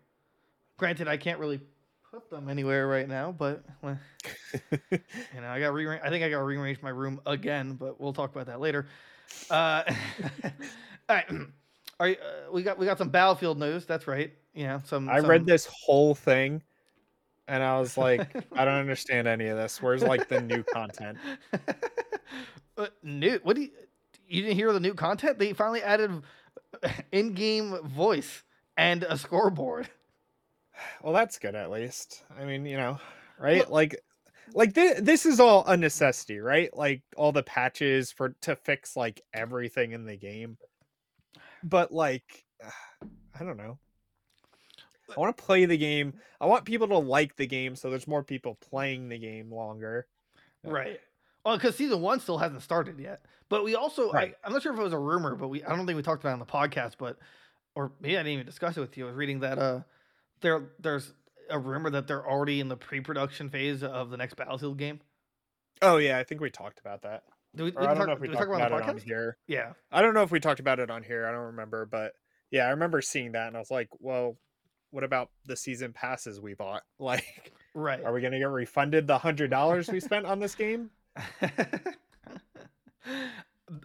Granted, 0.78 1.08
I 1.08 1.18
can't 1.18 1.40
really 1.40 1.60
put 2.12 2.30
them 2.30 2.50
anywhere 2.50 2.88
right 2.88 3.08
now, 3.08 3.32
but 3.32 3.64
well, 3.82 3.98
you 4.72 5.00
know, 5.42 5.48
I 5.48 5.60
got 5.60 5.74
rearrange. 5.74 6.02
I 6.04 6.10
think 6.10 6.24
I 6.24 6.30
got 6.30 6.38
to 6.40 6.44
rearrange 6.44 6.82
my 6.82 6.90
room 6.90 7.22
again, 7.26 7.74
but 7.74 8.00
we'll 8.00 8.14
talk 8.14 8.32
about 8.32 8.48
that 8.48 8.60
later. 8.60 8.88
Uh, 9.50 9.84
all 11.10 11.16
right, 11.16 11.26
are 12.00 12.10
you, 12.10 12.16
uh, 12.16 12.52
we 12.52 12.64
got 12.64 12.78
we 12.78 12.86
got 12.86 12.98
some 12.98 13.10
Battlefield 13.10 13.58
news. 13.58 13.86
That's 13.86 14.08
right. 14.08 14.34
Yeah, 14.54 14.80
some. 14.86 15.10
I 15.10 15.20
some- 15.20 15.30
read 15.30 15.46
this 15.46 15.68
whole 15.86 16.16
thing 16.16 16.62
and 17.48 17.64
I 17.64 17.80
was 17.80 17.98
like, 17.98 18.36
I 18.54 18.66
don't 18.66 18.76
understand 18.76 19.28
any 19.28 19.48
of 19.48 19.58
this. 19.58 19.82
Where's 19.82 20.04
like 20.04 20.28
the 20.28 20.42
new 20.42 20.64
content? 20.64 21.18
Uh, 22.78 22.88
new? 23.04 23.40
What 23.44 23.56
do 23.56 23.62
you? 23.62 23.70
You 24.28 24.42
didn't 24.42 24.58
hear 24.58 24.74
the 24.74 24.82
new 24.82 24.94
content? 24.94 25.40
They 25.40 25.54
finally 25.54 25.82
added 25.82 26.24
in-game 27.14 27.88
voice 27.88 28.44
and 28.76 29.04
a 29.04 29.18
scoreboard. 29.18 29.88
Well, 31.02 31.14
that's 31.14 31.40
good 31.40 31.56
at 31.56 31.72
least. 31.72 32.24
I 32.40 32.46
mean, 32.46 32.66
you 32.66 32.78
know, 32.78 33.00
right? 33.40 33.70
like 33.70 33.96
like 34.54 34.74
this, 34.74 35.02
this 35.02 35.26
is 35.26 35.40
all 35.40 35.66
a 35.66 35.76
necessity, 35.76 36.40
right? 36.40 36.76
Like 36.76 37.02
all 37.16 37.32
the 37.32 37.44
patches 37.44 38.12
for 38.12 38.36
to 38.42 38.56
fix 38.56 38.96
like 38.96 39.22
everything 39.34 39.92
in 39.92 40.06
the 40.06 40.18
game. 40.18 40.58
But 41.64 41.92
like 41.92 42.46
I 43.40 43.44
don't 43.44 43.58
know. 43.58 43.80
I 45.16 45.20
want 45.20 45.36
to 45.36 45.44
play 45.44 45.66
the 45.66 45.78
game. 45.78 46.14
I 46.42 46.48
want 46.48 46.66
people 46.66 46.88
to 46.88 46.98
like 46.98 47.36
the 47.36 47.46
game 47.48 47.76
so 47.76 47.90
there's 47.90 48.08
more 48.08 48.24
people 48.24 48.56
playing 48.56 49.10
the 49.10 49.20
game 49.20 49.52
longer. 49.52 50.08
Right. 50.64 51.00
Well, 51.46 51.58
because 51.58 51.76
season 51.76 52.02
one 52.02 52.20
still 52.20 52.40
hasn't 52.40 52.64
started 52.64 53.00
yet. 53.00 53.24
But 53.50 53.64
we 53.64 53.76
also, 53.76 54.12
Right. 54.12 54.34
I, 54.44 54.48
I'm 54.48 54.54
not 54.54 54.64
sure 54.64 54.74
if 54.74 54.80
it 54.80 54.84
was 54.84 54.94
a 54.94 55.00
rumor, 55.00 55.36
but 55.36 55.50
we, 55.50 55.64
I 55.64 55.76
don't 55.76 55.86
think 55.86 55.96
we 55.96 56.02
talked 56.02 56.24
about 56.24 56.32
it 56.32 56.34
on 56.34 56.40
the 56.40 56.46
podcast, 56.46 56.94
but, 56.98 57.20
or 57.76 57.92
maybe 58.02 58.18
I 58.18 58.22
didn't 58.22 58.34
even 58.34 58.46
discuss 58.48 58.78
it 58.78 58.80
with 58.80 58.98
you. 58.98 59.06
I 59.06 59.08
was 59.08 59.16
reading 59.16 59.42
that 59.42 59.60
uh, 59.60 59.82
there, 60.42 60.64
there's 60.80 61.14
a 61.50 61.60
rumor 61.60 61.90
that 61.92 62.08
they're 62.08 62.28
already 62.28 62.60
in 62.60 62.68
the 62.70 62.78
pre-production 62.78 63.50
phase 63.50 63.84
of 63.84 64.10
the 64.10 64.18
next 64.18 64.36
Battlefield 64.36 64.78
game. 64.78 65.00
Oh 65.82 65.98
yeah, 65.98 66.18
I 66.18 66.24
think 66.24 66.42
we 66.42 66.50
talked 66.50 66.80
about 66.80 67.02
that. 67.04 67.24
We, 67.56 67.72
did 67.72 67.78
I 67.78 67.86
don't 67.88 67.98
talk, 67.98 68.08
know 68.08 68.14
if 68.14 68.20
we 68.20 68.28
we 68.30 68.34
talked 68.34 68.50
talk 68.50 68.56
about, 68.56 68.68
about 68.68 68.80
it 68.80 68.84
on 68.84 68.90
on 68.90 68.96
the 68.96 69.02
podcast? 69.02 69.06
here. 69.06 69.38
Yeah. 69.48 69.74
I 69.92 70.02
don't 70.02 70.14
know 70.14 70.24
if 70.24 70.32
we 70.32 70.40
talked 70.40 70.60
about 70.60 70.80
it 70.80 70.90
on 70.90 71.04
here. 71.04 71.26
I 71.26 71.32
don't 71.32 71.46
remember, 71.48 71.86
but 71.86 72.14
yeah, 72.52 72.66
I 72.66 72.72
remember 72.72 73.02
seeing 73.02 73.34
that 73.34 73.48
and 73.48 73.56
I 73.56 73.60
was 73.60 73.72
like, 73.72 73.90
well, 74.00 74.38
what 74.92 75.04
about 75.04 75.30
the 75.46 75.56
season 75.56 75.94
passes 75.94 76.40
we 76.40 76.54
bought? 76.54 76.84
Like, 77.00 77.54
Right. 77.74 78.04
are 78.04 78.14
we 78.14 78.22
gonna 78.22 78.40
get 78.40 78.50
refunded 78.50 79.06
the 79.08 79.18
hundred 79.18 79.50
dollars 79.52 79.90
we 79.90 80.00
spent 80.00 80.26
on 80.26 80.40
this 80.40 80.56
game? 80.56 80.90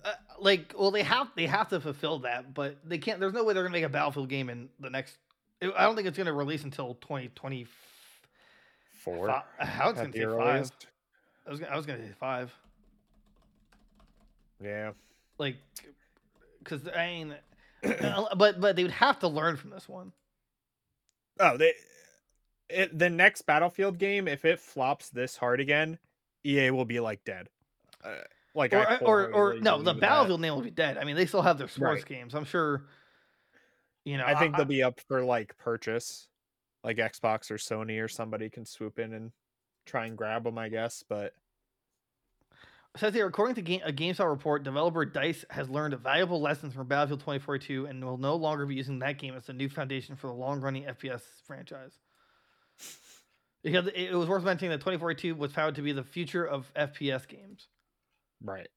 Uh, 0.05 0.13
like 0.39 0.75
well 0.79 0.91
they 0.91 1.03
have 1.03 1.29
they 1.37 1.47
have 1.47 1.69
to 1.69 1.81
fulfill 1.81 2.19
that 2.19 2.53
but 2.53 2.77
they 2.87 2.99
can't 2.99 3.19
there's 3.19 3.33
no 3.33 3.43
way 3.45 3.55
they're 3.55 3.63
gonna 3.63 3.73
make 3.73 3.85
a 3.85 3.89
battlefield 3.89 4.29
game 4.29 4.51
in 4.51 4.69
the 4.79 4.91
next 4.91 5.17
i 5.63 5.85
don't 5.85 5.95
think 5.97 6.07
it's 6.09 6.17
gonna 6.19 6.33
release 6.33 6.65
until 6.65 6.95
2020 6.95 7.67
Four. 9.05 9.31
i 9.59 9.87
was 9.87 9.95
gonna 9.95 10.11
the 10.13 10.19
say 10.19 10.25
five 10.39 10.71
i 11.47 11.51
was 11.51 11.63
I 11.63 11.77
was 11.77 11.87
gonna 11.87 12.07
say 12.07 12.13
five 12.19 12.53
Yeah. 14.63 14.93
like 15.39 15.57
because 16.59 16.87
i 16.95 17.07
mean 17.07 17.35
uh, 18.03 18.35
but 18.37 18.61
but 18.61 18.77
they 18.77 18.83
would 18.83 18.93
have 18.93 19.19
to 19.21 19.29
learn 19.29 19.57
from 19.57 19.71
this 19.71 19.89
one 19.89 20.13
Oh, 21.43 21.57
they. 21.57 21.73
It, 22.69 22.99
the 22.99 23.09
next 23.09 23.43
Battlefield 23.43 23.99
game, 23.99 24.29
if 24.29 24.45
it 24.45 24.61
flops 24.61 25.09
this 25.09 25.39
hard 25.39 25.59
again, 25.59 25.99
EA 26.45 26.71
will 26.71 26.85
be 26.85 27.01
like 27.01 27.25
dead. 27.25 27.49
Uh, 28.05 28.17
like 28.55 28.75
or 28.75 28.87
or, 29.03 29.29
or 29.33 29.55
no 29.61 29.79
the 29.79 29.85
believe 29.85 29.95
that. 29.95 30.01
battlefield 30.01 30.41
name 30.43 30.55
will 30.55 30.61
be 30.61 30.71
dead 30.71 30.99
i 30.99 31.05
mean 31.05 31.17
they 31.17 31.25
still 31.25 31.41
have 31.41 31.57
their 31.57 31.69
sports 31.69 32.03
Right. 32.03 32.05
games 32.07 32.35
i'm 32.35 32.45
sure 32.45 32.83
you 34.05 34.17
know 34.17 34.25
I 34.27 34.35
think 34.35 34.57
they'll 34.57 34.65
be 34.65 34.83
up 34.83 35.01
for 35.09 35.25
like 35.25 35.57
purchase, 35.59 36.29
like 36.85 36.97
Xbox 36.97 37.51
or 37.51 37.57
Sony 37.57 38.03
or 38.03 38.09
somebody 38.09 38.49
can 38.51 38.65
swoop 38.65 38.99
in 38.99 39.13
and 39.13 39.33
try 39.87 40.07
and 40.07 40.17
grab 40.17 40.45
them, 40.45 40.59
I 40.59 40.69
guess. 40.69 41.05
But 41.09 41.35
says 42.97 43.15
here, 43.15 43.27
according 43.27 43.55
to 43.57 43.63
game, 43.63 43.81
a 43.85 43.89
uh, 43.89 43.93
GameSpot 43.93 44.29
report, 44.29 44.65
developer 44.65 45.05
Dice 45.05 45.45
has 45.51 45.69
learned 45.69 45.95
valuable 46.01 46.41
lessons 46.41 46.75
from 46.75 46.89
Battlefield 46.89 47.21
2042 47.21 47.87
and 47.87 48.05
will 48.05 48.19
no 48.19 48.35
longer 48.35 48.67
be 48.67 48.75
using 48.75 48.99
that 49.01 49.19
game 49.19 49.35
as 49.35 49.49
a 49.49 49.53
new 49.53 49.69
foundation 49.69 50.17
for 50.17 50.27
the 50.27 50.33
long-running 50.33 50.85
FPS 50.85 51.23
franchise. 51.47 51.99
Because 53.63 53.87
it 53.89 53.97
it 53.97 54.15
was 54.15 54.29
worth 54.29 54.43
mentioning 54.43 54.71
that 54.71 54.79
2042 54.79 55.35
was 55.35 55.53
found 55.53 55.77
to 55.77 55.83
be 55.83 55.93
the 55.93 56.03
future 56.03 56.45
of 56.45 56.73
FPS 56.75 57.29
games. 57.29 57.69
right. 58.43 58.69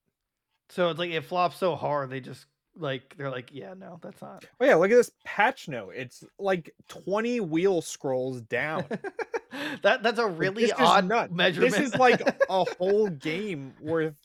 So 0.69 0.89
it's 0.89 0.99
like 0.99 1.11
it 1.11 1.23
flops 1.23 1.57
so 1.57 1.75
hard, 1.75 2.09
they 2.09 2.19
just 2.19 2.45
like 2.77 3.15
they're 3.17 3.29
like, 3.29 3.49
yeah, 3.53 3.73
no, 3.77 3.99
that's 4.01 4.21
not. 4.21 4.45
Oh 4.59 4.65
yeah, 4.65 4.75
look 4.75 4.91
at 4.91 4.95
this 4.97 5.11
patch 5.23 5.67
note. 5.67 5.93
It's 5.95 6.23
like 6.39 6.73
20 6.89 7.39
wheel 7.41 7.81
scrolls 7.81 8.41
down. 8.41 8.85
that 9.83 10.01
that's 10.03 10.19
a 10.19 10.27
really 10.27 10.71
odd 10.71 11.07
nuts. 11.07 11.31
measurement. 11.33 11.73
This 11.73 11.81
is 11.81 11.95
like 11.95 12.21
a 12.49 12.63
whole 12.77 13.09
game 13.09 13.73
worth. 13.81 14.15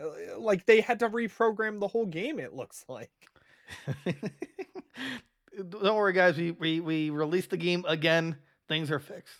uh, 0.00 0.38
Like 0.38 0.66
they 0.66 0.80
had 0.80 0.98
to 1.00 1.08
reprogram 1.08 1.80
the 1.80 1.88
whole 1.88 2.06
game. 2.06 2.38
It 2.38 2.54
looks 2.54 2.84
like. 2.88 3.10
Don't 5.56 5.96
worry, 5.96 6.12
guys. 6.12 6.36
We, 6.36 6.50
we 6.50 6.80
we 6.80 7.10
released 7.10 7.50
the 7.50 7.56
game 7.56 7.84
again. 7.86 8.36
Things 8.68 8.90
are 8.90 8.98
fixed. 8.98 9.36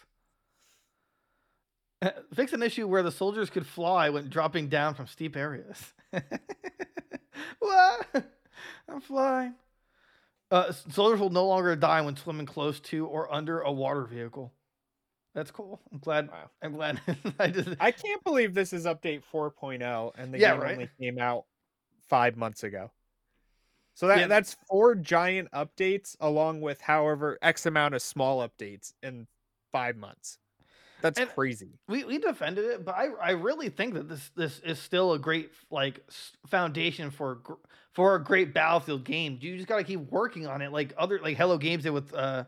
Fix 2.35 2.53
an 2.53 2.63
issue 2.63 2.87
where 2.87 3.03
the 3.03 3.11
soldiers 3.11 3.49
could 3.49 3.67
fly 3.67 4.11
when 4.11 4.29
dropping 4.29 4.69
down 4.69 4.95
from 4.95 5.07
steep 5.07 5.37
areas. 5.37 5.93
what? 7.59 8.07
I'm 8.89 9.01
flying. 9.01 9.55
Uh, 10.51 10.73
soldiers 10.73 11.21
will 11.21 11.31
no 11.31 11.47
longer 11.47 11.75
die 11.75 12.01
when 12.03 12.17
swimming 12.17 12.47
close 12.47 12.79
to 12.81 13.07
or 13.07 13.33
under 13.33 13.61
a 13.61 13.73
water 13.73 14.05
vehicle. 14.05 14.53
That's 15.35 15.51
cool. 15.51 15.81
I'm 15.93 15.99
glad. 15.99 16.31
Wow. 16.31 16.51
I'm 16.63 16.73
glad. 16.75 17.01
I 17.41 17.49
just 17.49 17.69
I 17.81 17.91
can't 17.91 18.23
believe 18.23 18.55
this 18.55 18.73
is 18.73 18.85
update 18.85 19.23
4.0 19.33 20.13
and 20.17 20.33
the 20.33 20.39
Yeah, 20.39 20.53
game 20.53 20.61
right? 20.61 20.73
only 20.75 20.91
came 21.01 21.19
out 21.19 21.47
five 22.09 22.37
months 22.37 22.63
ago. 22.63 22.93
So 23.95 24.07
that 24.09 24.19
Yeah. 24.21 24.27
that's 24.29 24.57
four 24.69 24.95
giant 24.95 25.51
updates 25.53 26.17
along 26.21 26.61
with 26.61 26.81
however 26.81 27.39
X 27.43 27.67
amount 27.67 27.95
of 27.95 28.03
small 28.03 28.47
updates 28.47 28.93
in 29.03 29.27
five 29.73 29.97
months. 29.97 30.39
That's 31.05 31.19
And- 31.21 31.29
crazy. 31.29 31.79
we 31.87 32.03
we 32.05 32.17
defended 32.17 32.65
it, 32.65 32.83
but 32.83 32.95
I 32.95 33.09
I 33.21 33.31
really 33.33 33.69
think 33.69 33.93
that 33.93 34.09
this 34.09 34.31
this 34.31 34.59
is 34.61 34.79
still 34.79 35.13
a 35.13 35.19
great 35.19 35.53
like 35.71 36.01
foundation 36.47 37.11
for 37.11 37.43
for 37.93 38.15
a 38.15 38.25
great 38.25 38.55
Battlefield 38.55 39.05
game. 39.05 39.37
You 39.39 39.55
just 39.57 39.69
got 39.69 39.77
to 39.77 39.85
keep 39.85 40.01
working 40.11 40.47
on 40.47 40.63
it, 40.63 40.73
like 40.73 40.95
other 40.97 41.19
like 41.21 41.37
Hello 41.37 41.59
Games 41.59 41.83
did 41.83 41.91
with 41.91 42.15
uh 42.15 42.45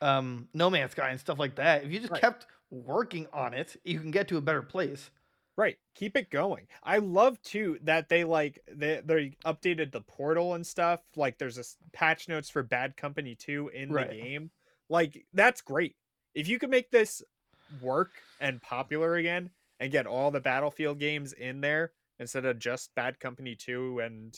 um 0.00 0.48
No 0.54 0.70
Man's 0.70 0.92
Sky 0.92 1.10
and 1.10 1.18
stuff 1.18 1.40
like 1.40 1.56
that. 1.56 1.82
If 1.84 1.90
you 1.90 1.98
just 1.98 2.12
Right. 2.12 2.20
kept 2.20 2.46
working 2.70 3.26
on 3.32 3.52
it, 3.52 3.76
you 3.82 3.98
can 3.98 4.12
get 4.12 4.28
to 4.28 4.36
a 4.36 4.40
better 4.40 4.62
place. 4.62 5.10
Right. 5.56 5.76
Keep 5.96 6.16
it 6.16 6.30
going. 6.30 6.68
I 6.84 6.98
love 6.98 7.42
too 7.42 7.80
that 7.82 8.08
they 8.08 8.22
like 8.22 8.60
they 8.70 9.00
they 9.04 9.30
updated 9.44 9.90
the 9.90 10.02
portal 10.02 10.54
and 10.54 10.64
stuff. 10.64 11.00
Like 11.16 11.36
there's 11.38 11.58
a 11.58 11.64
patch 11.92 12.28
notes 12.28 12.48
for 12.48 12.62
Bad 12.62 12.96
Company 12.96 13.34
2 13.34 13.70
in 13.74 13.92
Right. 13.92 14.08
the 14.08 14.20
game. 14.22 14.50
Like 14.88 15.26
that's 15.32 15.60
great. 15.62 15.96
If 16.32 16.46
you 16.46 16.60
can 16.60 16.70
make 16.70 16.92
this 16.92 17.22
work 17.80 18.10
and 18.40 18.60
popular 18.60 19.16
again 19.16 19.50
and 19.80 19.90
get 19.92 20.06
all 20.06 20.30
the 20.30 20.40
Battlefield 20.40 20.98
games 20.98 21.32
in 21.32 21.60
there 21.60 21.92
instead 22.18 22.44
of 22.44 22.58
just 22.58 22.94
Bad 22.94 23.18
Company 23.20 23.54
2 23.56 24.00
and 24.00 24.34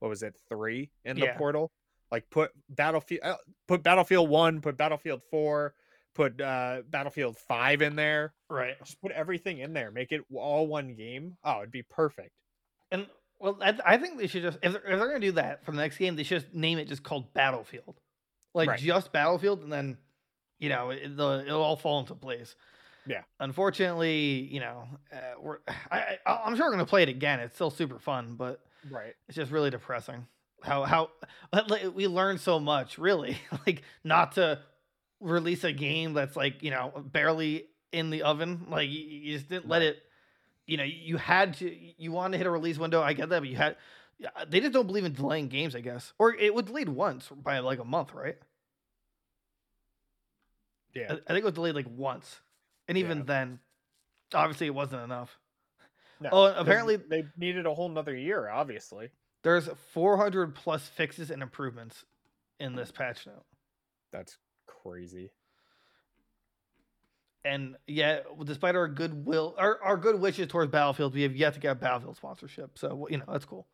what 0.00 0.08
was 0.08 0.22
it 0.22 0.36
3 0.48 0.90
in 1.04 1.16
the 1.18 1.26
Yeah. 1.26 1.36
portal? 1.36 1.70
Like 2.12 2.28
put 2.30 2.50
Battlefield 2.68 3.20
uh, 3.24 3.36
put 3.66 3.82
Battlefield 3.82 4.28
1, 4.30 4.60
put 4.60 4.76
Battlefield 4.76 5.22
4, 5.30 5.74
put 6.14 6.40
uh 6.40 6.82
Battlefield 6.88 7.36
5 7.36 7.82
in 7.82 7.96
there 7.96 8.32
Right. 8.48 8.78
just 8.84 9.00
put 9.02 9.12
everything 9.12 9.58
in 9.58 9.72
there 9.74 9.90
make 9.90 10.12
it 10.12 10.22
all 10.34 10.66
one 10.66 10.94
game 10.94 11.36
oh 11.44 11.58
it'd 11.58 11.70
be 11.70 11.82
perfect 11.82 12.30
And 12.90 13.06
well, 13.38 13.58
I, 13.60 13.78
I 13.84 13.98
think 13.98 14.16
they 14.18 14.26
should 14.28 14.42
just 14.42 14.58
if 14.62 14.72
they're, 14.72 14.80
if 14.82 14.98
they're 14.98 15.08
gonna 15.08 15.20
do 15.20 15.32
that 15.32 15.64
for 15.64 15.72
the 15.72 15.76
next 15.76 15.98
game, 15.98 16.16
they 16.16 16.22
should 16.22 16.40
just 16.42 16.54
name 16.54 16.78
it 16.78 16.88
just 16.88 17.02
called 17.02 17.34
Battlefield, 17.34 18.00
like 18.54 18.70
Right. 18.70 18.78
just 18.80 19.12
Battlefield, 19.12 19.62
and 19.62 19.70
then 19.70 19.98
you 20.58 20.68
know 20.68 20.90
it, 20.90 21.16
the, 21.16 21.44
it'll 21.46 21.62
all 21.62 21.76
fall 21.76 22.00
into 22.00 22.14
place. 22.14 22.54
Yeah. 23.06 23.22
Unfortunately, 23.38 24.48
you 24.50 24.60
know, 24.60 24.84
uh, 25.12 25.40
we're 25.40 25.58
I, 25.90 26.18
I 26.26 26.40
I'm 26.44 26.56
sure 26.56 26.66
we're 26.66 26.72
gonna 26.72 26.86
play 26.86 27.02
it 27.02 27.08
again. 27.08 27.40
It's 27.40 27.54
still 27.54 27.70
super 27.70 27.98
fun, 27.98 28.34
but 28.36 28.60
right 28.90 29.14
it's 29.28 29.34
just 29.34 29.50
really 29.50 29.70
depressing 29.70 30.26
how 30.62 30.84
how 30.84 31.10
we 31.94 32.06
learned 32.06 32.40
so 32.40 32.58
much. 32.58 32.98
Really, 32.98 33.38
like 33.66 33.82
not 34.04 34.32
to 34.32 34.60
release 35.20 35.64
a 35.64 35.72
game 35.72 36.14
that's 36.14 36.36
like 36.36 36.62
you 36.62 36.70
know 36.70 36.92
barely 37.04 37.66
in 37.92 38.10
the 38.10 38.22
oven. 38.22 38.66
Like 38.68 38.88
you, 38.90 39.00
you 39.00 39.36
just 39.36 39.48
didn't 39.48 39.68
let 39.68 39.82
it. 39.82 40.02
You 40.66 40.76
know, 40.76 40.84
you 40.84 41.16
had 41.16 41.54
to. 41.58 41.74
You 41.98 42.12
wanted 42.12 42.32
to 42.32 42.38
hit 42.38 42.46
a 42.46 42.50
release 42.50 42.78
window. 42.78 43.00
I 43.00 43.12
get 43.12 43.28
that, 43.28 43.40
but 43.40 43.48
you 43.48 43.56
had. 43.56 43.76
They 44.48 44.60
just 44.60 44.72
don't 44.72 44.86
believe 44.86 45.04
in 45.04 45.12
delaying 45.12 45.48
games, 45.48 45.76
I 45.76 45.80
guess. 45.80 46.14
Or 46.18 46.34
it 46.34 46.54
was 46.54 46.64
delayed 46.64 46.88
once 46.88 47.28
by 47.28 47.58
like 47.58 47.78
a 47.78 47.84
month, 47.84 48.14
right? 48.14 48.36
I, 50.96 51.00
yeah. 51.00 51.12
I 51.12 51.32
think 51.32 51.38
it 51.38 51.44
was 51.44 51.54
delayed 51.54 51.74
like 51.74 51.86
once, 51.88 52.40
and 52.88 52.96
even 52.98 53.18
Yeah. 53.18 53.24
then, 53.26 53.60
obviously 54.34 54.66
it 54.66 54.74
wasn't 54.74 55.02
enough. 55.02 55.38
No, 56.20 56.30
Oh, 56.32 56.44
apparently 56.56 56.96
they 56.96 57.24
needed 57.36 57.66
a 57.66 57.74
whole 57.74 57.88
nother 57.88 58.16
year 58.16 58.48
obviously. 58.48 59.10
There's 59.42 59.68
400 59.92 60.54
plus 60.54 60.88
fixes 60.88 61.30
and 61.30 61.42
improvements 61.42 62.04
in 62.58 62.74
this 62.74 62.90
patch 62.90 63.26
note. 63.26 63.44
that's 64.12 64.38
crazy. 64.66 65.30
And 67.44 67.76
yet 67.86 68.26
despite 68.44 68.74
our 68.74 68.88
goodwill 68.88 69.54
our, 69.58 69.80
our 69.82 69.96
good 69.96 70.20
wishes 70.20 70.48
towards 70.48 70.72
battlefield 70.72 71.14
we 71.14 71.22
have 71.22 71.36
yet 71.36 71.54
to 71.54 71.60
get 71.60 71.78
battlefield 71.80 72.16
sponsorship. 72.16 72.78
So 72.78 73.06
you 73.10 73.18
know 73.18 73.24
that's 73.28 73.44
cool. 73.44 73.68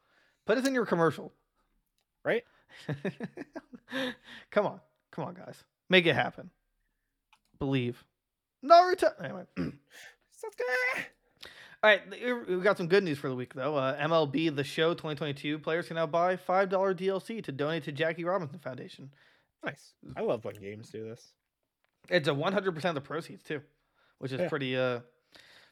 Put 0.44 0.58
us 0.58 0.66
in 0.66 0.74
your 0.74 0.84
commercial. 0.86 1.32
Right. 2.24 2.44
come 4.50 4.66
on. 4.66 4.80
Come 5.12 5.24
on 5.24 5.34
guys. 5.34 5.62
Make 5.88 6.06
it 6.06 6.14
happen 6.14 6.50
believe 7.62 8.04
naruto 8.64 9.08
anyway 9.22 9.44
all 9.58 9.70
right 11.84 12.02
we 12.48 12.56
got 12.60 12.76
some 12.76 12.86
good 12.88 13.04
news 13.04 13.18
for 13.18 13.28
the 13.28 13.34
week 13.34 13.54
though 13.54 13.76
uh, 13.76 13.96
mlb 14.06 14.54
the 14.56 14.64
show 14.64 14.94
2022 14.94 15.58
players 15.58 15.86
can 15.86 15.96
now 15.96 16.06
buy 16.06 16.36
$5 16.36 16.68
dlc 16.68 17.44
to 17.44 17.52
donate 17.52 17.84
to 17.84 17.92
jackie 17.92 18.24
robinson 18.24 18.58
foundation 18.58 19.10
nice 19.64 19.92
i 20.16 20.20
love 20.20 20.44
when 20.44 20.54
games 20.56 20.88
do 20.90 21.04
this 21.04 21.32
it's 22.08 22.26
a 22.28 22.32
100% 22.32 22.84
of 22.84 22.94
the 22.94 23.00
proceeds 23.00 23.42
too 23.42 23.60
which 24.18 24.32
is 24.32 24.40
Yeah. 24.40 24.48
pretty 24.48 24.76
uh 24.76 25.00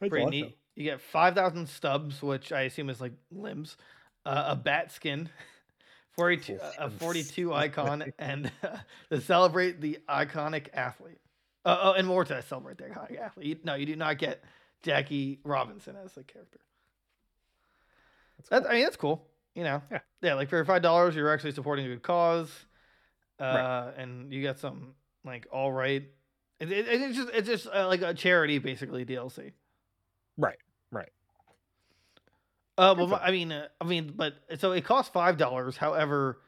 That's 0.00 0.10
pretty 0.10 0.24
awesome. 0.24 0.30
neat. 0.30 0.56
You 0.76 0.84
get 0.84 1.00
five 1.00 1.34
thousand 1.34 1.68
stubs, 1.68 2.22
which 2.22 2.52
I 2.52 2.62
assume 2.62 2.88
is 2.90 3.00
like 3.00 3.12
limbs, 3.30 3.76
uh, 4.24 4.44
a 4.48 4.56
bat 4.56 4.90
skin, 4.92 5.28
forty-two, 6.16 6.58
Cool. 6.58 6.70
a 6.78 6.88
forty-two 6.90 7.52
icon, 7.64 8.04
and 8.18 8.50
uh, 8.62 8.76
to 9.10 9.20
celebrate 9.20 9.80
the 9.80 9.98
iconic 10.08 10.68
athlete. 10.72 11.18
Uh, 11.64 11.78
oh, 11.82 11.92
and 11.92 12.06
more 12.06 12.24
to 12.24 12.40
celebrate 12.42 12.78
the 12.78 12.84
iconic 12.84 13.18
athlete. 13.20 13.46
You- 13.46 13.58
No, 13.64 13.74
you 13.74 13.86
do 13.86 13.96
not 13.96 14.18
get 14.18 14.42
Jackie 14.82 15.40
Robinson 15.44 15.96
as 15.96 16.16
a 16.16 16.22
character. 16.24 16.60
That's 18.38 18.48
That's, 18.48 18.66
I 18.66 18.72
mean, 18.74 18.84
that's 18.84 18.96
cool. 18.96 19.26
You 19.54 19.64
know, 19.64 19.82
Yeah. 19.90 19.98
yeah. 20.22 20.34
Like 20.34 20.48
for 20.48 20.64
five 20.64 20.82
dollars, 20.82 21.14
you're 21.14 21.32
actually 21.32 21.52
supporting 21.52 21.84
a 21.86 21.88
good 21.88 22.02
cause, 22.02 22.50
uh, 23.38 23.44
Right. 23.44 23.92
and 23.98 24.32
you 24.32 24.40
get 24.40 24.58
some 24.58 24.94
like 25.24 25.46
all 25.52 25.72
right. 25.72 26.04
It, 26.60 26.70
it, 26.72 26.86
it's 26.88 27.16
just 27.16 27.28
it's 27.34 27.48
just 27.48 27.66
uh, 27.66 27.86
like 27.88 28.02
a 28.02 28.14
charity, 28.14 28.58
basically 28.58 29.04
DLC. 29.04 29.52
Right, 30.38 30.58
right. 30.90 31.08
Uh, 32.78 32.94
well, 32.96 33.20
I 33.22 33.30
mean, 33.30 33.52
uh, 33.52 33.68
I 33.80 33.84
mean, 33.84 34.12
but 34.16 34.34
so 34.58 34.72
it 34.72 34.84
costs 34.84 35.10
five 35.12 35.36
dollars. 35.36 35.76
However, 35.76 36.40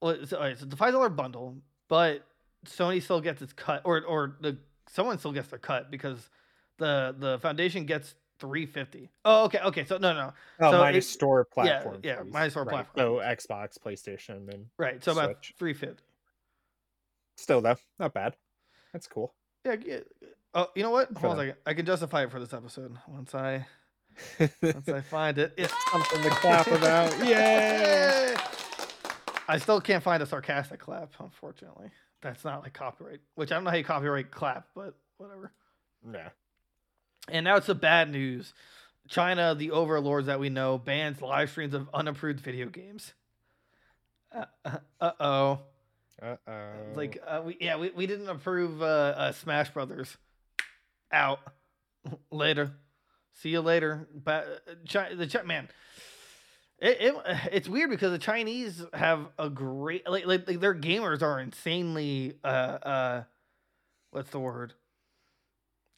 well, 0.00 0.24
so, 0.26 0.38
right, 0.40 0.58
so 0.58 0.64
the 0.64 0.76
five 0.76 0.92
dollar 0.92 1.08
bundle, 1.10 1.56
but 1.88 2.24
Sony 2.66 3.02
still 3.02 3.20
gets 3.20 3.42
its 3.42 3.52
cut, 3.52 3.82
or 3.84 4.02
or 4.04 4.36
the 4.40 4.56
someone 4.88 5.18
still 5.18 5.32
gets 5.32 5.48
their 5.48 5.58
cut 5.58 5.90
because 5.90 6.30
the 6.78 7.14
the 7.18 7.38
foundation 7.40 7.86
gets 7.86 8.14
three 8.38 8.66
fifty. 8.66 9.10
Oh, 9.24 9.44
okay, 9.44 9.60
okay. 9.60 9.84
So 9.84 9.98
no, 9.98 10.12
no, 10.14 10.32
Oh, 10.60 10.70
So 10.72 10.78
minus 10.78 11.06
it- 11.06 11.10
store 11.12 11.46
yeah, 11.50 11.54
platform. 11.54 12.00
yeah, 12.02 12.22
fees. 12.22 12.32
minus 12.32 12.52
store 12.52 12.64
Right. 12.64 12.86
platform 12.94 13.20
So 13.20 13.24
Xbox, 13.24 13.78
PlayStation, 13.78 14.52
and 14.52 14.66
right. 14.78 15.02
So 15.02 15.12
about 15.12 15.26
Switch. 15.44 15.54
three 15.58 15.74
fifty. 15.74 16.02
still 17.36 17.60
though, 17.60 17.76
not 17.98 18.12
bad. 18.14 18.36
That's 18.92 19.06
cool. 19.06 19.34
Yeah. 19.64 19.76
yeah. 19.84 19.98
Oh, 20.54 20.66
you 20.74 20.82
know 20.82 20.90
what? 20.90 21.10
Hold 21.16 21.32
on 21.32 21.38
a 21.38 21.42
second. 21.48 21.56
I 21.66 21.74
can 21.74 21.86
justify 21.86 22.24
it 22.24 22.30
for 22.30 22.38
this 22.40 22.52
episode 22.52 22.96
once 23.08 23.34
I 23.34 23.66
once 24.62 24.88
I 24.88 25.00
find 25.10 25.38
it. 25.38 25.54
It's 25.56 25.72
Something 25.90 26.22
to 26.22 26.30
clap 26.30 26.66
about. 26.66 27.16
Yay! 27.26 28.34
I 29.48 29.58
still 29.58 29.80
can't 29.80 30.02
find 30.02 30.22
a 30.22 30.26
sarcastic 30.26 30.78
clap, 30.80 31.12
unfortunately. 31.18 31.90
That's 32.22 32.44
not 32.44 32.62
like 32.62 32.72
copyright, 32.72 33.20
which 33.34 33.52
I 33.52 33.56
don't 33.56 33.64
know 33.64 33.70
how 33.70 33.76
you 33.76 33.84
copyright 33.84 34.30
clap, 34.30 34.68
but 34.74 34.94
whatever. 35.18 35.52
Yeah. 36.10 36.28
And 37.28 37.44
now 37.44 37.56
it's 37.56 37.66
the 37.66 37.74
bad 37.74 38.10
news. 38.10 38.54
China, 39.08 39.54
the 39.54 39.72
overlords 39.72 40.28
that 40.28 40.40
we 40.40 40.48
know, 40.48 40.78
bans 40.78 41.20
live 41.20 41.50
streams 41.50 41.74
of 41.74 41.88
unapproved 41.92 42.40
video 42.40 42.68
games. 42.68 43.12
Uh 44.32 44.44
oh. 45.20 45.58
Uh 46.22 46.36
oh. 46.46 46.72
Like, 46.94 47.18
uh, 47.26 47.42
we, 47.44 47.56
yeah, 47.60 47.76
we, 47.76 47.90
we 47.90 48.06
didn't 48.06 48.28
approve 48.28 48.80
uh, 48.80 48.84
uh, 48.84 49.32
Smash 49.32 49.70
Brothers. 49.70 50.16
Out. 51.12 51.40
later. 52.30 52.72
See 53.34 53.50
you 53.50 53.60
later. 53.60 54.06
But 54.14 54.64
Chi- 54.90 55.14
the 55.14 55.26
Chi- 55.26 55.42
man, 55.42 55.68
it, 56.82 56.98
it 57.00 57.14
it's 57.52 57.68
weird 57.68 57.90
because 57.90 58.12
the 58.12 58.18
Chinese 58.18 58.84
have 58.94 59.28
a 59.38 59.48
great 59.50 60.08
like, 60.08 60.26
like 60.26 60.46
like, 60.48 60.60
their 60.60 60.74
gamers 60.74 61.22
are 61.22 61.40
insanely 61.40 62.34
uh 62.44 62.46
uh 62.48 63.24
what's 64.12 64.30
the 64.30 64.40
word? 64.40 64.74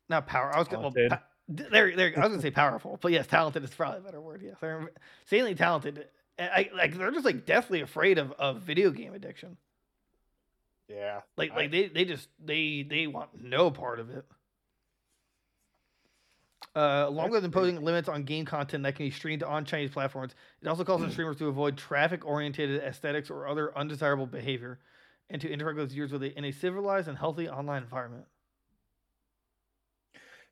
Not 0.09 0.27
power. 0.27 0.55
I 0.55 0.59
was 0.59 0.69
gonna 0.69 0.83
well, 0.83 0.93
pa- 1.09 1.23
there 1.49 1.95
there 1.97 2.13
I 2.17 2.21
was 2.21 2.31
gonna 2.31 2.43
say 2.43 2.51
powerful, 2.51 2.99
but 3.01 3.13
yes, 3.13 3.27
talented 3.27 3.65
is 3.65 3.71
probably 3.71 4.01
a 4.01 4.03
better 4.03 4.21
word. 4.21 4.43
Yes, 4.43 4.57
they're 4.61 4.91
insanely 5.23 5.55
talented. 5.55 6.09
I 6.39 6.71
like 6.75 6.97
they're 6.97 7.13
just 7.13 7.25
like 7.25 7.47
deathly 7.47 7.81
afraid 7.81 8.19
of 8.19 8.33
of 8.33 8.63
video 8.63 8.91
game 8.91 9.15
addiction. 9.15 9.57
yeah. 10.89 11.21
Like 11.37 11.53
I- 11.53 11.57
like 11.57 11.71
they 11.71 11.89
they 11.89 12.05
just 12.05 12.29
they 12.45 12.83
they 12.89 13.07
want 13.07 13.31
no 13.43 13.71
part 13.71 14.01
of 14.01 14.11
it. 14.11 14.25
Uh, 16.77 17.05
along 17.07 17.31
with 17.31 17.45
imposing 17.45 17.81
limits 17.85 18.09
on 18.09 18.25
game 18.25 18.45
content 18.45 18.83
that 18.83 18.97
can 18.97 19.07
be 19.07 19.11
streamed 19.11 19.45
on 19.45 19.65
Chinese 19.65 19.91
platforms, 19.91 20.35
it 20.61 20.67
also 20.67 20.83
calls 20.83 21.03
on 21.03 21.11
streamers 21.11 21.37
to 21.37 21.47
avoid 21.47 21.77
traffic-oriented 21.77 22.83
aesthetics 22.83 23.31
or 23.31 23.47
other 23.47 23.77
undesirable 23.79 24.27
behavior, 24.27 24.81
and 25.31 25.41
to 25.41 25.49
interact 25.49 25.79
with 25.79 25.93
viewers 25.93 26.11
with 26.11 26.25
a, 26.25 26.37
in 26.37 26.45
a 26.45 26.51
civilized 26.51 27.07
and 27.07 27.17
healthy 27.17 27.49
online 27.49 27.83
environment. 27.83 28.25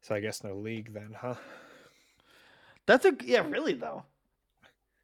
So 0.01 0.15
I 0.15 0.21
guess 0.21 0.45
no 0.45 0.55
league 0.55 0.93
then, 0.93 1.17
huh? 1.19 1.35
That's 2.87 3.05
a 3.05 3.17
yeah, 3.25 3.47
really 3.49 3.75
though. 3.75 4.05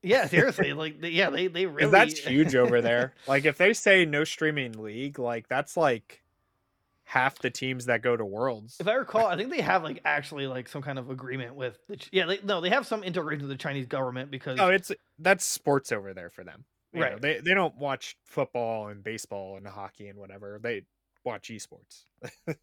Yeah, 0.03 0.27
seriously, 0.27 0.73
like 0.75 0.97
yeah, 1.01 1.31
they 1.31 1.47
they 1.47 1.67
really 1.67 1.91
that's 1.91 2.19
huge 2.19 2.55
over 2.55 2.81
there. 2.81 3.15
Like 3.27 3.45
if 3.45 3.59
they 3.59 3.73
say 3.73 4.05
no 4.05 4.25
streaming 4.25 4.73
league, 4.73 5.19
like 5.19 5.49
that's 5.49 5.77
like 5.77 6.23
half 7.09 7.39
the 7.39 7.49
teams 7.49 7.87
that 7.87 8.03
go 8.03 8.15
to 8.15 8.23
worlds. 8.25 8.77
If 8.79 8.87
I 8.87 8.93
recall, 8.93 9.27
I 9.27 9.35
think 9.35 9.49
they 9.49 9.63
have 9.63 9.83
like 9.83 10.03
actually 10.05 10.47
like 10.47 10.69
some 10.69 10.83
kind 10.83 10.99
of 10.99 11.09
agreement 11.09 11.55
with 11.55 11.79
the 11.89 11.97
Ch- 11.97 12.11
yeah, 12.13 12.27
they, 12.27 12.39
no, 12.45 12.61
they 12.61 12.69
have 12.69 12.87
some 12.87 13.03
integration 13.03 13.49
with 13.49 13.57
the 13.57 13.63
Chinese 13.63 13.87
government 13.87 14.31
because 14.31 14.61
Oh, 14.61 14.69
it's 14.69 14.93
that's 15.19 15.43
sports 15.47 15.91
over 15.91 16.13
there 16.13 16.29
for 16.29 16.45
them. 16.45 16.67
You 16.93 17.01
know, 17.01 17.07
Right. 17.07 17.21
they 17.23 17.41
they 17.41 17.55
don't 17.55 17.75
watch 17.79 18.17
football 18.27 18.89
and 18.89 19.03
baseball 19.03 19.57
and 19.57 19.67
hockey 19.67 20.09
and 20.09 20.19
whatever. 20.19 20.61
They 20.63 20.83
watch 21.25 21.49
esports. 21.49 22.05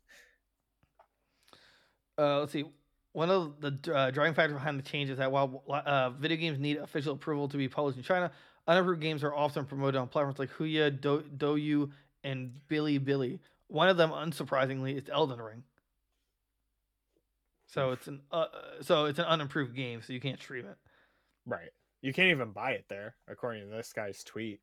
Uh, 2.18 2.39
let's 2.39 2.54
see. 2.54 2.64
One 3.12 3.30
of 3.30 3.60
the 3.60 3.93
uh, 3.93 4.12
driving 4.12 4.34
factors 4.34 4.54
behind 4.56 4.80
the 4.80 4.84
change 4.84 5.10
is 5.10 5.18
that 5.18 5.32
while 5.32 5.64
uh, 5.70 6.12
video 6.12 6.38
games 6.38 6.60
need 6.60 6.78
official 6.78 7.14
approval 7.14 7.48
to 7.50 7.58
be 7.58 7.68
published 7.68 7.98
in 7.98 8.04
China, 8.04 8.32
unapproved 8.68 9.02
games 9.02 9.22
are 9.24 9.34
often 9.36 9.66
promoted 9.66 9.96
on 9.96 10.08
platforms 10.08 10.39
like 10.39 10.50
Huya, 10.52 11.00
Do- 11.02 11.26
Douyu, 11.38 11.91
and 12.24 12.54
Bilibili. 12.70 13.39
One 13.68 13.89
of 13.89 13.97
them, 13.97 14.11
unsurprisingly, 14.11 14.97
is 14.97 15.09
Elden 15.09 15.41
Ring. 15.41 15.63
So 17.68 17.91
it's 17.91 18.07
an 18.07 18.22
uh, 18.32 18.45
so 18.82 19.05
it's 19.05 19.20
an 19.20 19.26
unapproved 19.26 19.76
game, 19.76 20.01
so 20.01 20.13
you 20.13 20.20
can't 20.22 20.39
stream 20.39 20.66
it. 20.66 20.78
right. 21.45 21.70
You 22.01 22.13
can't 22.13 22.30
even 22.30 22.51
buy 22.51 22.72
it 22.72 22.86
there, 22.88 23.16
according 23.28 23.63
to 23.68 23.76
this 23.76 23.91
guy's 23.91 24.24
tweet. 24.24 24.59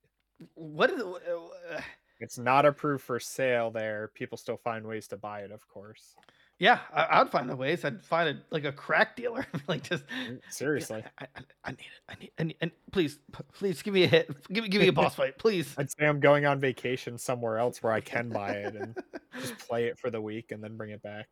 What 0.54 0.90
is 0.90 1.00
it? 1.00 1.06
uh, 1.06 1.80
It's 2.20 2.38
not 2.38 2.64
approved 2.64 3.02
for 3.02 3.18
sale 3.18 3.72
there. 3.72 4.12
People 4.14 4.38
still 4.38 4.56
find 4.56 4.86
ways 4.86 5.08
to 5.08 5.16
buy 5.16 5.40
it, 5.40 5.50
of 5.50 5.66
course. 5.66 6.14
Yeah, 6.62 6.78
I, 6.94 7.20
I'd 7.20 7.30
find 7.32 7.50
a 7.50 7.56
ways. 7.56 7.84
I'd 7.84 8.04
find 8.04 8.28
it 8.28 8.36
like 8.50 8.62
a 8.64 8.70
crack 8.70 9.16
dealer, 9.16 9.44
like 9.66 9.82
just 9.82 10.04
Mm, 10.06 10.38
Seriously. 10.48 11.02
I, 11.18 11.24
I, 11.24 11.40
I 11.64 11.70
need 11.72 11.78
it. 11.80 12.02
I 12.08 12.14
need. 12.20 12.46
Need. 12.46 12.56
And 12.60 12.70
please, 12.92 13.18
please 13.52 13.82
give 13.82 13.92
me 13.92 14.04
a 14.04 14.06
hit. 14.06 14.30
Give 14.46 14.62
me, 14.62 14.70
give 14.70 14.80
me 14.80 14.86
a 14.86 14.92
boss 14.92 15.16
fight, 15.16 15.38
please. 15.38 15.74
I'd 15.76 15.90
say 15.90 16.06
I'm 16.06 16.20
going 16.20 16.46
on 16.46 16.60
vacation 16.60 17.18
somewhere 17.18 17.58
else 17.58 17.82
where 17.82 17.92
I 17.92 18.00
can 18.00 18.28
buy 18.28 18.52
it 18.52 18.76
and 18.76 18.96
just 19.40 19.58
play 19.68 19.86
it 19.86 19.98
for 19.98 20.08
the 20.08 20.20
week 20.20 20.52
and 20.52 20.62
then 20.62 20.76
bring 20.76 20.90
it 20.90 21.02
back. 21.02 21.26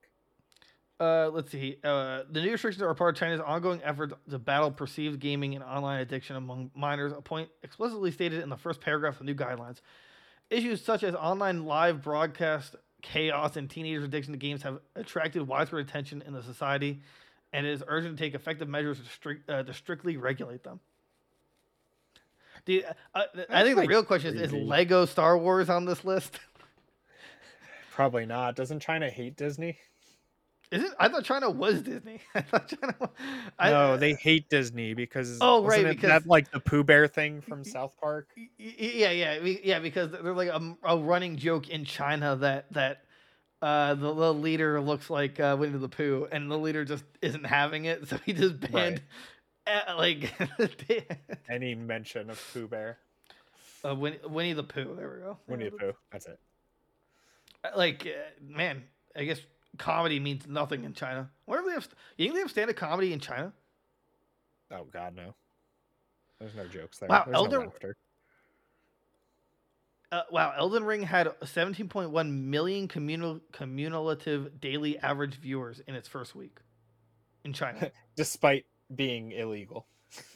Uh, 0.98 1.30
let's 1.32 1.52
see. 1.52 1.76
Uh, 1.84 2.24
the 2.32 2.40
new 2.40 2.50
restrictions 2.50 2.82
are 2.82 2.92
part 2.92 3.14
of 3.14 3.20
China's 3.20 3.40
ongoing 3.40 3.80
effort 3.84 4.12
to 4.28 4.38
battle 4.40 4.72
perceived 4.72 5.20
gaming 5.20 5.54
and 5.54 5.62
online 5.62 6.00
addiction 6.00 6.34
among 6.34 6.72
minors. 6.74 7.12
A 7.12 7.22
point 7.22 7.48
explicitly 7.62 8.10
stated 8.10 8.42
in 8.42 8.48
the 8.48 8.56
first 8.56 8.80
paragraph 8.80 9.14
of 9.14 9.18
the 9.20 9.32
new 9.32 9.36
guidelines. 9.36 9.76
Issues 10.50 10.82
such 10.84 11.04
as 11.04 11.14
online 11.14 11.66
live 11.66 12.02
broadcast 12.02 12.74
chaos 13.02 13.56
and 13.56 13.68
teenagers' 13.68 14.04
addiction 14.04 14.32
to 14.32 14.38
games 14.38 14.62
have 14.62 14.78
attracted 14.94 15.46
widespread 15.46 15.86
attention 15.86 16.22
in 16.26 16.32
the 16.32 16.42
society, 16.42 17.00
and 17.52 17.66
it 17.66 17.72
is 17.72 17.82
urgent 17.86 18.16
to 18.16 18.24
take 18.24 18.34
effective 18.34 18.68
measures 18.68 18.98
to, 18.98 19.04
strict, 19.08 19.48
uh, 19.50 19.62
to 19.62 19.74
strictly 19.74 20.16
regulate 20.16 20.62
them. 20.62 20.80
Dude, 22.64 22.84
uh, 23.14 23.22
I 23.48 23.62
think 23.62 23.76
the 23.76 23.86
real 23.86 24.04
question 24.04 24.36
is: 24.36 24.52
Is. 24.52 24.52
Lego 24.52 25.06
Star 25.06 25.36
Wars 25.38 25.70
on 25.70 25.84
this 25.84 26.04
list? 26.04 26.38
Probably 27.90 28.26
not. 28.26 28.56
Doesn't 28.56 28.80
China 28.80 29.10
hate 29.10 29.36
Disney? 29.36 29.78
Is 30.70 30.84
it? 30.84 30.92
I 31.00 31.08
thought 31.08 31.24
China 31.24 31.50
was 31.50 31.82
Disney. 31.82 32.20
I 32.34 32.42
thought 32.42 32.68
China. 32.68 32.94
wa- 33.00 33.08
I, 33.58 33.70
no, 33.70 33.96
they 33.96 34.14
hate 34.14 34.48
Disney 34.48 34.94
because 34.94 35.38
Oh, 35.40 35.64
right, 35.64 35.84
because- 35.84 36.08
that 36.08 36.26
like 36.26 36.50
the 36.52 36.60
Pooh 36.60 36.84
Bear 36.84 37.08
thing 37.08 37.40
from 37.40 37.64
South 37.64 37.96
Park. 38.00 38.28
Yeah, 38.56 39.10
yeah, 39.10 39.34
yeah. 39.40 39.78
Because 39.80 40.10
there's 40.12 40.36
like 40.36 40.48
a, 40.48 40.76
a 40.84 40.96
running 40.96 41.36
joke 41.36 41.68
in 41.70 41.84
China 41.84 42.36
that 42.36 42.72
that 42.72 43.02
uh, 43.62 43.94
the, 43.94 44.14
the 44.14 44.32
leader 44.32 44.80
looks 44.80 45.10
like 45.10 45.40
uh, 45.40 45.56
Winnie 45.58 45.76
the 45.76 45.88
Pooh, 45.88 46.28
and 46.30 46.48
the 46.50 46.56
leader 46.58 46.84
just 46.84 47.04
isn't 47.20 47.44
having 47.46 47.86
it, 47.86 48.06
so 48.08 48.16
he 48.24 48.32
just 48.32 48.60
banned 48.70 49.02
uh, 49.66 49.96
like 49.96 50.32
Any 51.50 51.74
mention 51.74 52.30
of 52.30 52.40
Pooh 52.54 52.68
Bear, 52.68 52.98
uh, 53.84 53.94
Winnie, 53.94 54.20
Winnie 54.24 54.52
the 54.52 54.62
Pooh. 54.62 54.94
There 54.96 55.10
we 55.16 55.20
go. 55.24 55.36
Winnie 55.48 55.64
the 55.68 55.76
Pooh. 55.76 55.92
That's 56.12 56.26
it. 56.26 56.38
Uh, 57.64 57.70
Like, 57.76 58.06
uh, 58.06 58.30
man, 58.48 58.84
I 59.16 59.24
guess 59.24 59.40
comedy 59.78 60.20
means 60.20 60.46
nothing 60.46 60.84
in 60.84 60.94
China. 60.94 61.30
What 61.46 61.60
if 61.60 61.66
they 61.66 61.72
have? 61.72 61.88
You 62.16 62.26
think 62.26 62.34
they 62.34 62.40
have 62.40 62.50
stand-up 62.50 62.76
comedy 62.76 63.12
in 63.12 63.20
China? 63.20 63.52
Oh 64.70 64.84
God, 64.90 65.14
no. 65.16 65.34
There's 66.38 66.54
no 66.54 66.66
jokes 66.66 66.98
there. 66.98 67.08
Wow, 67.08 67.24
There's 67.26 67.36
Elder- 67.36 67.64
no. 67.82 67.92
Uh, 70.12 70.22
wow, 70.32 70.52
Elden 70.56 70.82
Ring 70.82 71.02
had 71.02 71.28
17.1 71.40 72.32
million 72.32 72.88
communal 72.88 73.40
cumulative 73.52 74.60
daily 74.60 74.98
average 74.98 75.36
viewers 75.36 75.80
in 75.86 75.94
its 75.94 76.08
first 76.08 76.34
week 76.34 76.58
in 77.44 77.52
China. 77.52 77.92
Despite 78.16 78.66
being 78.92 79.30
illegal 79.30 79.86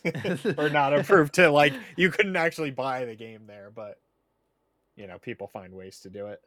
or 0.58 0.70
not 0.70 0.94
approved 0.98 1.34
to 1.34 1.50
like, 1.50 1.72
you 1.96 2.10
couldn't 2.10 2.36
actually 2.36 2.70
buy 2.70 3.04
the 3.04 3.16
game 3.16 3.46
there, 3.48 3.72
but 3.74 3.98
you 4.94 5.08
know, 5.08 5.18
people 5.18 5.48
find 5.48 5.74
ways 5.74 5.98
to 6.00 6.10
do 6.10 6.26
it. 6.26 6.40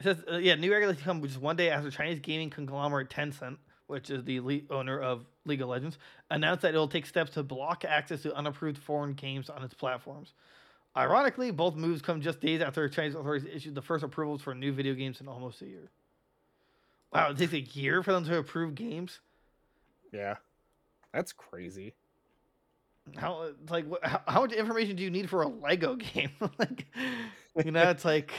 It 0.00 0.04
says, 0.04 0.24
uh, 0.30 0.36
yeah, 0.38 0.54
new 0.56 0.72
regulations 0.72 1.04
come 1.04 1.22
just 1.22 1.40
one 1.40 1.56
day 1.56 1.70
after 1.70 1.90
Chinese 1.90 2.18
gaming 2.18 2.50
conglomerate 2.50 3.10
Tencent, 3.10 3.58
which 3.86 4.10
is 4.10 4.24
the 4.24 4.40
le- 4.40 4.60
owner 4.70 5.00
of 5.00 5.24
League 5.46 5.62
of 5.62 5.68
Legends, 5.68 5.98
announced 6.30 6.62
that 6.62 6.74
it 6.74 6.78
will 6.78 6.88
take 6.88 7.06
steps 7.06 7.32
to 7.32 7.42
block 7.42 7.84
access 7.84 8.22
to 8.22 8.34
unapproved 8.34 8.78
foreign 8.78 9.14
games 9.14 9.48
on 9.48 9.62
its 9.62 9.74
platforms. 9.74 10.32
Ironically, 10.96 11.50
both 11.50 11.74
moves 11.74 12.02
come 12.02 12.20
just 12.20 12.40
days 12.40 12.60
after 12.60 12.88
Chinese 12.88 13.14
authorities 13.14 13.48
issued 13.52 13.74
the 13.74 13.82
first 13.82 14.04
approvals 14.04 14.42
for 14.42 14.54
new 14.54 14.72
video 14.72 14.94
games 14.94 15.20
in 15.20 15.28
almost 15.28 15.60
a 15.62 15.66
year. 15.66 15.90
Wow, 17.12 17.30
it 17.30 17.38
takes 17.38 17.52
a 17.52 17.60
year 17.60 18.02
for 18.02 18.12
them 18.12 18.24
to 18.24 18.38
approve 18.38 18.74
games. 18.74 19.20
Yeah. 20.12 20.36
That's 21.12 21.32
crazy. 21.32 21.94
How 23.16 23.42
it's 23.42 23.70
like 23.70 23.86
how 24.26 24.40
much 24.40 24.52
information 24.52 24.96
do 24.96 25.02
you 25.02 25.10
need 25.10 25.28
for 25.28 25.42
a 25.42 25.48
Lego 25.48 25.94
game? 26.14 26.30
like, 26.58 26.86
you 27.64 27.70
know, 27.70 27.90
it's 27.90 28.04
like 28.04 28.32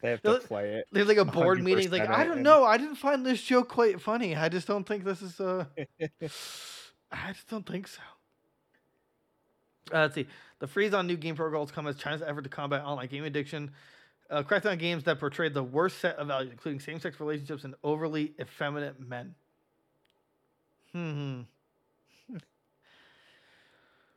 They 0.00 0.10
have 0.10 0.22
to 0.22 0.38
play 0.38 0.74
it. 0.74 0.86
There's 0.92 1.08
like 1.08 1.16
a 1.16 1.24
board 1.24 1.62
meeting. 1.62 1.90
Like 1.90 2.08
I 2.08 2.24
don't 2.24 2.42
know. 2.42 2.64
I 2.64 2.78
didn't 2.78 2.96
find 2.96 3.26
this 3.26 3.42
joke 3.42 3.68
quite 3.68 4.00
funny. 4.00 4.36
I 4.36 4.48
just 4.48 4.66
don't 4.66 4.84
think 4.84 5.04
this 5.04 5.22
is. 5.22 5.40
Uh, 5.40 5.64
I 7.10 7.32
just 7.32 7.48
don't 7.48 7.66
think 7.66 7.88
so. 7.88 8.00
Uh, 9.92 10.00
let's 10.00 10.14
see. 10.14 10.26
The 10.60 10.66
freeze 10.66 10.94
on 10.94 11.06
new 11.06 11.16
game 11.16 11.34
protocols 11.34 11.70
come 11.70 11.86
as 11.86 11.96
China's 11.96 12.22
effort 12.22 12.42
to 12.42 12.48
combat 12.48 12.84
online 12.84 13.08
game 13.08 13.24
addiction. 13.24 13.72
Uh, 14.30 14.42
crackdown 14.42 14.72
on 14.72 14.78
games 14.78 15.04
that 15.04 15.18
portray 15.18 15.48
the 15.48 15.62
worst 15.62 16.00
set 16.00 16.16
of 16.16 16.26
values, 16.26 16.52
including 16.52 16.78
same-sex 16.80 17.18
relationships 17.18 17.64
and 17.64 17.74
overly 17.82 18.34
effeminate 18.40 19.00
men. 19.00 19.34
Hmm. 20.92 21.40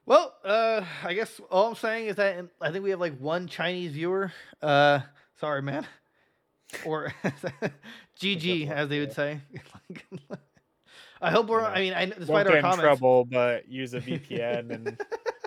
Well, 0.04 0.34
uh, 0.44 0.84
I 1.04 1.14
guess 1.14 1.40
all 1.52 1.68
I'm 1.68 1.76
saying 1.76 2.08
is 2.08 2.16
that 2.16 2.44
I 2.60 2.72
think 2.72 2.84
we 2.84 2.90
have 2.90 3.00
like 3.00 3.18
one 3.20 3.48
Chinese 3.48 3.92
viewer. 3.92 4.34
Uh, 4.62 5.02
sorry, 5.42 5.62
man, 5.62 5.86
or 6.86 7.14
GG 8.20 8.70
as 8.70 8.88
they 8.88 9.00
would 9.00 9.12
say. 9.12 9.42
I 11.24 11.30
hope 11.30 11.48
we're. 11.48 11.62
Yeah. 11.62 11.68
I 11.68 11.80
mean, 11.80 11.94
I, 11.94 12.06
despite 12.06 12.30
Won't 12.30 12.50
our 12.50 12.62
comments, 12.62 12.82
trouble, 12.82 13.26
but 13.26 13.68
use 13.68 13.94
a 13.94 14.00
VPN 14.00 14.72
and 14.72 14.98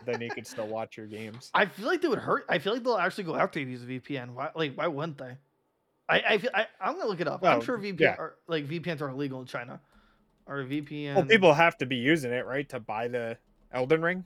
then 0.05 0.21
you 0.21 0.31
can 0.31 0.45
still 0.45 0.69
watch 0.69 0.97
your 0.97 1.07
games. 1.07 1.51
I 1.53 1.67
feel 1.67 1.87
like 1.87 2.01
they 2.01 2.07
would 2.07 2.19
hurt. 2.19 2.45
I 2.49 2.59
feel 2.59 2.75
like 2.75 2.85
they'll 2.85 2.97
actually 2.97 3.25
go 3.25 3.35
after 3.35 3.59
you 3.59 3.67
use 3.67 3.83
a 3.83 3.87
VPN. 3.87 4.35
Why? 4.35 4.51
Like, 4.55 4.75
why 4.75 4.87
wouldn't 4.87 5.19
they? 5.19 5.37
I 6.09 6.23
I 6.29 6.39
feel 6.39 6.51
I, 6.55 6.67
I'm 6.81 6.97
gonna 6.97 7.09
look 7.09 7.21
it 7.21 7.27
up. 7.27 7.43
I'm 7.43 7.63
sure 7.63 7.79
VPN 7.79 8.01
yeah. 8.01 8.15
are, 8.19 8.35
like 8.47 8.69
VPNs 8.69 9.01
are 9.01 9.09
illegal 9.09 9.41
in 9.41 9.47
China. 9.47 9.81
Or 10.47 10.63
VPN. 10.63 11.15
Well, 11.15 11.25
people 11.25 11.55
have 11.55 11.79
to 11.79 11.87
be 11.87 11.97
using 11.97 12.31
it, 12.31 12.45
right, 12.45 12.69
to 12.69 12.79
buy 12.79 13.09
the 13.09 13.39
Elden 13.73 14.03
Ring. 14.03 14.25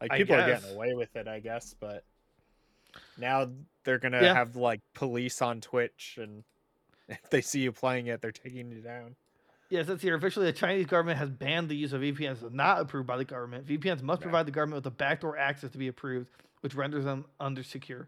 Like 0.00 0.12
people 0.12 0.36
are 0.36 0.46
getting 0.46 0.74
away 0.74 0.94
with 0.94 1.14
it, 1.16 1.26
I 1.26 1.40
guess, 1.40 1.74
but 1.78 2.04
now 3.18 3.48
they're 3.84 3.98
gonna 3.98 4.22
Yeah. 4.22 4.34
have 4.34 4.56
like 4.56 4.80
police 4.94 5.40
on 5.42 5.60
Twitch, 5.60 6.18
and 6.20 6.44
if 7.08 7.28
they 7.30 7.40
see 7.40 7.60
you 7.60 7.72
playing 7.72 8.06
it, 8.06 8.20
they're 8.20 8.32
taking 8.32 8.70
you 8.70 8.80
down. 8.80 9.16
Yes, 9.70 9.86
that's 9.86 10.02
here. 10.02 10.14
Officially, 10.14 10.44
the 10.46 10.52
Chinese 10.52 10.86
government 10.86 11.18
has 11.18 11.30
banned 11.30 11.68
the 11.70 11.74
use 11.76 11.94
of 11.94 12.02
VPNs 12.02 12.40
that 12.40 12.48
are 12.48 12.50
not 12.50 12.80
approved 12.80 13.06
by 13.06 13.16
the 13.16 13.24
government. 13.24 13.66
VPNs 13.66 14.02
must 14.02 14.20
Yeah. 14.20 14.24
provide 14.24 14.46
the 14.46 14.52
government 14.52 14.84
with 14.84 14.92
a 14.92 14.94
backdoor 14.94 15.38
access 15.38 15.70
to 15.70 15.78
be 15.78 15.88
approved, 15.88 16.28
which 16.60 16.74
renders 16.74 17.04
them 17.04 17.24
under 17.40 17.62
secure. 17.62 18.06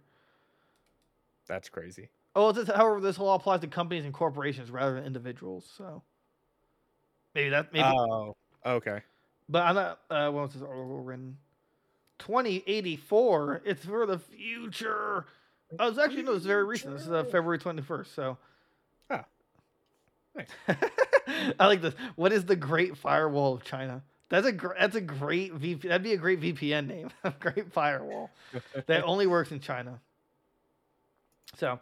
That's 1.47 1.71
crazy. 1.71 2.11
Oh, 2.37 2.53
this, 2.53 2.69
however, 2.69 3.01
this 3.01 3.19
law 3.19 3.37
applies 3.37 3.61
to 3.61 3.67
companies 3.67 4.05
and 4.05 4.13
corporations 4.13 4.71
rather 4.71 4.95
than 4.95 5.05
individuals. 5.05 5.65
So 5.77 6.03
maybe 7.35 7.49
that 7.51 7.73
maybe, 7.73 7.85
Oh, 7.87 8.37
okay. 8.67 9.01
but 9.49 9.63
I'm 9.63 9.75
not. 9.75 10.01
Uh, 10.11 10.31
what 10.33 10.43
was 10.43 10.53
this 10.55 10.63
article 10.63 11.01
written? 11.01 11.39
2084. 12.19 13.63
It's 13.65 13.85
for 13.85 14.05
the 14.07 14.19
future. 14.19 15.27
Oh, 15.79 15.89
it's 15.89 15.99
actually 15.99 16.23
no. 16.23 16.35
It's 16.35 16.47
very 16.47 16.65
recent. 16.65 16.95
This 16.95 17.07
is 17.07 17.13
uh, 17.13 17.25
February 17.25 17.59
21st. 17.59 18.15
So. 18.15 18.39
Ah. 19.11 19.25
Nice. 20.35 20.49
I 21.59 21.67
like 21.67 21.83
this. 21.83 21.95
What 22.17 22.33
is 22.33 22.45
the 22.45 22.57
Great 22.57 22.97
Firewall 22.97 23.55
of 23.55 23.65
China? 23.65 24.03
That's 24.29 24.47
a 24.47 24.53
gr- 24.53 24.75
that's 24.79 24.97
a 24.97 25.01
great 25.01 25.53
VP. 25.53 25.89
That'd 25.89 26.03
be 26.03 26.13
a 26.13 26.17
great 26.17 26.41
VPN 26.41 26.87
name. 26.87 27.11
great 27.41 27.73
Firewall 27.73 28.31
that 28.87 29.05
only 29.05 29.27
works 29.27 29.53
in 29.53 29.61
China. 29.61 30.01
So, 31.57 31.79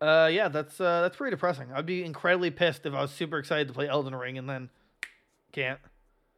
uh, 0.00 0.28
yeah, 0.32 0.48
that's 0.48 0.80
uh, 0.80 1.02
that's 1.02 1.16
pretty 1.16 1.30
depressing. 1.30 1.68
I'd 1.72 1.86
be 1.86 2.04
incredibly 2.04 2.50
pissed 2.50 2.86
if 2.86 2.94
I 2.94 3.02
was 3.02 3.10
super 3.10 3.38
excited 3.38 3.68
to 3.68 3.74
play 3.74 3.88
Elden 3.88 4.14
Ring 4.14 4.38
and 4.38 4.48
then 4.48 4.70
can't. 5.52 5.78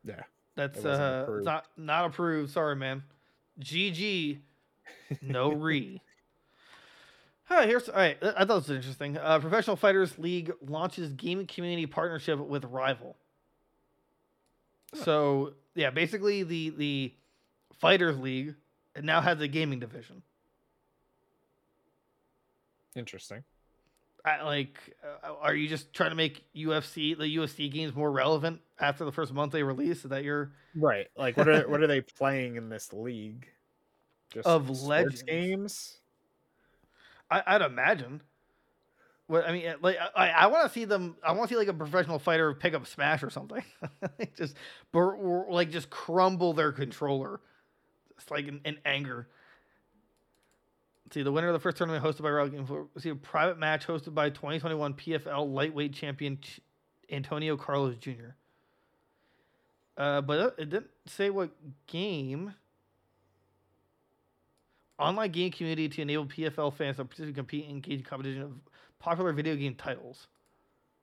Yeah. 0.04 0.22
That's 0.56 0.84
uh, 0.84 1.22
approved. 1.24 1.44
not 1.44 1.66
not 1.76 2.06
approved. 2.06 2.52
Sorry, 2.52 2.76
man. 2.76 3.02
GG. 3.60 4.38
No 5.22 5.52
re. 5.52 6.00
Right, 7.50 7.68
here's 7.68 7.88
all 7.88 7.96
right. 7.96 8.16
I 8.22 8.44
thought 8.44 8.60
this 8.60 8.68
was 8.68 8.76
interesting. 8.76 9.16
Uh, 9.16 9.38
Professional 9.38 9.76
Fighters 9.76 10.18
League 10.18 10.52
launches 10.66 11.12
gaming 11.12 11.46
community 11.46 11.86
partnership 11.86 12.38
with 12.38 12.64
Rival. 12.64 13.16
So 14.94 15.54
yeah, 15.74 15.90
basically 15.90 16.42
the 16.42 16.70
the 16.70 17.12
Fighters 17.80 18.18
League 18.18 18.54
now 19.00 19.20
has 19.20 19.40
a 19.40 19.48
gaming 19.48 19.78
division. 19.78 20.22
Interesting. 22.96 23.44
I, 24.24 24.42
like, 24.42 24.78
uh, 25.22 25.34
are 25.40 25.54
you 25.54 25.68
just 25.68 25.92
trying 25.92 26.10
to 26.10 26.16
make 26.16 26.44
UFC 26.56 27.16
the 27.18 27.36
UFC 27.36 27.70
games 27.70 27.94
more 27.94 28.10
relevant 28.10 28.60
after 28.80 29.04
the 29.04 29.12
first 29.12 29.34
month 29.34 29.52
they 29.52 29.62
release? 29.62 30.04
Is 30.04 30.10
that 30.10 30.24
your 30.24 30.52
Right. 30.74 31.08
Like 31.16 31.36
what 31.36 31.48
are 31.48 31.68
what 31.68 31.82
are 31.82 31.86
they 31.86 32.00
playing 32.00 32.56
in 32.56 32.68
this 32.68 32.92
league? 32.92 33.48
Just 34.32 34.48
Of 34.48 34.68
Legends. 34.82 35.22
games? 35.22 35.98
I, 37.30 37.42
I'd 37.46 37.62
imagine. 37.62 38.20
What 39.26 39.48
I 39.48 39.52
mean, 39.52 39.66
uh, 39.66 39.74
like 39.80 39.96
I, 40.14 40.28
I 40.30 40.46
want 40.48 40.66
to 40.66 40.72
see 40.72 40.84
them. 40.84 41.16
I 41.26 41.32
want 41.32 41.48
to 41.48 41.54
see 41.54 41.58
like 41.58 41.68
a 41.68 41.72
professional 41.74 42.18
fighter 42.18 42.52
pick 42.52 42.74
up 42.74 42.86
Smash 42.86 43.22
or 43.22 43.30
something. 43.30 43.62
just, 44.36 44.54
bur- 44.92 45.14
or, 45.16 45.46
like 45.50 45.70
just 45.70 45.88
crumble 45.88 46.52
their 46.52 46.72
controller. 46.72 47.40
It's 48.18 48.30
like 48.30 48.46
in, 48.46 48.60
in 48.64 48.76
anger. 48.84 49.28
See, 51.12 51.22
the 51.22 51.32
winner 51.32 51.48
of 51.48 51.52
the 51.54 51.60
first 51.60 51.76
tournament 51.76 52.04
hosted 52.04 52.22
by 52.22 52.48
Games 52.48 52.68
will 52.68 52.88
see 52.98 53.08
a 53.10 53.14
private 53.14 53.58
match 53.58 53.86
hosted 53.86 54.14
by 54.14 54.30
2021 54.30 54.94
PFL 54.94 55.52
lightweight 55.52 55.92
champion 55.94 56.38
Ch- 56.40 56.60
Antonio 57.10 57.56
Carlos 57.56 57.96
Jr. 57.96 58.34
Uh, 59.96 60.20
but 60.22 60.38
it- 60.40 60.54
it 60.62 60.70
didn't 60.70 60.90
say 61.06 61.30
what 61.30 61.50
game. 61.86 62.54
Online 64.98 65.30
game 65.30 65.50
community 65.50 65.88
to 65.88 66.02
enable 66.02 66.26
PFL 66.26 66.72
fans 66.72 66.96
to 66.96 67.04
participate, 67.04 67.34
compete, 67.34 67.64
and 67.64 67.74
engage 67.74 67.98
in 68.00 68.04
competition 68.04 68.42
of 68.42 68.52
popular 69.00 69.32
video 69.32 69.56
game 69.56 69.74
titles. 69.74 70.28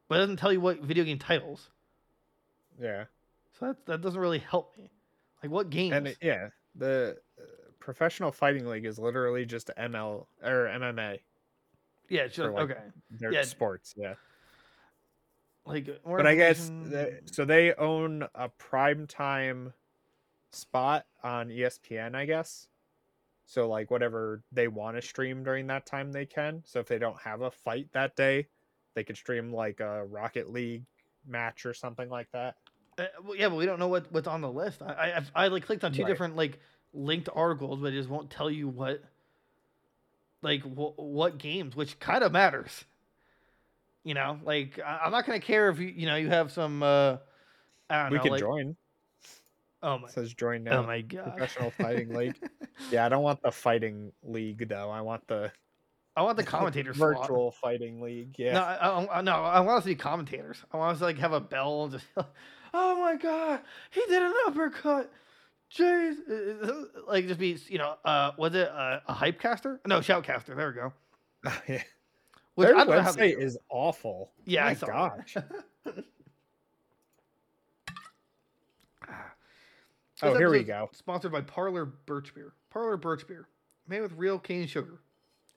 But 0.08 0.16
it 0.16 0.20
doesn't 0.20 0.38
tell 0.38 0.54
you 0.54 0.62
what 0.62 0.80
video 0.82 1.04
game 1.04 1.20
titles. 1.20 1.70
Yeah. 2.82 3.06
So 3.60 3.68
that, 3.68 3.86
that 3.88 4.02
doesn't 4.02 4.20
really 4.20 4.39
help 4.39 4.78
me. 4.78 4.89
Like 5.44 5.52
what 5.52 5.70
games? 5.70 5.94
And 5.96 6.08
it- 6.08 6.18
yeah, 6.22 6.50
the 6.76 7.18
uh, 7.39 7.44
professional 7.80 8.32
fighting 8.32 8.66
league 8.68 8.86
is 8.86 8.98
literally 8.98 9.46
just 9.46 9.70
ML 9.78 10.26
or 10.44 10.68
MMA. 10.68 11.20
yeah, 12.10 12.22
it's 12.22 12.36
just, 12.36 12.50
like, 12.54 12.72
okay. 12.72 12.80
They're 13.20 13.34
Yeah. 13.34 13.44
sports, 13.44 13.94
yeah. 13.98 14.14
Like, 15.66 15.88
But 16.06 16.26
I 16.26 16.36
guess 16.36 16.70
information- 16.70 16.92
the, 17.26 17.32
so 17.32 17.46
they 17.46 17.74
own 17.74 18.28
a 18.34 18.50
prime 18.50 19.06
time 19.06 19.74
spot 20.52 21.06
on 21.24 21.50
ESPN, 21.50 22.16
I 22.16 22.26
guess. 22.26 22.68
So 23.52 23.68
like 23.68 23.91
whatever 23.91 24.41
they 24.54 24.70
want 24.70 24.95
to 24.95 25.02
stream 25.02 25.43
during 25.43 25.68
that 25.68 25.86
time 25.86 26.14
they 26.14 26.26
can. 26.26 26.64
So 26.66 26.80
if 26.80 26.88
they 26.88 26.97
don't 26.97 27.20
have 27.20 27.41
a 27.41 27.52
fight 27.52 27.89
that 27.91 28.16
day, 28.16 28.47
they 28.95 29.04
could 29.04 29.18
stream 29.18 29.52
like 29.52 29.82
a 29.82 30.06
Rocket 30.06 30.49
League 30.54 30.84
match 31.28 31.66
or 31.66 31.74
something 31.74 32.08
like 32.08 32.32
that. 32.32 32.56
Uh, 32.97 33.04
well, 33.26 33.36
yeah, 33.36 33.49
but 33.49 33.56
we 33.58 33.66
don't 33.66 33.78
know 33.78 33.89
what, 33.89 34.10
what's 34.10 34.26
on 34.30 34.39
the 34.39 34.49
list. 34.49 34.82
I, 34.82 34.93
I, 34.93 35.18
I've- 35.18 35.32
I 35.36 35.47
like 35.49 35.66
clicked 35.66 35.84
on 35.84 35.91
two 35.91 36.04
Right. 36.04 36.08
different 36.08 36.38
like 36.38 36.60
linked 36.93 37.28
articles, 37.36 37.82
but 37.82 37.88
it 37.88 37.97
just 37.97 38.08
won't 38.08 38.30
tell 38.30 38.49
you 38.49 38.70
what, 38.70 39.04
like 40.41 40.62
wh- 40.64 40.97
what 40.97 41.38
games, 41.38 41.76
which 41.76 41.99
kind 41.99 42.24
of 42.24 42.32
matters. 42.32 42.86
You 44.06 44.14
know, 44.14 44.39
like 44.45 44.80
I, 44.80 45.02
I'm 45.04 45.12
not 45.12 45.26
gonna 45.26 45.41
care 45.41 45.68
if 45.70 45.78
you 45.78 45.89
you 45.89 46.06
know 46.06 46.16
you 46.16 46.30
have 46.30 46.54
some. 46.54 46.82
uh 46.84 47.18
I 47.89 48.04
don't 48.04 48.12
we 48.12 48.18
know. 48.18 48.24
could 48.24 48.32
like, 48.32 48.39
join. 48.39 48.78
Oh 49.84 49.97
my. 49.97 50.07
It 50.07 50.11
says 50.13 50.34
join 50.34 50.63
now. 50.63 50.79
Oh 50.79 50.84
my 50.88 51.01
god. 51.01 51.36
Professional 51.38 51.71
fighting 51.71 52.13
league. 52.13 52.36
Yeah, 52.91 53.05
I 53.05 53.09
don't 53.09 53.23
want 53.29 53.41
the 53.41 53.51
fighting 53.51 54.11
league 54.23 54.67
though. 54.69 54.89
I 54.89 55.01
want 55.01 55.27
the 55.27 55.51
I 56.15 56.21
want 56.23 56.38
the 56.38 56.43
commentator 56.55 56.93
slot. 56.93 57.17
virtual 57.21 57.51
fighting 57.51 58.01
league. 58.01 58.36
Yeah. 58.38 58.53
No, 58.53 58.61
I, 58.61 59.17
I, 59.19 59.21
no, 59.21 59.32
I 59.34 59.59
want 59.61 59.82
to 59.84 59.89
be 59.89 59.95
commentators. 59.95 60.57
I 60.71 60.77
want 60.77 60.97
to 60.97 61.03
like 61.03 61.17
have 61.19 61.34
a 61.34 61.39
bell 61.39 61.84
and 61.86 61.93
just, 61.93 62.05
oh 62.73 62.99
my 63.01 63.15
god, 63.15 63.61
he 63.91 64.01
did 64.07 64.21
an 64.21 64.34
uppercut. 64.47 65.11
Jeez, 65.73 66.15
Uh, 66.29 66.67
uh, 66.67 66.84
like 67.07 67.27
just 67.27 67.39
be, 67.39 67.57
you 67.69 67.77
know, 67.77 67.95
uh, 68.03 68.32
was 68.38 68.53
it 68.55 68.67
a, 68.67 69.01
a 69.07 69.13
hype 69.13 69.39
caster? 69.39 69.79
No, 69.88 69.99
shoutcaster. 69.99 70.53
There 70.55 70.67
we 70.67 70.73
go. 70.73 70.93
yeah. 71.67 71.82
Which 72.55 72.67
Their 72.67 72.75
I 72.75 72.84
don't 72.84 72.89
know 72.89 73.01
how 73.01 73.13
they 73.13 73.32
website 73.32 73.41
is 73.41 73.57
awful. 73.69 74.32
Yeah, 74.45 74.65
My 74.65 74.69
I 74.71 74.73
saw 74.73 74.86
gosh. 74.88 75.38
Oh, 80.22 80.36
here 80.36 80.49
we 80.49 80.63
go. 80.63 80.89
Sponsored 80.93 81.32
by 81.32 81.41
Parlor 81.41 81.86
Birch 81.86 82.34
Beer. 82.34 82.53
Parlor 82.69 82.97
Birch 82.97 83.28
Beer, 83.28 83.47
made 83.88 84.01
with 84.01 84.13
real 84.13 84.39
cane 84.39 84.67
sugar, 84.67 84.99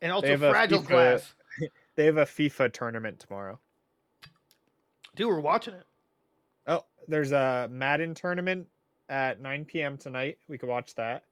and 0.00 0.10
also 0.12 0.36
fragile 0.36 0.82
FIFA 0.82 0.86
glass. 0.88 1.34
They 1.96 2.06
have 2.06 2.16
a 2.16 2.24
FIFA 2.24 2.72
tournament 2.72 3.20
tomorrow. 3.20 3.60
Dude, 5.14 5.28
we're 5.28 5.38
watching 5.38 5.74
it. 5.74 5.84
Oh, 6.66 6.84
there's 7.06 7.30
a 7.30 7.68
Madden 7.70 8.14
tournament 8.14 8.66
at 9.08 9.40
9 9.40 9.64
p.m. 9.64 9.96
tonight. 9.96 10.38
We 10.48 10.58
could 10.58 10.68
watch 10.68 10.96
that. 10.96 11.22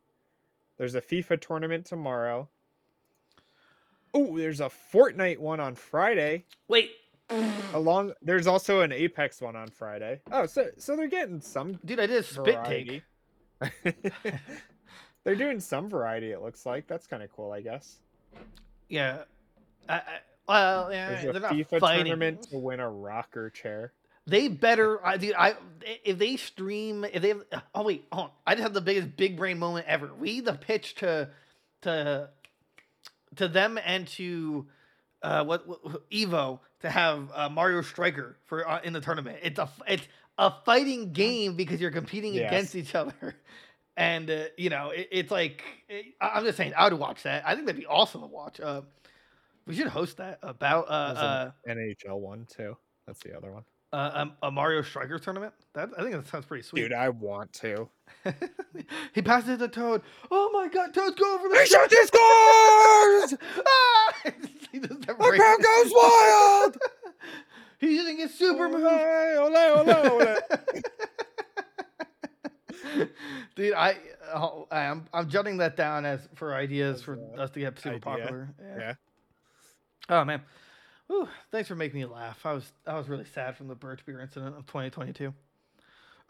There's 0.78 0.95
a 0.95 1.01
FIFA 1.01 1.41
tournament 1.41 1.85
tomorrow. 1.85 2.49
Oh, 4.14 4.39
there's 4.39 4.61
a 4.61 4.70
Fortnite 4.93 5.39
one 5.39 5.59
on 5.59 5.74
Friday. 5.74 6.45
Wait, 6.68 6.93
Along 7.74 8.12
there's 8.20 8.47
also 8.47 8.80
an 8.80 8.93
Apex 8.93 9.41
one 9.41 9.57
on 9.57 9.68
Friday. 9.68 10.20
Oh, 10.30 10.45
so 10.47 10.68
so 10.76 10.97
they're 10.97 11.09
getting 11.09 11.41
some 11.41 11.78
dude, 11.85 11.99
I 11.99 12.07
did 12.07 12.18
a 12.18 12.22
spit 12.22 12.62
take. 12.64 13.03
they're 15.25 15.37
doing 15.37 15.61
some 15.61 15.89
variety. 15.89 16.33
It 16.33 16.43
looks 16.43 16.67
like 16.67 16.87
that's 16.87 17.07
kind 17.07 17.23
of 17.23 17.33
cool. 17.33 17.53
I 17.53 17.61
guess. 17.61 17.99
Yeah. 18.89 19.19
I, 19.89 19.95
I, 19.95 20.03
well, 20.49 20.93
yeah, 20.93 21.23
There's 21.23 21.37
a 21.37 21.41
FIFA 21.41 21.81
fighting. 21.81 22.07
tournament 22.07 22.43
to 22.51 22.59
win 22.59 22.81
a 22.81 22.91
rocker 22.91 23.51
chair. 23.51 23.93
They 24.27 24.49
better, 24.49 25.05
I, 25.05 25.17
dude, 25.17 25.35
I 25.37 25.55
if 26.05 26.19
they 26.19 26.37
stream, 26.37 27.05
if 27.05 27.23
they 27.23 27.29
have, 27.29 27.43
oh 27.75 27.83
wait, 27.83 28.05
hold 28.13 28.27
on. 28.27 28.31
I 28.47 28.55
just 28.55 28.63
had 28.63 28.75
the 28.75 28.81
biggest 28.81 29.17
big 29.17 29.37
brain 29.37 29.59
moment 29.59 29.87
ever. 29.89 30.11
We 30.15 30.41
the 30.41 30.53
pitch 30.55 30.97
to 30.97 31.29
to 31.83 32.29
to 33.37 33.49
them 33.49 33.79
and 33.85 34.07
to 34.09 34.67
uh 35.23 35.45
what, 35.45 35.67
what 35.67 36.09
Evo 36.11 36.61
to 36.83 36.91
have 36.91 37.31
uh, 37.35 37.49
Mario 37.49 37.83
Striker 37.83 38.37
for 38.45 38.69
uh, 38.69 38.81
in 38.85 38.93
the 38.93 39.01
tournament. 39.01 39.39
It's 39.43 39.59
a 39.59 39.69
it's 39.89 40.07
a 40.39 40.53
fighting 40.64 41.12
game 41.12 41.55
because 41.57 41.80
you're 41.80 41.91
competing 41.91 42.35
Yes. 42.35 42.49
against 42.51 42.74
each 42.74 42.95
other. 42.95 43.14
And 43.95 44.30
uh, 44.30 44.45
you 44.57 44.70
know, 44.70 44.89
it, 44.89 45.09
it's 45.12 45.30
like 45.30 45.62
it, 45.87 46.14
I'm 46.18 46.45
just 46.47 46.57
saying, 46.57 46.72
I 46.78 46.89
would 46.89 46.99
watch 46.99 47.24
that. 47.24 47.43
I 47.47 47.55
think 47.55 47.66
that'd 47.66 47.78
be 47.78 47.87
awesome 47.87 48.22
to 48.22 48.26
watch. 48.26 48.59
Uh, 48.59 48.80
we 49.66 49.74
should 49.74 49.89
host 49.89 50.16
that 50.16 50.39
about 50.43 50.89
uh, 50.89 50.91
uh, 50.91 51.51
NHL 51.68 52.18
one 52.18 52.47
too. 52.51 52.74
That's 53.07 53.20
the 53.22 53.37
other 53.37 53.53
one. 53.53 53.64
uh, 53.93 54.11
um, 54.14 54.33
a 54.43 54.51
Mario 54.51 54.80
Striker 54.80 55.18
tournament. 55.18 55.53
That 55.74 55.91
I 55.99 56.03
think 56.05 56.14
that 56.14 56.26
sounds 56.26 56.47
pretty 56.47 56.62
sweet. 56.62 56.80
Dude, 56.80 56.95
I 56.95 57.11
want 57.11 57.53
to. 57.61 57.87
he 59.14 59.20
passes 59.20 59.51
it 59.51 59.59
to 59.59 59.68
Toad. 59.68 60.01
Oh 60.30 60.49
my 60.55 60.68
God, 60.68 60.95
Toad's 60.95 61.14
going 61.20 61.39
for 61.43 61.51
the. 61.51 61.61
He 61.61 61.66
shot 61.66 61.91
his 61.91 62.07
scores! 62.09 63.35
ah! 63.66 64.14
he 64.72 64.78
just 64.78 65.03
The 65.07 65.14
breaks- 65.14 65.37
crowd 65.37 65.59
goes 65.62 65.93
wild! 65.95 66.78
He's 67.83 67.99
using 67.99 68.16
his 68.18 68.33
super 68.33 68.68
move. 68.68 68.85
Ole, 68.85 69.57
ole, 69.57 69.91
ole, 69.91 70.22
ole. 70.22 70.37
Dude, 73.57 73.74
I, 73.74 73.97
oh, 74.33 74.68
I'm 74.70 75.07
I'm 75.12 75.28
jotting 75.28 75.57
that 75.57 75.76
down 75.76 76.07
as 76.07 76.20
for 76.37 76.55
ideas 76.55 77.03
for 77.03 77.18
us 77.37 77.51
to 77.51 77.59
get 77.59 77.76
super 77.78 77.97
idea. 77.97 78.01
popular. 78.01 78.55
Yeah. 78.78 78.95
Oh 80.09 80.24
man. 80.24 80.43
Whew, 81.09 81.28
thanks 81.51 81.68
for 81.68 81.74
making 81.74 81.99
me 81.99 82.07
laugh. 82.07 82.39
I 82.47 82.53
was 82.53 82.72
I 82.87 82.97
was 82.97 83.09
really 83.09 83.26
sad 83.35 83.57
from 83.57 83.66
the 83.66 83.74
birch 83.74 84.07
beer 84.07 84.20
incident 84.20 84.57
of 84.57 84.64
2022. 84.66 85.35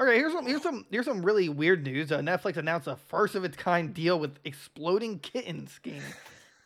Okay, 0.01 0.17
here's 0.17 0.33
some 0.33 0.47
here's 0.47 0.63
some 0.63 0.87
here's 0.91 1.05
some 1.05 1.23
really 1.23 1.51
weird 1.51 1.85
news. 1.85 2.11
Uh, 2.11 2.21
Netflix 2.21 2.57
announced 2.57 2.87
a 2.87 2.97
first 2.97 3.35
of 3.35 3.45
its 3.45 3.59
kind 3.59 3.93
deal 3.93 4.19
with 4.19 4.39
Exploding 4.45 5.19
Kittens 5.19 5.79
game, 5.81 6.03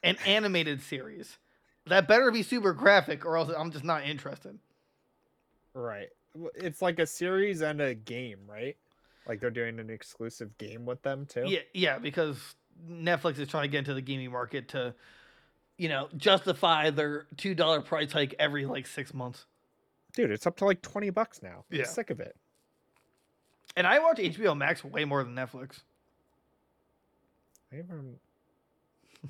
an 0.05 0.17
animated 0.27 0.81
series. 0.81 1.39
That 1.87 2.07
better 2.07 2.31
be 2.31 2.45
super 2.45 2.73
graphic, 2.73 3.27
or 3.27 3.37
else 3.37 3.51
I'm 3.57 3.73
just 3.73 3.85
not 3.85 4.05
interested. 4.05 4.61
Right. 5.77 6.09
It's 6.55 6.81
like 6.81 6.99
a 6.99 7.07
series 7.07 7.61
and 7.61 7.81
a 7.83 7.95
game, 7.95 8.39
right? 8.49 8.77
Like 9.29 9.41
they're 9.41 9.51
doing 9.51 9.79
an 9.79 9.91
exclusive 9.91 10.57
game 10.57 10.87
with 10.87 11.03
them 11.03 11.27
too. 11.27 11.45
Yeah, 11.47 11.61
yeah, 11.75 11.99
because 11.99 12.39
Netflix 12.91 13.39
is 13.39 13.49
trying 13.49 13.65
to 13.65 13.69
get 13.69 13.79
into 13.81 13.93
the 13.95 14.01
gaming 14.01 14.31
market 14.33 14.69
to, 14.69 14.95
you 15.77 15.89
know, 15.91 16.09
justify 16.17 16.89
their 16.91 17.27
two 17.37 17.55
dollar 17.55 17.81
price 17.83 18.11
hike 18.13 18.35
every 18.39 18.65
like 18.65 18.87
six 18.87 19.13
months. 19.13 19.45
Dude, 20.15 20.31
it's 20.31 20.47
up 20.47 20.57
to 20.57 20.65
like 20.65 20.81
20 20.81 21.11
bucks 21.11 21.43
now. 21.43 21.65
I'm 21.71 21.79
Yeah. 21.79 21.85
sick 21.85 22.09
of 22.09 22.21
it. 22.21 22.35
And 23.77 23.87
I 23.87 23.99
watch 23.99 24.19
HBO 24.19 24.57
Max 24.57 24.83
way 24.83 25.05
more 25.05 25.23
than 25.23 25.35
Netflix. 25.35 25.81
I 27.71 27.79
even, 27.81 28.19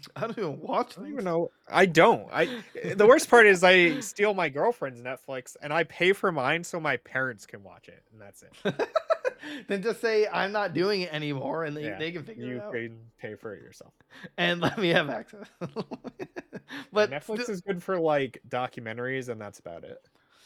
I 0.16 0.20
don't 0.22 0.38
even 0.38 0.60
watch 0.60 0.96
I 0.96 1.00
don't 1.02 1.12
even 1.12 1.24
know. 1.24 1.50
I 1.68 1.86
don't. 1.86 2.28
I 2.32 2.46
the 2.94 3.06
worst 3.06 3.28
part 3.30 3.46
is 3.46 3.62
I 3.64 4.00
steal 4.00 4.34
my 4.34 4.48
girlfriend's 4.48 5.00
Netflix 5.00 5.56
and 5.62 5.72
I 5.72 5.84
pay 5.84 6.12
for 6.12 6.30
mine 6.32 6.64
so 6.64 6.78
my 6.80 6.96
parents 6.98 7.46
can 7.46 7.62
watch 7.62 7.88
it, 7.88 8.02
and 8.12 8.20
that's 8.20 8.42
it. 8.42 8.88
then 9.68 9.82
just 9.82 10.00
say 10.00 10.26
I'm 10.26 10.52
not 10.52 10.74
doing 10.74 11.02
it 11.02 11.12
anymore, 11.12 11.64
and 11.64 11.76
they, 11.76 11.84
Yeah, 11.84 11.98
they 11.98 12.12
can 12.12 12.22
figure 12.24 12.46
You 12.46 12.56
it 12.56 12.62
out 12.62 12.72
can 12.72 12.98
pay 13.18 13.34
for 13.34 13.54
it 13.54 13.62
yourself. 13.62 13.92
and 14.38 14.60
let 14.60 14.78
me 14.78 14.88
have 14.88 15.08
access. 15.10 15.46
but 16.92 17.10
Netflix 17.10 17.42
sti- 17.42 17.52
is 17.52 17.60
good 17.60 17.82
for 17.82 17.98
like 17.98 18.40
documentaries, 18.48 19.28
and 19.28 19.40
that's 19.40 19.58
about 19.58 19.84
it. 19.84 19.98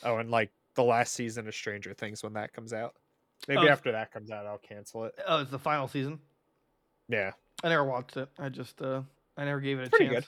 Oh, 0.02 0.16
and 0.18 0.30
like 0.30 0.50
the 0.74 0.84
last 0.84 1.14
season 1.14 1.46
of 1.48 1.54
Stranger 1.54 1.94
Things 1.94 2.22
when 2.22 2.32
that 2.34 2.52
comes 2.52 2.72
out. 2.72 2.94
Maybe 3.48 3.60
Oh, 3.62 3.68
after 3.68 3.92
that 3.92 4.12
comes 4.12 4.30
out, 4.30 4.46
I'll 4.46 4.58
cancel 4.58 5.04
it. 5.04 5.14
oh, 5.26 5.40
it's 5.40 5.50
the 5.50 5.58
final 5.58 5.88
season. 5.88 6.20
Yeah, 7.08 7.32
I 7.64 7.68
never 7.70 7.84
watched 7.84 8.16
it. 8.16 8.28
I 8.38 8.48
just 8.48 8.80
uh 8.82 9.02
I 9.36 9.44
never 9.44 9.60
gave 9.60 9.78
it 9.78 9.86
a 9.86 9.90
Pretty 9.90 10.08
chance. 10.08 10.26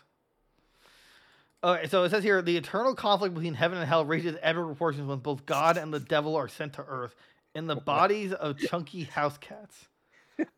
good. 1.63 1.69
Okay, 1.69 1.87
so 1.89 2.03
it 2.05 2.11
says 2.11 2.25
here 2.25 2.43
the 2.43 2.57
eternal 2.57 2.95
conflict 2.95 3.35
between 3.35 3.55
heaven 3.55 3.79
and 3.79 3.87
hell 3.89 4.05
rages 4.05 4.37
ever 4.43 4.65
proportions 4.67 5.07
when 5.07 5.19
both 5.19 5.47
God 5.47 5.77
and 5.77 5.93
the 5.95 6.01
devil 6.01 6.35
are 6.35 6.49
sent 6.49 6.73
to 6.75 6.85
earth 6.85 7.15
in 7.55 7.67
the 7.69 7.77
bodies 7.77 8.33
of 8.33 8.59
chunky 8.69 9.05
house 9.05 9.39
cats. 9.39 9.87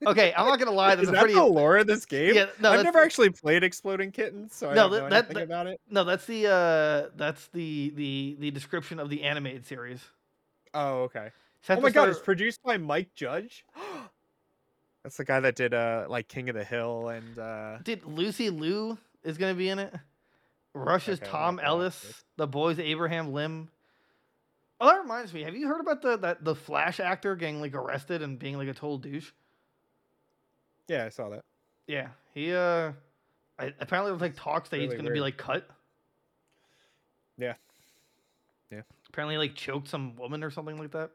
Okay, 0.06 0.32
I'm 0.34 0.46
not 0.46 0.58
gonna 0.58 0.70
lie, 0.70 0.92
Is 0.92 0.98
that's 0.98 1.08
a 1.08 1.12
that 1.12 1.20
pretty 1.20 1.34
the 1.34 1.44
lore 1.44 1.76
of 1.76 1.86
this 1.86 2.06
game? 2.06 2.34
Yeah, 2.34 2.46
no, 2.60 2.70
I've 2.70 2.84
never 2.84 3.00
actually 3.00 3.30
played 3.30 3.62
Exploding 3.64 4.12
Kittens, 4.12 4.54
so 4.54 4.70
I 4.70 4.74
No, 4.74 4.88
don't 4.88 5.10
that- 5.10 5.28
know 5.28 5.34
that- 5.34 5.42
about 5.44 5.66
it. 5.66 5.80
no, 5.90 6.04
that's 6.04 6.24
the 6.24 6.46
uh 6.46 7.10
that's 7.16 7.48
the 7.48 7.90
the 7.96 8.36
the 8.38 8.50
description 8.50 8.98
of 8.98 9.10
the 9.10 9.24
animated 9.24 9.66
series. 9.66 10.00
Oh, 10.72 11.02
okay. 11.02 11.30
Set 11.62 11.78
oh 11.78 11.80
my 11.82 11.88
god, 11.88 11.92
start- 12.04 12.08
it's 12.10 12.20
produced 12.20 12.62
by 12.62 12.78
Mike 12.78 13.10
Judge. 13.14 13.64
That's 15.04 15.16
the 15.18 15.24
guy 15.24 15.40
that 15.40 15.54
did 15.54 15.74
uh 15.74 16.06
like 16.08 16.26
King 16.28 16.48
of 16.48 16.56
the 16.56 16.64
Hill 16.64 17.08
and 17.08 17.38
uh 17.38 17.78
Dude, 17.84 18.04
Lucy 18.04 18.50
Liu 18.50 18.98
is 19.22 19.38
gonna 19.38 19.54
be 19.54 19.68
in 19.68 19.78
it. 19.78 19.94
Rush's 20.74 21.20
Okay, 21.20 21.30
Tom 21.30 21.58
have 21.58 21.66
to 21.66 21.70
watch 21.72 21.80
Ellis, 21.82 22.24
the 22.36 22.46
boys 22.48 22.78
Abraham 22.80 23.32
Lim. 23.32 23.68
Oh, 24.80 24.88
that 24.88 25.02
reminds 25.02 25.32
me. 25.32 25.42
Have 25.42 25.54
you 25.54 25.68
heard 25.68 25.80
about 25.80 26.02
the 26.02 26.16
that 26.16 26.44
the 26.44 26.54
Flash 26.54 26.98
actor 26.98 27.36
getting 27.36 27.60
like 27.60 27.74
arrested 27.74 28.22
and 28.22 28.38
being 28.38 28.56
like 28.56 28.68
a 28.68 28.74
total 28.74 28.98
douche? 28.98 29.30
yeah, 30.88 31.04
I 31.04 31.08
saw 31.10 31.28
that. 31.30 31.44
Yeah, 31.86 32.08
he 32.34 32.52
uh, 32.52 32.92
I, 33.58 33.72
apparently 33.78 34.12
there's 34.12 34.20
like 34.20 34.36
talks 34.36 34.70
that 34.70 34.80
he's 34.80 34.94
gonna 34.94 35.10
be 35.10 35.20
like 35.20 35.36
cut. 35.36 35.68
Yeah. 37.38 37.54
Yeah. 38.70 38.82
Apparently, 39.08 39.36
like 39.38 39.54
choked 39.54 39.88
some 39.88 40.16
woman 40.16 40.42
or 40.42 40.50
something 40.50 40.78
like 40.78 40.92
that. 40.92 41.10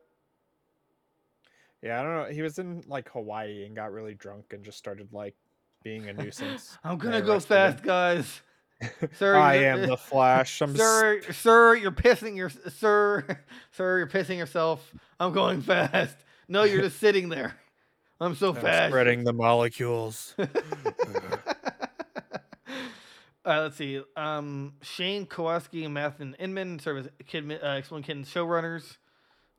Yeah, 1.82 2.00
I 2.00 2.04
don't 2.04 2.14
know. 2.16 2.34
He 2.34 2.42
was 2.42 2.60
in 2.60 2.84
like 2.88 3.10
Hawaii 3.10 3.66
and 3.66 3.76
got 3.76 3.92
really 3.92 4.14
drunk 4.14 4.52
and 4.52 4.64
just 4.64 4.78
started 4.78 5.14
like 5.14 5.36
being 5.84 6.10
a 6.10 6.14
nuisance. 6.14 6.78
I'm 6.84 6.98
gonna 6.98 7.22
go 7.22 7.34
arrested 7.34 7.54
him. 7.54 7.72
fast, 7.74 7.84
guys. 7.84 8.42
Sir, 9.18 9.36
I 9.36 9.56
am 9.56 9.88
the 9.88 9.98
Flash. 9.98 10.62
I'm 10.62 10.72
s- 10.72 10.78
sir, 10.78 11.22
sir, 11.32 11.76
you're 11.76 11.92
pissing 11.92 12.38
your 12.38 12.50
sir, 12.50 13.26
sir, 13.72 13.98
you're 13.98 14.08
pissing 14.08 14.38
yourself. 14.38 14.94
I'm 15.20 15.34
going 15.34 15.62
fast. 15.62 16.16
No, 16.48 16.64
you're 16.64 16.84
just 16.84 16.98
sitting 16.98 17.28
there. 17.28 17.56
I'm 18.22 18.36
so 18.36 18.50
I'm 18.50 18.56
fast. 18.62 18.92
spreading 18.92 19.26
the 19.26 19.34
molecules. 19.34 20.34
Uh, 23.46 23.62
let's 23.62 23.78
see. 23.78 24.02
Um, 24.16 24.74
Shane 24.82 25.26
Kosakowski 25.26 25.86
and 25.86 25.94
Matthew 25.94 26.34
Inman 26.40 26.78
serve 26.80 26.98
as 27.06 27.10
Kid, 27.26 27.52
uh, 27.52 27.68
Exploding 27.70 28.04
Kittens 28.04 28.30
showrunners, 28.32 28.98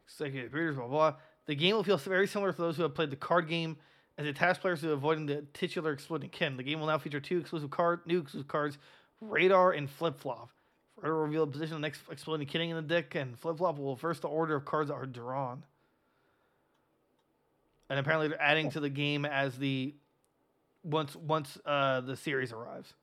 executive 0.06 0.50
producers, 0.50 0.76
blah, 0.76 0.86
blah 0.86 1.10
blah. 1.10 1.18
The 1.50 1.56
game 1.56 1.74
will 1.74 1.82
feel 1.82 1.96
very 1.96 2.28
similar 2.28 2.52
to 2.52 2.62
those 2.62 2.76
who 2.76 2.84
have 2.84 2.94
played 2.94 3.10
the 3.10 3.16
card 3.16 3.48
game, 3.48 3.76
as 4.16 4.24
it 4.24 4.36
tasks 4.36 4.62
players 4.62 4.82
to 4.82 4.92
avoiding 4.92 5.26
the 5.26 5.44
titular 5.52 5.90
Exploding 5.90 6.30
Kitten. 6.30 6.56
The 6.56 6.62
game 6.62 6.78
will 6.78 6.86
now 6.86 6.96
feature 6.96 7.18
two 7.18 7.38
exclusive 7.38 7.70
card, 7.70 8.06
new 8.06 8.20
exclusive 8.20 8.46
cards, 8.46 8.78
Radar 9.20 9.72
and 9.72 9.90
Flip 9.90 10.16
Flop. 10.20 10.50
Radar 10.96 11.16
will 11.16 11.24
reveal 11.24 11.46
the 11.46 11.50
position 11.50 11.74
of 11.74 11.80
the 11.80 11.88
next 11.88 12.02
Exploding 12.08 12.46
Kitten 12.46 12.68
in 12.68 12.76
the 12.76 12.82
deck, 12.82 13.16
and 13.16 13.36
Flip 13.36 13.58
Flop 13.58 13.78
will 13.80 13.96
reverse 13.96 14.20
the 14.20 14.28
order 14.28 14.54
of 14.54 14.64
cards 14.64 14.90
that 14.90 14.94
are 14.94 15.06
drawn. 15.06 15.64
And 17.88 17.98
apparently, 17.98 18.28
they're 18.28 18.40
adding 18.40 18.70
to 18.70 18.78
the 18.78 18.88
game 18.88 19.24
as 19.24 19.58
the 19.58 19.92
once 20.84 21.16
once 21.16 21.58
uh, 21.66 22.00
the 22.00 22.14
series 22.14 22.52
arrives. 22.52 22.94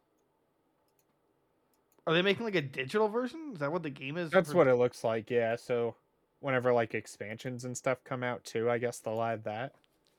Are 2.05 2.13
they 2.13 2.21
making 2.21 2.45
like 2.45 2.55
a 2.55 2.61
digital 2.61 3.09
version? 3.09 3.51
Is 3.51 3.59
that 3.59 3.73
what 3.73 3.83
the 3.83 3.89
game 3.89 4.15
is? 4.15 4.31
That's 4.31 4.53
for- 4.53 4.57
what 4.59 4.67
it 4.67 4.75
looks 4.75 5.03
like. 5.03 5.29
Yeah. 5.29 5.57
So 5.57 5.95
whenever 6.39 6.73
like 6.73 6.93
expansions 6.93 7.65
and 7.65 7.75
stuff 7.77 8.03
come 8.03 8.23
out 8.23 8.43
too, 8.43 8.69
I 8.69 8.77
guess 8.77 8.99
they'll 8.99 9.21
add 9.21 9.43
that. 9.45 9.73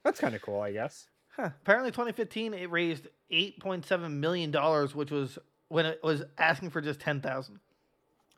That's 0.04 0.20
kind 0.20 0.34
of 0.34 0.42
cool, 0.42 0.60
I 0.60 0.72
guess. 0.72 1.08
Huh. 1.36 1.50
Apparently, 1.62 1.90
2015 1.90 2.54
it 2.54 2.70
raised 2.70 3.08
8.7 3.30 4.10
million 4.12 4.50
dollars, 4.50 4.94
which 4.94 5.10
was 5.10 5.38
when 5.68 5.86
it 5.86 6.00
was 6.02 6.22
asking 6.38 6.70
for 6.70 6.80
just 6.80 7.00
10,000. 7.00 7.60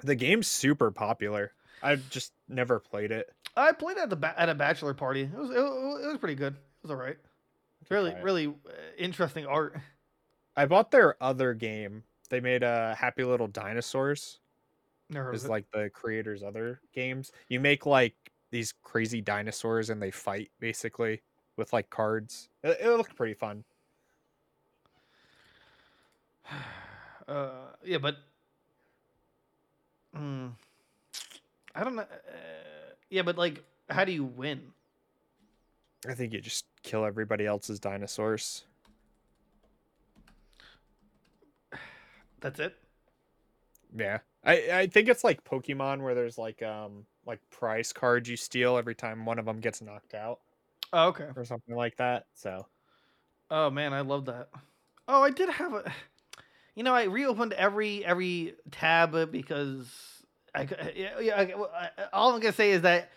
The 0.03 0.15
game's 0.15 0.49
super 0.49 0.91
popular. 0.91 1.53
I've 1.83 2.09
just 2.11 2.33
never 2.49 2.79
played 2.79 3.11
it. 3.11 3.33
I 3.57 3.73
played 3.73 3.97
it 3.97 4.03
at 4.03 4.11
the 4.11 4.17
ba- 4.17 4.35
at 4.37 4.49
a 4.49 4.55
bachelor 4.55 4.95
party. 4.95 5.23
It 5.23 5.35
was 5.35 5.51
it, 5.51 5.57
it 5.57 6.09
was 6.09 6.19
pretty 6.19 6.35
good. 6.35 6.55
It 6.55 6.83
was 6.83 6.91
all 6.91 6.97
right. 6.97 7.17
Really, 7.89 8.15
really 8.23 8.47
uh, 8.47 8.71
interesting 8.99 9.47
art. 9.47 9.77
I 10.57 10.67
bought 10.67 10.91
their 10.91 11.17
other 11.23 11.55
game. 11.55 12.05
They 12.29 12.41
made 12.41 12.63
a 12.63 12.67
uh, 12.67 12.95
Happy 12.95 13.25
Little 13.25 13.49
Dinosaurs. 13.49 14.39
Is 15.11 15.45
it. 15.45 15.51
like 15.51 15.71
the 15.73 15.91
creators' 15.91 16.43
other 16.43 16.81
games. 16.95 17.33
You 17.49 17.61
make 17.61 17.87
like 17.87 18.15
these 18.51 18.73
crazy 18.83 19.21
dinosaurs 19.21 19.91
and 19.91 20.01
they 20.01 20.11
fight 20.11 20.51
basically 20.61 21.23
with 21.57 21.73
like 21.73 21.91
cards. 21.91 22.49
It, 22.63 22.79
it 22.81 22.91
looked 22.91 23.17
pretty 23.17 23.35
fun. 23.35 23.65
uh, 27.29 27.51
yeah, 27.85 27.99
but 27.99 28.17
mm, 30.17 30.53
I 31.75 31.85
don't 31.85 31.97
know. 31.97 32.03
Uh, 32.03 32.95
yeah, 33.09 33.23
but 33.23 33.37
like, 33.37 33.63
how 33.89 34.05
do 34.05 34.13
you 34.13 34.25
win? 34.25 34.61
I 36.09 36.15
think 36.15 36.33
you 36.33 36.41
just 36.41 36.65
kill 36.83 37.05
everybody 37.05 37.47
else's 37.47 37.79
dinosaurs. 37.79 38.65
That's 42.41 42.59
it. 42.59 42.75
Yeah. 43.95 44.19
I, 44.45 44.71
I 44.81 44.87
think 44.87 45.09
it's 45.09 45.25
like 45.25 45.45
Pokemon 45.45 46.03
where 46.03 46.15
there's 46.15 46.39
like 46.39 46.63
um 46.63 47.07
like 47.27 47.41
prize 47.51 47.93
cards 47.93 48.29
you 48.29 48.37
steal 48.37 48.77
every 48.77 48.95
time 48.95 49.25
one 49.27 49.39
of 49.39 49.45
them 49.45 49.61
gets 49.61 49.83
knocked 49.83 50.15
out 50.15 50.41
Oh, 50.93 51.09
okay. 51.09 51.29
or 51.37 51.45
something 51.45 51.75
like 51.75 51.97
that. 51.97 52.27
So 52.35 52.67
Oh 53.51 53.71
man, 53.71 53.93
I 53.93 54.01
love 54.03 54.27
that. 54.27 54.49
Oh, 55.09 55.23
I 55.23 55.31
did 55.31 55.49
have 55.49 55.75
a. 55.75 55.93
You 56.77 56.85
know, 56.85 56.95
I 56.95 57.05
reopened 57.05 57.53
every 57.55 58.05
every 58.05 58.55
tab 58.71 59.33
because 59.33 59.93
I 60.55 60.63
yeah, 60.97 61.19
yeah 61.21 61.37
I, 61.41 62.05
all 62.13 62.33
I'm 62.33 62.41
gonna 62.41 62.53
say 62.55 62.71
is 62.71 62.83
that 62.83 63.11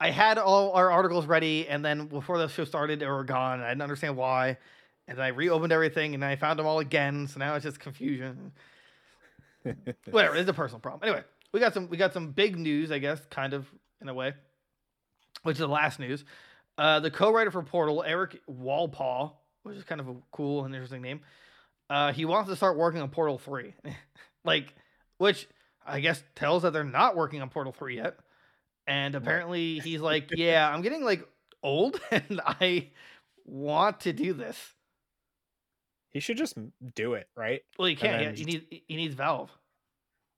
I 0.00 0.10
had 0.10 0.38
all 0.38 0.72
our 0.72 0.90
articles 0.90 1.26
ready, 1.26 1.68
and 1.68 1.84
then 1.84 2.06
before 2.06 2.38
the 2.38 2.48
show 2.48 2.64
started, 2.64 3.00
they 3.00 3.06
were 3.06 3.24
gone. 3.24 3.60
I 3.60 3.68
didn't 3.68 3.82
understand 3.82 4.16
why, 4.16 4.58
and 5.08 5.20
I 5.22 5.28
reopened 5.28 5.72
everything, 5.72 6.14
and 6.14 6.24
I 6.24 6.36
found 6.36 6.58
them 6.58 6.66
all 6.66 6.80
again. 6.80 7.28
So 7.28 7.38
now 7.38 7.54
it's 7.54 7.64
just 7.64 7.80
confusion. 7.80 8.52
Whatever, 10.10 10.36
it's 10.36 10.48
a 10.48 10.54
personal 10.54 10.80
problem. 10.80 11.08
Anyway, 11.08 11.24
we 11.52 11.60
got 11.60 11.74
some 11.74 11.88
we 11.88 11.96
got 11.96 12.12
some 12.12 12.30
big 12.30 12.56
news, 12.56 12.90
I 12.90 12.98
guess, 12.98 13.20
kind 13.30 13.52
of 13.52 13.66
in 14.00 14.08
a 14.08 14.14
way, 14.14 14.34
which 15.42 15.54
is 15.54 15.60
the 15.60 15.68
last 15.68 15.98
news. 15.98 16.24
Uh, 16.76 17.00
the 17.00 17.10
co-writer 17.10 17.50
for 17.50 17.62
Portal, 17.62 18.02
Erik 18.02 18.40
Wolpaw, 18.50 19.32
which 19.62 19.76
is 19.76 19.84
kind 19.84 20.00
of 20.00 20.08
a 20.08 20.16
cool 20.32 20.64
and 20.64 20.74
interesting 20.74 21.02
name, 21.02 21.20
uh, 21.88 22.12
he 22.12 22.24
wants 22.24 22.50
to 22.50 22.56
start 22.56 22.76
working 22.76 23.00
on 23.00 23.10
Portal 23.10 23.38
Three, 23.38 23.74
like, 24.44 24.74
which 25.18 25.48
I 25.86 26.00
guess 26.00 26.22
tells 26.34 26.62
that 26.62 26.72
they're 26.72 26.84
not 26.84 27.16
working 27.16 27.42
on 27.42 27.48
Portal 27.50 27.72
Three 27.72 27.96
yet. 27.96 28.18
And 28.86 29.14
apparently, 29.14 29.78
he's 29.78 30.00
like, 30.00 30.28
"Yeah, 30.34 30.68
I'm 30.68 30.82
getting 30.82 31.04
like 31.04 31.26
old, 31.62 32.00
and 32.10 32.40
I 32.44 32.90
want 33.44 34.00
to 34.00 34.12
do 34.12 34.32
this." 34.34 34.74
He 36.14 36.20
should 36.20 36.38
just 36.38 36.56
do 36.94 37.12
it, 37.14 37.28
right? 37.36 37.60
Well, 37.78 37.88
he 37.88 37.96
can't. 37.96 38.22
Yeah, 38.22 38.30
he 38.30 38.44
just- 38.44 38.48
needs 38.70 38.82
he 38.88 38.96
needs 38.96 39.14
Valve. 39.14 39.50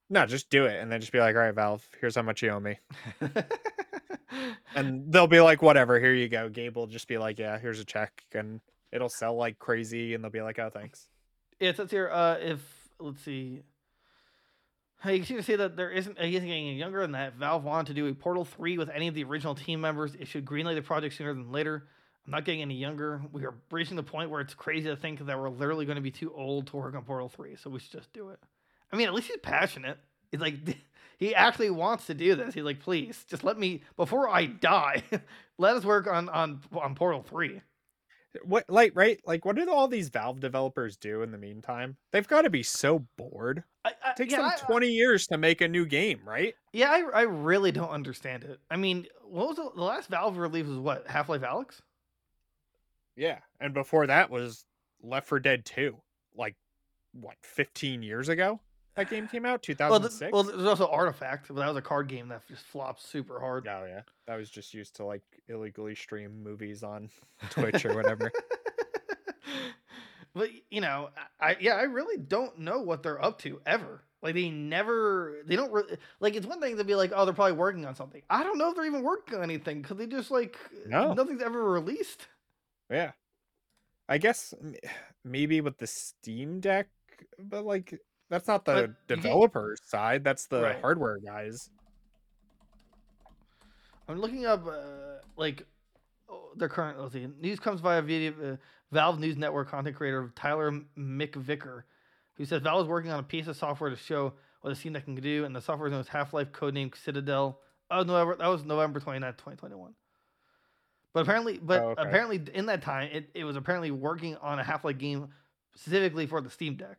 No, 0.09 0.25
just 0.27 0.51
do 0.51 0.67
it 0.67 0.81
and 0.81 0.91
then 0.91 1.01
just 1.01 1.13
be 1.13 1.19
like, 1.19 1.35
all 1.35 1.43
right, 1.43 1.55
Valve, 1.55 1.85
here's 2.01 2.15
how 2.15 2.23
much 2.23 2.43
you 2.43 2.51
owe 2.51 2.61
me. 2.61 2.79
And 4.75 5.11
they'll 5.11 5.27
be 5.27 5.41
like, 5.41 5.63
whatever, 5.63 5.99
here 5.99 6.13
you 6.13 6.29
go. 6.29 6.49
Gabe 6.49 6.77
will 6.77 6.87
just 6.87 7.09
be 7.09 7.17
like, 7.17 7.39
yeah, 7.39 7.59
here's 7.59 7.81
a 7.81 7.85
check. 7.85 8.23
And 8.33 8.61
it'll 8.93 9.09
sell 9.09 9.35
like 9.35 9.59
crazy. 9.59 10.15
And 10.15 10.23
they'll 10.23 10.31
be 10.31 10.43
like, 10.43 10.59
oh, 10.59 10.69
thanks. 10.71 11.09
Yeah, 11.59 11.71
it 11.71 11.77
says 11.77 11.91
here, 11.91 12.11
uh, 12.13 12.37
if 12.39 12.61
let's 13.01 13.23
see, 13.23 13.63
you 15.07 15.21
can 15.25 15.43
see 15.43 15.57
that 15.57 15.77
there 15.77 15.91
isn't 15.91 16.19
he 16.21 16.37
isn't 16.37 16.47
getting 16.49 16.77
younger, 16.77 17.01
and 17.01 17.15
that 17.15 17.35
Valve 17.37 17.65
wanted 17.65 17.87
to 17.89 17.95
do 17.95 18.07
a 18.09 18.15
Portal 18.15 18.45
Three 18.45 18.77
with 18.77 18.91
any 18.91 19.09
of 19.09 19.15
the 19.15 19.25
original 19.25 19.55
team 19.55 19.81
members. 19.81 20.15
It 20.15 20.29
should 20.29 20.45
greenlight 20.45 20.75
the 20.75 20.83
project 20.83 21.15
sooner 21.15 21.33
than 21.33 21.51
later. 21.51 21.89
I'm 22.27 22.33
not 22.33 22.45
getting 22.45 22.63
any 22.63 22.75
younger. 22.75 23.23
We 23.33 23.45
are 23.45 23.55
reaching 23.71 23.97
the 23.97 24.03
point 24.03 24.31
where 24.31 24.41
it's 24.41 24.55
crazy 24.55 24.89
to 24.89 24.97
think 24.97 25.25
that 25.25 25.39
we're 25.39 25.49
literally 25.49 25.87
going 25.87 25.97
to 25.97 26.03
be 26.03 26.11
too 26.11 26.33
old 26.35 26.67
to 26.69 26.77
work 26.77 26.95
on 26.95 27.03
Portal 27.03 27.29
Three, 27.29 27.55
so 27.57 27.71
we 27.71 27.79
should 27.79 27.93
just 27.93 28.13
do 28.13 28.31
it. 28.31 28.41
I 28.93 28.97
mean, 28.97 29.07
at 29.07 29.15
least 29.15 29.29
he's 29.29 29.37
passionate. 29.43 29.99
He's 30.33 30.41
like, 30.41 30.55
he 31.19 31.35
actually 31.35 31.71
wants 31.71 32.07
to 32.07 32.15
do 32.15 32.35
this. 32.35 32.55
He's 32.55 32.65
like, 32.65 32.81
please, 32.81 33.25
just 33.29 33.45
let 33.45 33.59
me 33.59 33.83
before 33.97 34.29
I 34.29 34.47
die, 34.47 35.05
let 35.59 35.77
us 35.77 35.85
work 35.85 36.09
on 36.09 36.29
on 36.29 36.61
on 36.73 36.95
Portal 36.97 37.23
Three. 37.23 37.61
What, 38.45 38.65
like, 38.69 38.93
right? 38.95 39.19
Like, 39.25 39.47
what 39.47 39.57
do 39.57 39.71
all 39.71 39.89
these 39.89 40.11
Valve 40.11 40.41
developers 40.41 40.99
do 40.99 41.23
in 41.23 41.31
the 41.31 41.39
meantime? 41.39 41.97
They've 42.13 42.29
got 42.29 42.43
to 42.43 42.51
be 42.51 42.63
so 42.63 43.07
bored. 43.17 43.65
I, 43.83 43.93
I, 44.05 44.11
It 44.11 44.17
takes 44.17 44.33
yeah, 44.33 44.43
them 44.43 44.51
I- 44.63 44.67
20 44.67 44.89
years 44.89 45.27
to 45.29 45.39
make 45.39 45.63
a 45.63 45.69
new 45.69 45.87
game, 45.87 46.21
right? 46.23 46.55
Yeah, 46.75 46.91
I, 46.91 47.21
I 47.21 47.23
really 47.23 47.73
don't 47.73 47.89
understand 47.89 48.45
it. 48.45 48.61
I 48.71 48.77
mean, 48.77 49.07
what 49.25 49.49
was 49.49 49.57
the, 49.57 49.71
the 49.75 49.83
last 49.83 50.11
Valve 50.11 50.37
release 50.37 50.67
was 50.67 50.77
what 50.77 51.07
Half 51.07 51.31
Life 51.31 51.41
Alyx? 51.41 51.81
Yeah. 53.17 53.39
And 53.61 53.73
before 53.75 54.07
that 54.07 54.31
was 54.31 54.65
Left 55.03 55.27
4 55.29 55.41
Dead 55.41 55.65
2. 55.65 55.97
Like, 56.37 56.55
what, 57.13 57.37
15 57.43 58.03
years 58.03 58.29
ago? 58.29 58.61
That 58.95 59.11
game 59.11 59.29
came 59.29 59.45
out? 59.45 59.67
Well, 59.69 59.99
2006? 60.01 60.21
th- 60.21 60.33
well, 60.33 60.43
there's 60.43 60.67
also 60.69 60.87
Artifact, 60.89 61.49
but 61.49 61.57
that 61.57 61.69
was 61.69 61.77
a 61.77 61.83
card 61.83 62.09
game 62.09 62.29
that 62.29 62.47
just 62.49 62.65
flopped 62.65 63.03
super 63.03 63.39
hard. 63.41 63.69
Oh 63.69 63.85
yeah, 63.87 64.01
that 64.27 64.37
was 64.37 64.49
just 64.49 64.73
used 64.73 64.97
to 64.97 65.05
like 65.05 65.21
illegally 65.49 65.95
stream 65.95 66.43
movies 66.43 66.83
on 66.83 67.11
Twitch 67.51 67.85
or 67.85 67.95
whatever. 67.95 68.33
But 70.35 70.51
you 70.71 70.83
know, 70.83 71.09
I 71.41 71.53
I- 71.53 71.57
yeah, 71.61 71.75
I 71.77 71.83
really 71.85 72.19
don't 72.19 72.59
know 72.59 72.81
what 72.83 73.03
they're 73.03 73.23
up 73.25 73.39
to 73.41 73.61
ever. 73.65 74.03
Like 74.23 74.35
they 74.35 74.51
never, 74.51 75.37
they 75.47 75.57
don't 75.57 75.73
really 75.73 75.97
like. 76.21 76.35
It's 76.35 76.47
one 76.47 76.61
thing 76.61 76.77
to 76.77 76.85
be 76.85 76.95
like, 76.95 77.13
oh, 77.15 77.25
they're 77.25 77.33
probably 77.35 77.53
working 77.57 77.87
on 77.87 77.95
something. 77.95 78.21
I 78.29 78.43
don't 78.43 78.59
know 78.59 78.69
if 78.71 78.77
they're 78.77 78.85
even 78.85 79.03
working 79.03 79.37
on 79.39 79.43
anything 79.45 79.81
because 79.81 79.97
they 79.97 80.07
just 80.07 80.31
like 80.31 80.59
No. 80.87 81.15
nothing's 81.15 81.43
ever 81.43 81.63
released. 81.65 82.27
Yeah. 82.91 83.13
I 84.09 84.19
guess 84.19 84.55
maybe 85.25 85.61
with 85.61 85.79
the 85.79 85.87
Steam 85.87 86.61
Deck, 86.61 86.89
but 87.39 87.65
like 87.65 87.99
that's 88.31 88.49
not 88.49 88.65
the 88.65 88.75
can't- 88.75 88.95
developer 89.23 89.77
side. 89.85 90.25
That's 90.25 90.47
the 90.47 90.63
Right. 90.63 90.81
hardware 90.81 91.19
guys. 91.19 91.71
I'm 94.09 94.21
looking 94.21 94.47
up 94.47 94.67
uh, 94.67 95.21
like 95.37 95.65
oh, 96.29 96.51
their 96.57 96.69
current. 96.69 97.01
Let's 97.01 97.13
see. 97.13 97.27
News 97.41 97.59
comes 97.59 97.81
via 97.81 98.03
video, 98.03 98.33
uh, 98.53 98.57
Valve 98.93 99.19
News 99.19 99.37
Network 99.37 99.69
content 99.69 99.97
creator 99.97 100.33
Tyler 100.37 100.71
McVicker, 100.97 101.83
who 102.35 102.45
says 102.45 102.63
Valve 102.63 102.83
is 102.87 102.89
working 102.89 103.11
on 103.11 103.19
a 103.19 103.25
piece 103.25 103.49
of 103.49 103.57
software 103.57 103.91
to 103.91 103.97
show 103.97 104.35
what 104.61 104.71
the 104.71 104.77
Steam 104.77 104.93
Deck 104.93 105.05
can 105.05 105.17
do, 105.17 105.45
and 105.45 105.55
the 105.55 105.61
software 105.61 105.89
is 105.89 105.93
known 105.93 106.01
as 106.01 106.09
Half-Life 106.09 106.53
codenamed 106.53 106.97
Citadel. 106.97 107.61
Oh, 107.91 108.03
November. 108.03 108.37
That 108.37 108.47
was 108.49 108.65
November 108.65 109.01
29th, 109.01 109.39
2021. 109.39 109.95
But 111.17 111.23
apparently, 111.23 111.57
but 111.57 111.81
Oh, 111.83 111.87
okay. 111.93 112.03
apparently 112.03 112.43
in 112.53 112.67
that 112.67 112.83
time, 112.83 113.09
it, 113.11 113.31
it 113.33 113.45
was 113.45 113.57
apparently 113.57 113.91
working 113.91 114.37
on 114.37 114.59
a 114.59 114.63
Half-Life 114.63 114.99
game 114.99 115.29
specifically 115.75 116.27
for 116.27 116.43
the 116.43 116.51
Steam 116.51 116.77
Deck. 116.77 116.99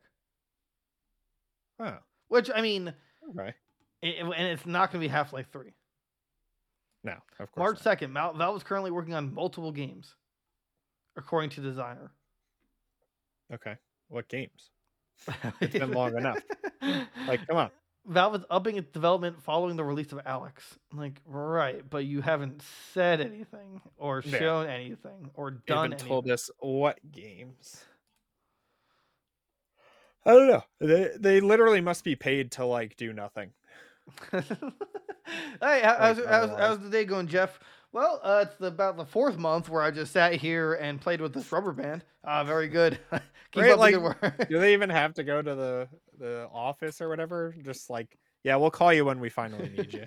Oh, 1.80 1.98
Which 2.28 2.50
I 2.50 2.62
mean, 2.62 2.96
okay. 3.30 3.54
it, 4.02 4.16
and 4.20 4.34
it's 4.48 4.66
not 4.66 4.92
going 4.92 5.04
to 5.04 5.08
be 5.08 5.12
Half-Life 5.12 5.50
3. 5.54 5.72
No, 7.04 7.12
of 7.40 7.52
course. 7.52 7.58
March 7.58 7.78
second, 7.78 8.12
Val- 8.12 8.34
Valve 8.34 8.58
is 8.58 8.64
currently 8.64 8.90
working 8.90 9.14
on 9.14 9.36
multiple 9.36 9.72
games, 9.72 10.16
according 11.16 11.52
to 11.52 11.62
designer. 11.62 12.10
Okay. 13.54 13.76
What 14.08 14.28
games? 14.30 14.72
It's 15.62 15.74
been 15.78 15.92
long 15.92 16.18
enough. 16.18 16.40
Like, 17.28 17.46
come 17.48 17.58
on. 17.58 17.70
Valve 18.08 18.36
is 18.36 18.42
upping 18.50 18.78
its 18.78 18.90
development 18.92 19.42
following 19.44 19.76
the 19.76 19.84
release 19.84 20.12
of 20.14 20.24
Alyx. 20.24 20.54
I'm 20.92 20.98
like, 20.98 21.22
right, 21.26 21.88
but 21.90 22.06
you 22.06 22.22
haven't 22.22 22.64
said 22.94 23.20
anything 23.22 23.82
or 23.98 24.22
Yeah. 24.24 24.38
shown 24.38 24.68
anything 24.68 25.30
or 25.34 25.52
done 25.52 25.92
haven't 25.92 26.00
told 26.08 26.30
us 26.30 26.50
what 26.60 27.00
games. 27.12 27.84
I 30.26 30.32
don't 30.32 30.48
know. 30.48 30.64
They 30.80 31.12
they 31.18 31.42
literally 31.42 31.82
must 31.82 32.04
be 32.04 32.16
paid 32.16 32.52
to 32.54 32.66
like 32.66 32.98
do 32.98 33.14
nothing. 33.14 33.52
hey, 34.32 34.42
how, 35.62 35.98
how's, 35.98 36.18
Like, 36.18 36.28
how's, 36.30 36.50
how's 36.58 36.80
the 36.80 36.90
day 36.90 37.06
going, 37.06 37.28
Jeff? 37.28 37.60
Well, 37.92 38.20
uh, 38.24 38.46
it's 38.48 38.56
the, 38.58 38.68
about 38.68 38.98
the 38.98 39.06
fourth 39.06 39.38
month 39.38 39.70
where 39.70 39.82
I 39.82 39.92
just 39.92 40.12
sat 40.12 40.34
here 40.34 40.74
and 40.74 41.00
played 41.00 41.22
with 41.22 41.34
this 41.34 41.52
rubber 41.52 41.72
band. 41.74 42.04
Ah, 42.24 42.44
very 42.44 42.68
good. 42.68 43.00
Keep 43.52 43.64
Right, 43.64 43.74
up 43.74 43.80
like, 43.80 43.94
the 43.94 44.02
work. 44.02 44.48
Do 44.50 44.60
they 44.60 44.74
even 44.74 44.90
have 44.90 45.14
to 45.16 45.24
go 45.24 45.42
to 45.42 45.56
the 45.56 45.88
the 46.18 46.48
office 46.54 47.02
or 47.02 47.10
whatever? 47.10 47.56
Just 47.64 47.90
like, 47.90 48.18
yeah, 48.44 48.56
we'll 48.56 48.72
call 48.72 48.94
you 48.94 49.06
when 49.06 49.20
we 49.20 49.30
finally 49.30 49.70
need 49.70 49.94
you. 49.94 50.04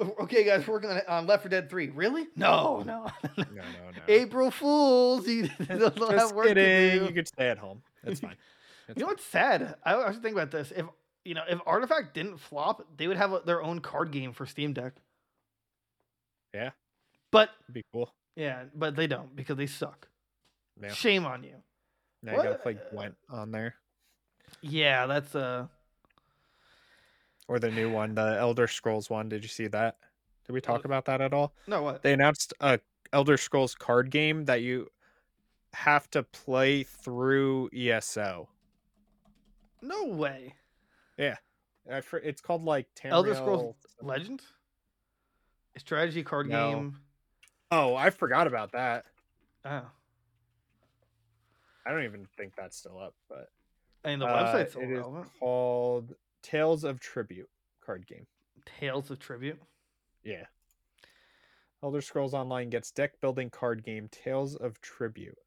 okay, 0.20 0.44
guys, 0.44 0.66
working 0.66 0.90
on, 0.90 1.00
on 1.08 1.26
Left 1.26 1.42
4 1.44 1.50
Dead 1.50 1.70
3. 1.70 1.90
Really? 1.90 2.26
No, 2.36 2.82
no. 2.84 3.06
No, 3.36 3.44
no, 3.54 3.90
no. 3.92 4.02
April 4.08 4.50
Fools. 4.50 5.26
You 5.28 5.48
don't 5.68 5.70
have 5.70 5.96
Just 5.96 6.34
to 6.34 6.42
kidding. 6.42 6.98
do. 7.00 7.04
You 7.06 7.12
could 7.12 7.28
stay 7.28 7.48
at 7.48 7.58
home. 7.58 7.82
It's 8.02 8.20
fine. 8.20 8.36
It's 8.88 8.98
You 8.98 9.02
know 9.02 9.06
what's 9.08 9.24
sad? 9.24 9.76
I 9.84 9.96
was 9.96 10.16
thinking 10.16 10.34
about 10.34 10.50
this. 10.50 10.72
If 10.74 10.86
you 11.24 11.34
know, 11.34 11.42
if 11.48 11.58
Artifact 11.64 12.12
didn't 12.14 12.38
flop, 12.38 12.86
they 12.98 13.08
would 13.08 13.16
have 13.16 13.32
a, 13.32 13.40
their 13.46 13.62
own 13.62 13.80
card 13.80 14.10
game 14.10 14.32
for 14.34 14.44
Steam 14.44 14.72
Deck. 14.74 14.92
Yeah. 16.52 16.70
But 17.30 17.48
It'd 17.64 17.74
be 17.74 17.84
cool. 17.92 18.12
yeah, 18.36 18.64
but 18.74 18.94
they 18.94 19.06
don't 19.06 19.34
because 19.34 19.56
they 19.56 19.66
suck. 19.66 20.08
Yeah. 20.82 20.92
Shame 20.92 21.24
on 21.24 21.42
you. 21.44 21.54
Now 22.22 22.32
you 22.32 22.36
gotta 22.38 22.50
What? 22.50 22.62
play 22.62 22.76
Gwent 22.92 23.14
on 23.30 23.50
there. 23.52 23.74
Yeah, 24.60 25.06
that's 25.06 25.34
uh 25.34 25.66
Or 27.48 27.58
the 27.58 27.70
new 27.70 27.90
one, 27.90 28.14
the 28.14 28.36
Elder 28.38 28.66
Scrolls 28.66 29.10
one. 29.10 29.28
Did 29.28 29.42
you 29.42 29.48
see 29.48 29.66
that? 29.68 29.96
Did 30.46 30.52
we 30.52 30.60
talk 30.60 30.84
about 30.84 31.06
that 31.06 31.20
at 31.20 31.32
all? 31.32 31.54
no 31.66 31.82
what? 31.82 32.02
They 32.02 32.12
announced 32.12 32.52
a 32.60 32.80
Elder 33.12 33.36
Scrolls 33.36 33.74
card 33.74 34.10
game 34.10 34.44
that 34.46 34.62
you 34.62 34.88
have 35.72 36.08
to 36.10 36.22
play 36.22 36.82
through 36.84 37.70
ESO. 37.74 38.48
No 39.82 40.04
way. 40.06 40.54
I 41.86 42.00
fr- 42.00 42.16
It's 42.16 42.40
called 42.40 42.64
like 42.64 42.86
Elder 43.04 43.34
Scrolls. 43.34 43.76
Legend? 44.00 44.40
A 45.76 45.80
strategy 45.80 46.22
card 46.22 46.48
No. 46.48 46.72
game. 46.72 46.98
Oh, 47.70 47.94
I 47.94 48.08
forgot 48.08 48.46
about 48.46 48.72
that. 48.72 49.04
Oh. 49.66 49.84
I 51.84 51.90
don't 51.90 52.04
even 52.04 52.26
think 52.38 52.54
that's 52.56 52.78
still 52.78 52.98
up, 52.98 53.14
but 53.28 53.50
Mean 54.04 54.18
the 54.18 54.26
uh, 54.26 54.54
website's 54.54 54.70
still 54.72 54.82
it 54.82 54.90
is 54.90 55.06
called 55.38 56.14
Tales 56.42 56.84
of 56.84 57.00
Tribute 57.00 57.48
card 57.84 58.06
game. 58.06 58.26
Tales 58.80 59.10
of 59.10 59.18
Tribute. 59.18 59.60
Yeah. 60.22 60.44
Elder 61.82 62.00
Scrolls 62.00 62.32
Online 62.34 62.70
gets 62.70 62.90
deck 62.90 63.20
building 63.20 63.50
card 63.50 63.82
game 63.84 64.08
Tales 64.10 64.56
of 64.56 64.80
Tribute 64.80 65.38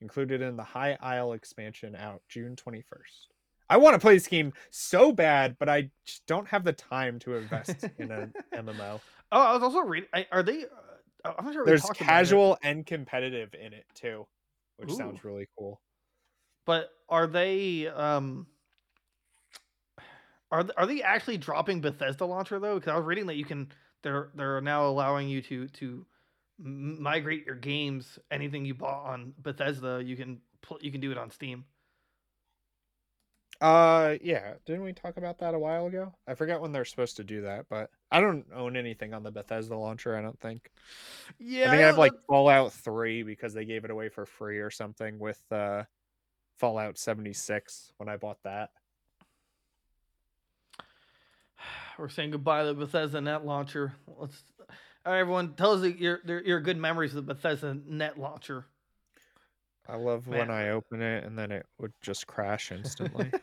included 0.00 0.40
in 0.40 0.56
the 0.56 0.62
High 0.64 0.96
Isle 1.00 1.32
expansion 1.34 1.94
out 1.94 2.22
June 2.28 2.56
21st. 2.56 2.82
I 3.70 3.76
want 3.76 3.94
to 3.94 3.98
play 3.98 4.14
this 4.14 4.26
game 4.26 4.52
so 4.70 5.12
bad, 5.12 5.56
but 5.58 5.68
I 5.68 5.90
just 6.04 6.26
don't 6.26 6.48
have 6.48 6.64
the 6.64 6.72
time 6.72 7.18
to 7.20 7.36
invest 7.36 7.84
in 7.98 8.10
an 8.10 8.34
MMO. 8.54 9.00
Oh, 9.30 9.40
I 9.40 9.52
was 9.54 9.62
also 9.62 9.80
reading. 9.80 10.08
Are 10.30 10.42
they? 10.42 10.64
Uh, 11.24 11.32
I'm 11.38 11.44
not 11.44 11.54
sure. 11.54 11.64
There's 11.64 11.82
talked 11.82 12.00
about 12.00 12.06
it, 12.06 12.08
casual 12.08 12.58
and 12.62 12.84
competitive 12.84 13.54
in 13.54 13.72
it 13.72 13.86
too, 13.94 14.26
which 14.76 14.90
Ooh. 14.90 14.96
sounds 14.96 15.24
really 15.24 15.48
cool. 15.58 15.80
but 16.66 16.90
are 17.12 17.26
they? 17.26 17.86
Um, 17.86 18.46
are 20.50 20.66
are 20.76 20.86
they 20.86 21.02
actually 21.02 21.36
dropping 21.36 21.82
Bethesda 21.82 22.24
launcher 22.24 22.58
though? 22.58 22.76
Because 22.76 22.92
I 22.92 22.96
was 22.96 23.04
reading 23.04 23.26
that 23.26 23.36
you 23.36 23.44
can. 23.44 23.70
They're 24.02 24.30
they're 24.34 24.60
now 24.62 24.86
allowing 24.86 25.28
you 25.28 25.42
to 25.42 25.68
to 25.68 26.06
migrate 26.58 27.44
your 27.46 27.54
games. 27.54 28.18
Anything 28.30 28.64
you 28.64 28.74
bought 28.74 29.06
on 29.06 29.34
Bethesda, 29.38 30.02
you 30.02 30.16
can 30.16 30.40
you 30.80 30.90
can 30.90 31.02
do 31.02 31.12
it 31.12 31.18
on 31.18 31.30
Steam. 31.30 31.66
Uh, 33.60 34.16
yeah, 34.22 34.54
didn't 34.66 34.82
we 34.82 34.92
talk 34.92 35.18
about 35.18 35.38
that 35.38 35.54
a 35.54 35.58
while 35.58 35.86
ago? 35.86 36.12
I 36.26 36.34
forget 36.34 36.60
when 36.60 36.72
they're 36.72 36.84
supposed 36.84 37.18
to 37.18 37.24
do 37.24 37.42
that, 37.42 37.66
but 37.70 37.90
I 38.10 38.20
don't 38.20 38.44
own 38.52 38.76
anything 38.76 39.14
on 39.14 39.22
the 39.22 39.30
Bethesda 39.30 39.76
launcher. 39.76 40.16
I 40.16 40.22
don't 40.22 40.40
think. 40.40 40.68
Yeah, 41.38 41.66
I 41.66 41.70
think 41.70 41.82
I 41.82 41.86
have 41.86 41.98
like 41.98 42.12
Fallout 42.26 42.72
3 42.72 43.22
because 43.22 43.54
they 43.54 43.64
gave 43.64 43.84
it 43.84 43.92
away 43.92 44.08
for 44.08 44.26
free 44.26 44.58
or 44.58 44.70
something 44.70 45.18
with 45.20 45.40
uh 45.52 45.84
Fallout 46.58 46.98
76 46.98 47.92
when 47.96 48.08
I 48.08 48.16
bought 48.16 48.42
that. 48.44 48.70
We're 51.98 52.08
saying 52.08 52.30
goodbye 52.30 52.62
to 52.62 52.68
the 52.68 52.74
Bethesda 52.74 53.20
Net 53.20 53.44
launcher. 53.44 53.94
Let's. 54.18 54.42
All 55.04 55.12
right, 55.12 55.18
everyone, 55.18 55.54
tell 55.54 55.72
us 55.72 55.84
your 55.96 56.20
your, 56.24 56.60
good 56.60 56.76
memories 56.76 57.14
of 57.14 57.26
the 57.26 57.34
Bethesda 57.34 57.76
Net 57.86 58.18
launcher. 58.18 58.66
I 59.88 59.96
love 59.96 60.28
Man. 60.28 60.38
when 60.38 60.50
I 60.50 60.70
open 60.70 61.02
it 61.02 61.24
and 61.24 61.36
then 61.36 61.50
it 61.50 61.66
would 61.78 61.92
just 62.02 62.26
crash 62.28 62.70
instantly. 62.70 63.32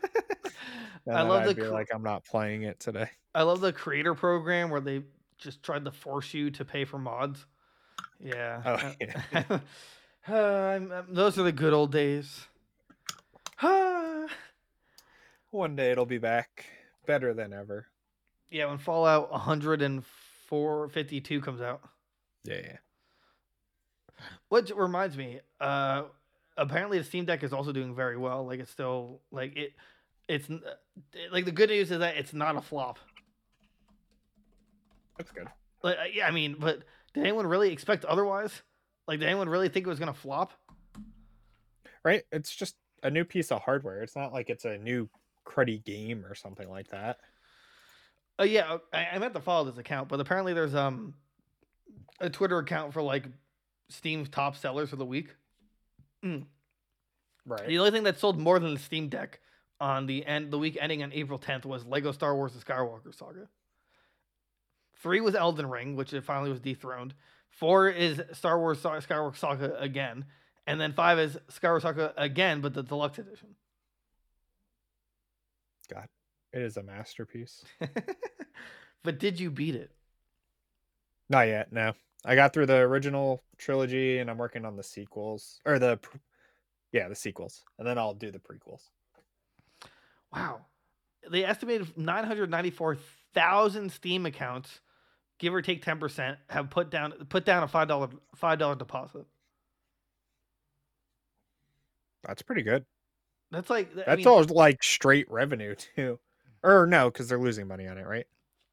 I 1.12 1.22
love 1.24 1.44
I'd 1.44 1.56
the 1.56 1.62
cr- 1.62 1.68
like 1.68 1.90
I'm 1.94 2.04
not 2.04 2.24
playing 2.24 2.64
it 2.64 2.80
today. 2.80 3.10
I 3.36 3.44
love 3.44 3.60
the 3.60 3.74
creator 3.74 4.16
program 4.16 4.70
where 4.70 4.80
they 4.80 5.04
just 5.38 5.64
tried 5.64 5.86
to 5.86 5.92
force 5.92 6.34
you 6.34 6.50
to 6.52 6.64
pay 6.64 6.86
for 6.86 6.98
mods. 6.98 7.46
Yeah. 8.20 8.62
Oh, 8.66 8.74
uh, 8.74 8.94
yeah. 9.00 9.60
uh, 10.34 11.04
those 11.10 11.38
are 11.38 11.44
the 11.44 11.52
good 11.52 11.74
old 11.74 11.92
days. 11.92 12.48
One 15.52 15.76
day 15.76 15.92
it'll 15.92 16.06
be 16.06 16.18
back 16.18 16.66
better 17.06 17.34
than 17.34 17.54
ever. 17.54 17.88
yeah, 18.50 18.68
when 18.68 18.78
Fallout 18.78 19.32
104 19.32 20.90
comes 20.90 21.62
out. 21.62 21.82
Yeah, 22.44 22.62
yeah. 22.64 22.78
Which 24.50 24.72
reminds 24.72 25.18
me, 25.18 25.40
uh, 25.60 26.04
apparently 26.58 26.98
the 26.98 27.04
Steam 27.04 27.26
Deck 27.26 27.44
is 27.44 27.54
also 27.54 27.72
doing 27.72 27.96
very 27.96 28.18
well. 28.18 28.46
Like 28.46 28.60
it's 28.60 28.72
still 28.72 29.22
like 29.32 29.56
it, 29.58 29.74
it's 30.28 30.50
n- 30.50 30.62
like 31.32 31.46
the 31.46 31.52
good 31.52 31.70
news 31.70 31.92
is 31.92 32.00
that 32.00 32.18
it's 32.18 32.34
not 32.34 32.56
a 32.56 32.62
flop. 32.62 33.00
That's 35.18 35.32
good. 35.32 35.48
Like 35.84 35.98
uh, 35.98 36.04
yeah, 36.14 36.28
I 36.28 36.32
mean, 36.32 36.56
but 36.60 36.84
did 37.14 37.24
anyone 37.24 37.48
really 37.48 37.72
expect 37.72 38.06
otherwise? 38.06 38.62
Like 39.08 39.20
did 39.20 39.28
anyone 39.28 39.50
really 39.50 39.70
think 39.70 39.86
it 39.86 39.90
was 39.90 40.00
gonna 40.00 40.14
flop? 40.14 40.54
Right? 42.04 42.24
It's 42.32 42.56
just 42.56 42.76
a 43.04 43.10
new 43.10 43.24
piece 43.24 43.52
of 43.52 43.62
hardware. 43.62 44.02
It's 44.02 44.16
not 44.16 44.34
like 44.34 44.50
it's 44.50 44.66
a 44.66 44.78
new 44.78 45.10
cruddy 45.46 45.84
game 45.84 46.26
or 46.26 46.36
something 46.36 46.70
like 46.70 46.90
that. 46.90 47.20
Oh 48.38 48.44
yeah, 48.44 48.74
uh, 48.74 48.78
I, 48.94 49.08
I 49.14 49.20
meant 49.20 49.34
to 49.34 49.42
follow 49.42 49.70
this 49.70 49.78
account, 49.78 50.10
but 50.10 50.20
apparently 50.20 50.54
there's 50.54 50.76
um 50.76 51.14
a 52.20 52.30
Twitter 52.30 52.58
account 52.58 52.94
for 52.94 53.02
like 53.02 53.26
Steam's 53.90 54.30
top 54.30 54.56
sellers 54.56 54.90
for 54.90 54.96
the 54.96 55.06
week. 55.06 55.36
Mm. 56.24 56.46
Right. 57.46 57.68
The 57.68 57.80
only 57.80 57.92
thing 57.92 58.04
that 58.04 58.20
sold 58.20 58.40
more 58.40 58.60
than 58.60 58.74
the 58.74 58.80
Steam 58.80 59.10
Deck 59.10 59.40
on 59.80 60.06
the 60.06 60.26
end 60.26 60.52
the 60.52 60.58
week 60.58 60.78
ending 60.80 61.04
on 61.04 61.12
April 61.14 61.40
10th 61.40 61.66
was 61.66 61.86
Lego 61.86 62.12
Star 62.12 62.36
Wars: 62.36 62.54
The 62.54 62.60
Skywalker 62.60 63.14
Saga. 63.14 63.48
Three 65.02 65.22
was 65.22 65.36
Elden 65.36 65.70
Ring, 65.70 65.96
which 65.96 66.14
it 66.14 66.24
finally 66.24 66.50
was 66.50 66.60
dethroned. 66.60 67.14
Four 67.50 67.90
is 67.90 68.22
Star 68.34 68.60
Wars 68.60 68.80
Skywalker 68.82 69.36
Saga 69.36 69.80
again, 69.80 70.26
and 70.70 70.80
then 70.80 70.94
five 70.94 71.18
is 71.18 71.36
Skyward 71.50 71.82
Saga 71.82 72.14
again, 72.16 72.62
but 72.62 72.76
the 72.76 72.84
deluxe 72.84 73.18
edition. 73.18 73.56
God, 75.92 76.08
it 76.54 76.62
is 76.62 76.78
a 76.78 76.84
masterpiece. 76.84 77.66
but 79.04 79.18
did 79.18 79.40
you 79.40 79.50
beat 79.50 79.74
it? 79.74 79.90
Not 81.28 81.48
yet. 81.48 81.74
No, 81.74 81.94
I 82.24 82.36
got 82.36 82.54
through 82.54 82.68
the 82.68 82.78
original 82.78 83.42
trilogy, 83.58 84.20
and 84.20 84.30
I'm 84.30 84.38
working 84.38 84.64
on 84.64 84.76
the 84.76 84.84
sequels 84.84 85.60
or 85.66 85.80
the, 85.80 86.00
yeah, 86.92 87.10
the 87.10 87.16
sequels, 87.16 87.64
and 87.80 87.88
then 87.88 87.98
I'll 87.98 88.14
do 88.14 88.30
the 88.30 88.38
prequels. 88.38 88.84
Wow. 90.32 90.68
They 91.32 91.46
estimated 91.46 91.98
994,000 91.98 93.92
Steam 93.92 94.28
accounts, 94.28 94.82
give 95.40 95.52
or 95.52 95.64
take 95.64 95.84
10%, 95.84 96.38
have 96.50 96.70
put 96.70 96.92
down 96.92 97.14
put 97.28 97.44
down 97.44 97.64
a 97.64 97.68
$5 97.68 98.12
$5 98.40 98.78
deposit. 98.78 99.26
That's 102.24 102.42
pretty 102.42 102.64
good. 102.64 102.86
That's 103.52 103.70
like 103.70 103.92
I 103.96 104.04
That's 104.06 104.16
mean, 104.16 104.28
all 104.28 104.44
like 104.44 104.84
straight 104.84 105.30
revenue 105.30 105.76
too, 105.76 106.20
or 106.64 106.86
no, 106.86 107.10
because 107.10 107.28
they're 107.28 107.40
losing 107.40 107.68
money 107.68 107.88
on 107.88 107.98
it, 107.98 108.06
right? 108.06 108.26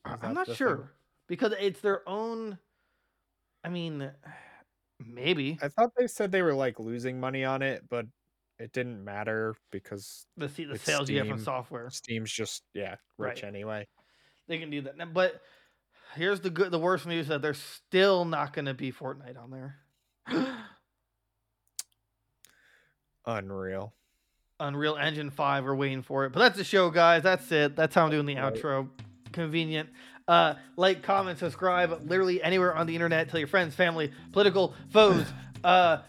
I'm 0.05 0.34
not 0.34 0.47
the 0.47 0.55
thing? 0.57 0.57
sure 0.57 0.92
because 1.26 1.53
it's 1.59 1.80
their 1.80 2.09
own 2.09 2.59
I 3.64 3.68
mean 3.68 4.11
maybe 5.07 5.59
I 5.61 5.68
thought 5.68 5.92
they 5.97 6.07
said 6.07 6.32
they 6.32 6.42
were 6.42 6.55
like 6.55 6.78
losing 6.78 7.18
money 7.18 7.44
on 7.44 7.62
it, 7.62 7.88
but 7.88 8.07
it 8.59 8.72
didn't 8.72 9.05
matter 9.05 9.55
because 9.70 10.26
the 10.36 10.47
the 10.49 10.78
sales 10.78 11.09
you 11.09 11.18
get 11.18 11.26
from 11.26 11.38
software. 11.38 11.90
Steam's 11.90 12.32
just 12.32 12.62
yeah 12.74 12.97
rich 13.18 13.42
Right. 13.42 13.44
anyway. 13.44 13.86
They 14.49 14.59
can 14.59 14.70
do 14.70 14.82
that. 14.82 15.14
But 15.14 15.42
here's 16.14 16.40
the 16.40 16.51
good 16.51 16.70
the 16.70 16.78
worst 16.78 17.07
news 17.07 17.28
that 17.28 17.42
there's 17.42 17.61
still 17.61 18.24
not 18.24 18.53
going 18.53 18.66
to 18.66 18.74
be 18.74 18.92
Fortnite 18.92 19.38
on 19.38 19.51
there. 19.51 19.76
Unreal. 23.26 23.92
Unreal 24.60 24.96
Engine 24.96 25.30
5. 25.30 25.64
We're 25.64 25.74
waiting 25.74 26.02
for 26.02 26.24
it. 26.24 26.32
But 26.32 26.40
that's 26.40 26.56
the 26.56 26.64
show, 26.64 26.90
guys. 26.90 27.22
That's 27.22 27.50
it. 27.52 27.76
That's 27.76 27.94
how 27.94 28.04
I'm 28.04 28.10
doing 28.10 28.26
the 28.26 28.36
Right. 28.36 28.54
outro. 28.54 28.88
Convenient. 29.32 29.88
Uh, 30.28 30.54
like, 30.76 31.02
comment, 31.02 31.38
subscribe, 31.38 32.08
literally 32.08 32.42
anywhere 32.42 32.74
on 32.74 32.86
the 32.86 32.94
internet. 32.94 33.28
Tell 33.28 33.38
your 33.38 33.48
friends, 33.48 33.74
family, 33.74 34.12
political 34.32 34.74
foes. 34.90 35.24
Uh, 35.64 36.02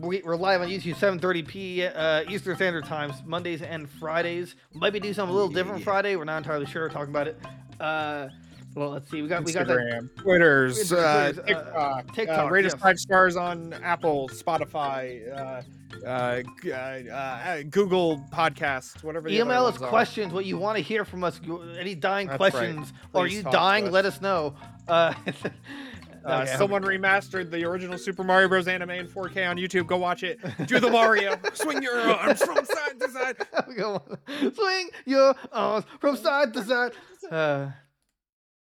we, 0.00 0.22
we're 0.24 0.34
live 0.34 0.60
on 0.60 0.66
YouTube 0.68 0.96
7:30 0.96 1.46
p. 1.46 1.86
Uh, 1.86 2.24
Eastern 2.28 2.56
Standard 2.56 2.84
Times, 2.84 3.14
Mondays 3.24 3.62
and 3.62 3.88
Fridays. 3.88 4.56
Might 4.72 4.92
be 4.92 4.98
doing 4.98 5.14
something 5.14 5.30
a 5.32 5.36
little 5.36 5.52
different. 5.52 5.84
Friday. 5.84 6.16
We're 6.16 6.24
not 6.24 6.38
entirely 6.38 6.66
sure. 6.66 6.88
Talking 6.88 7.10
about 7.10 7.28
it. 7.28 7.38
Uh, 7.78 8.28
well, 8.74 8.90
let's 8.90 9.10
see. 9.10 9.22
We 9.22 9.28
got 9.28 9.44
we 9.44 9.52
got 9.52 9.66
that. 9.66 9.76
Instagram, 9.76 10.16
Twitter's, 10.16 10.92
uh, 10.92 11.32
Twitters, 11.32 11.38
uh, 11.38 11.42
TikTok, 11.46 12.14
TikTok, 12.14 12.38
uh, 12.46 12.50
rate 12.50 12.64
us 12.66 12.72
yes. 12.72 12.82
five 12.82 12.98
stars 12.98 13.36
on 13.36 13.72
Apple, 13.74 14.28
Spotify, 14.28 15.32
uh, 15.32 15.62
uh, 16.06 16.42
uh, 16.66 16.70
uh, 16.70 17.62
Google 17.70 18.18
Podcasts, 18.32 19.02
whatever. 19.04 19.28
The 19.28 19.38
Email 19.38 19.66
us 19.66 19.74
ones 19.74 19.82
are. 19.82 19.88
questions, 19.88 20.32
what 20.32 20.44
you 20.44 20.58
want 20.58 20.76
to 20.76 20.82
hear 20.82 21.04
from 21.04 21.24
us, 21.24 21.40
any 21.78 21.94
dying 21.94 22.26
That's 22.26 22.38
questions, 22.38 22.92
or 23.12 23.26
Please 23.26 23.36
you 23.36 23.42
dying, 23.44 23.86
us. 23.86 23.92
let 23.92 24.04
us 24.06 24.20
know. 24.20 24.54
Uh, 24.86 25.14
Uh, 26.24 26.40
okay, 26.42 26.56
someone 26.56 26.82
remastered 26.82 27.50
the 27.50 27.64
original 27.64 27.98
Super 27.98 28.24
Mario 28.24 28.48
Bros. 28.48 28.66
anime 28.66 28.90
in 28.90 29.06
4K 29.06 29.48
on 29.48 29.56
YouTube. 29.58 29.86
Go 29.86 29.98
watch 29.98 30.22
it. 30.22 30.38
Do 30.66 30.80
the 30.80 30.90
Mario. 30.90 31.38
Swing 31.52 31.82
your 31.82 31.98
arms 31.98 32.42
from 32.42 32.64
side 32.64 32.98
to 33.00 33.10
side. 33.10 33.36
we 33.68 33.74
go. 33.76 34.02
Swing 34.54 34.88
your 35.04 35.34
arms 35.52 35.84
from 36.00 36.16
side 36.16 36.54
to 36.54 36.64
side. 36.64 36.92
Uh, 37.30 37.70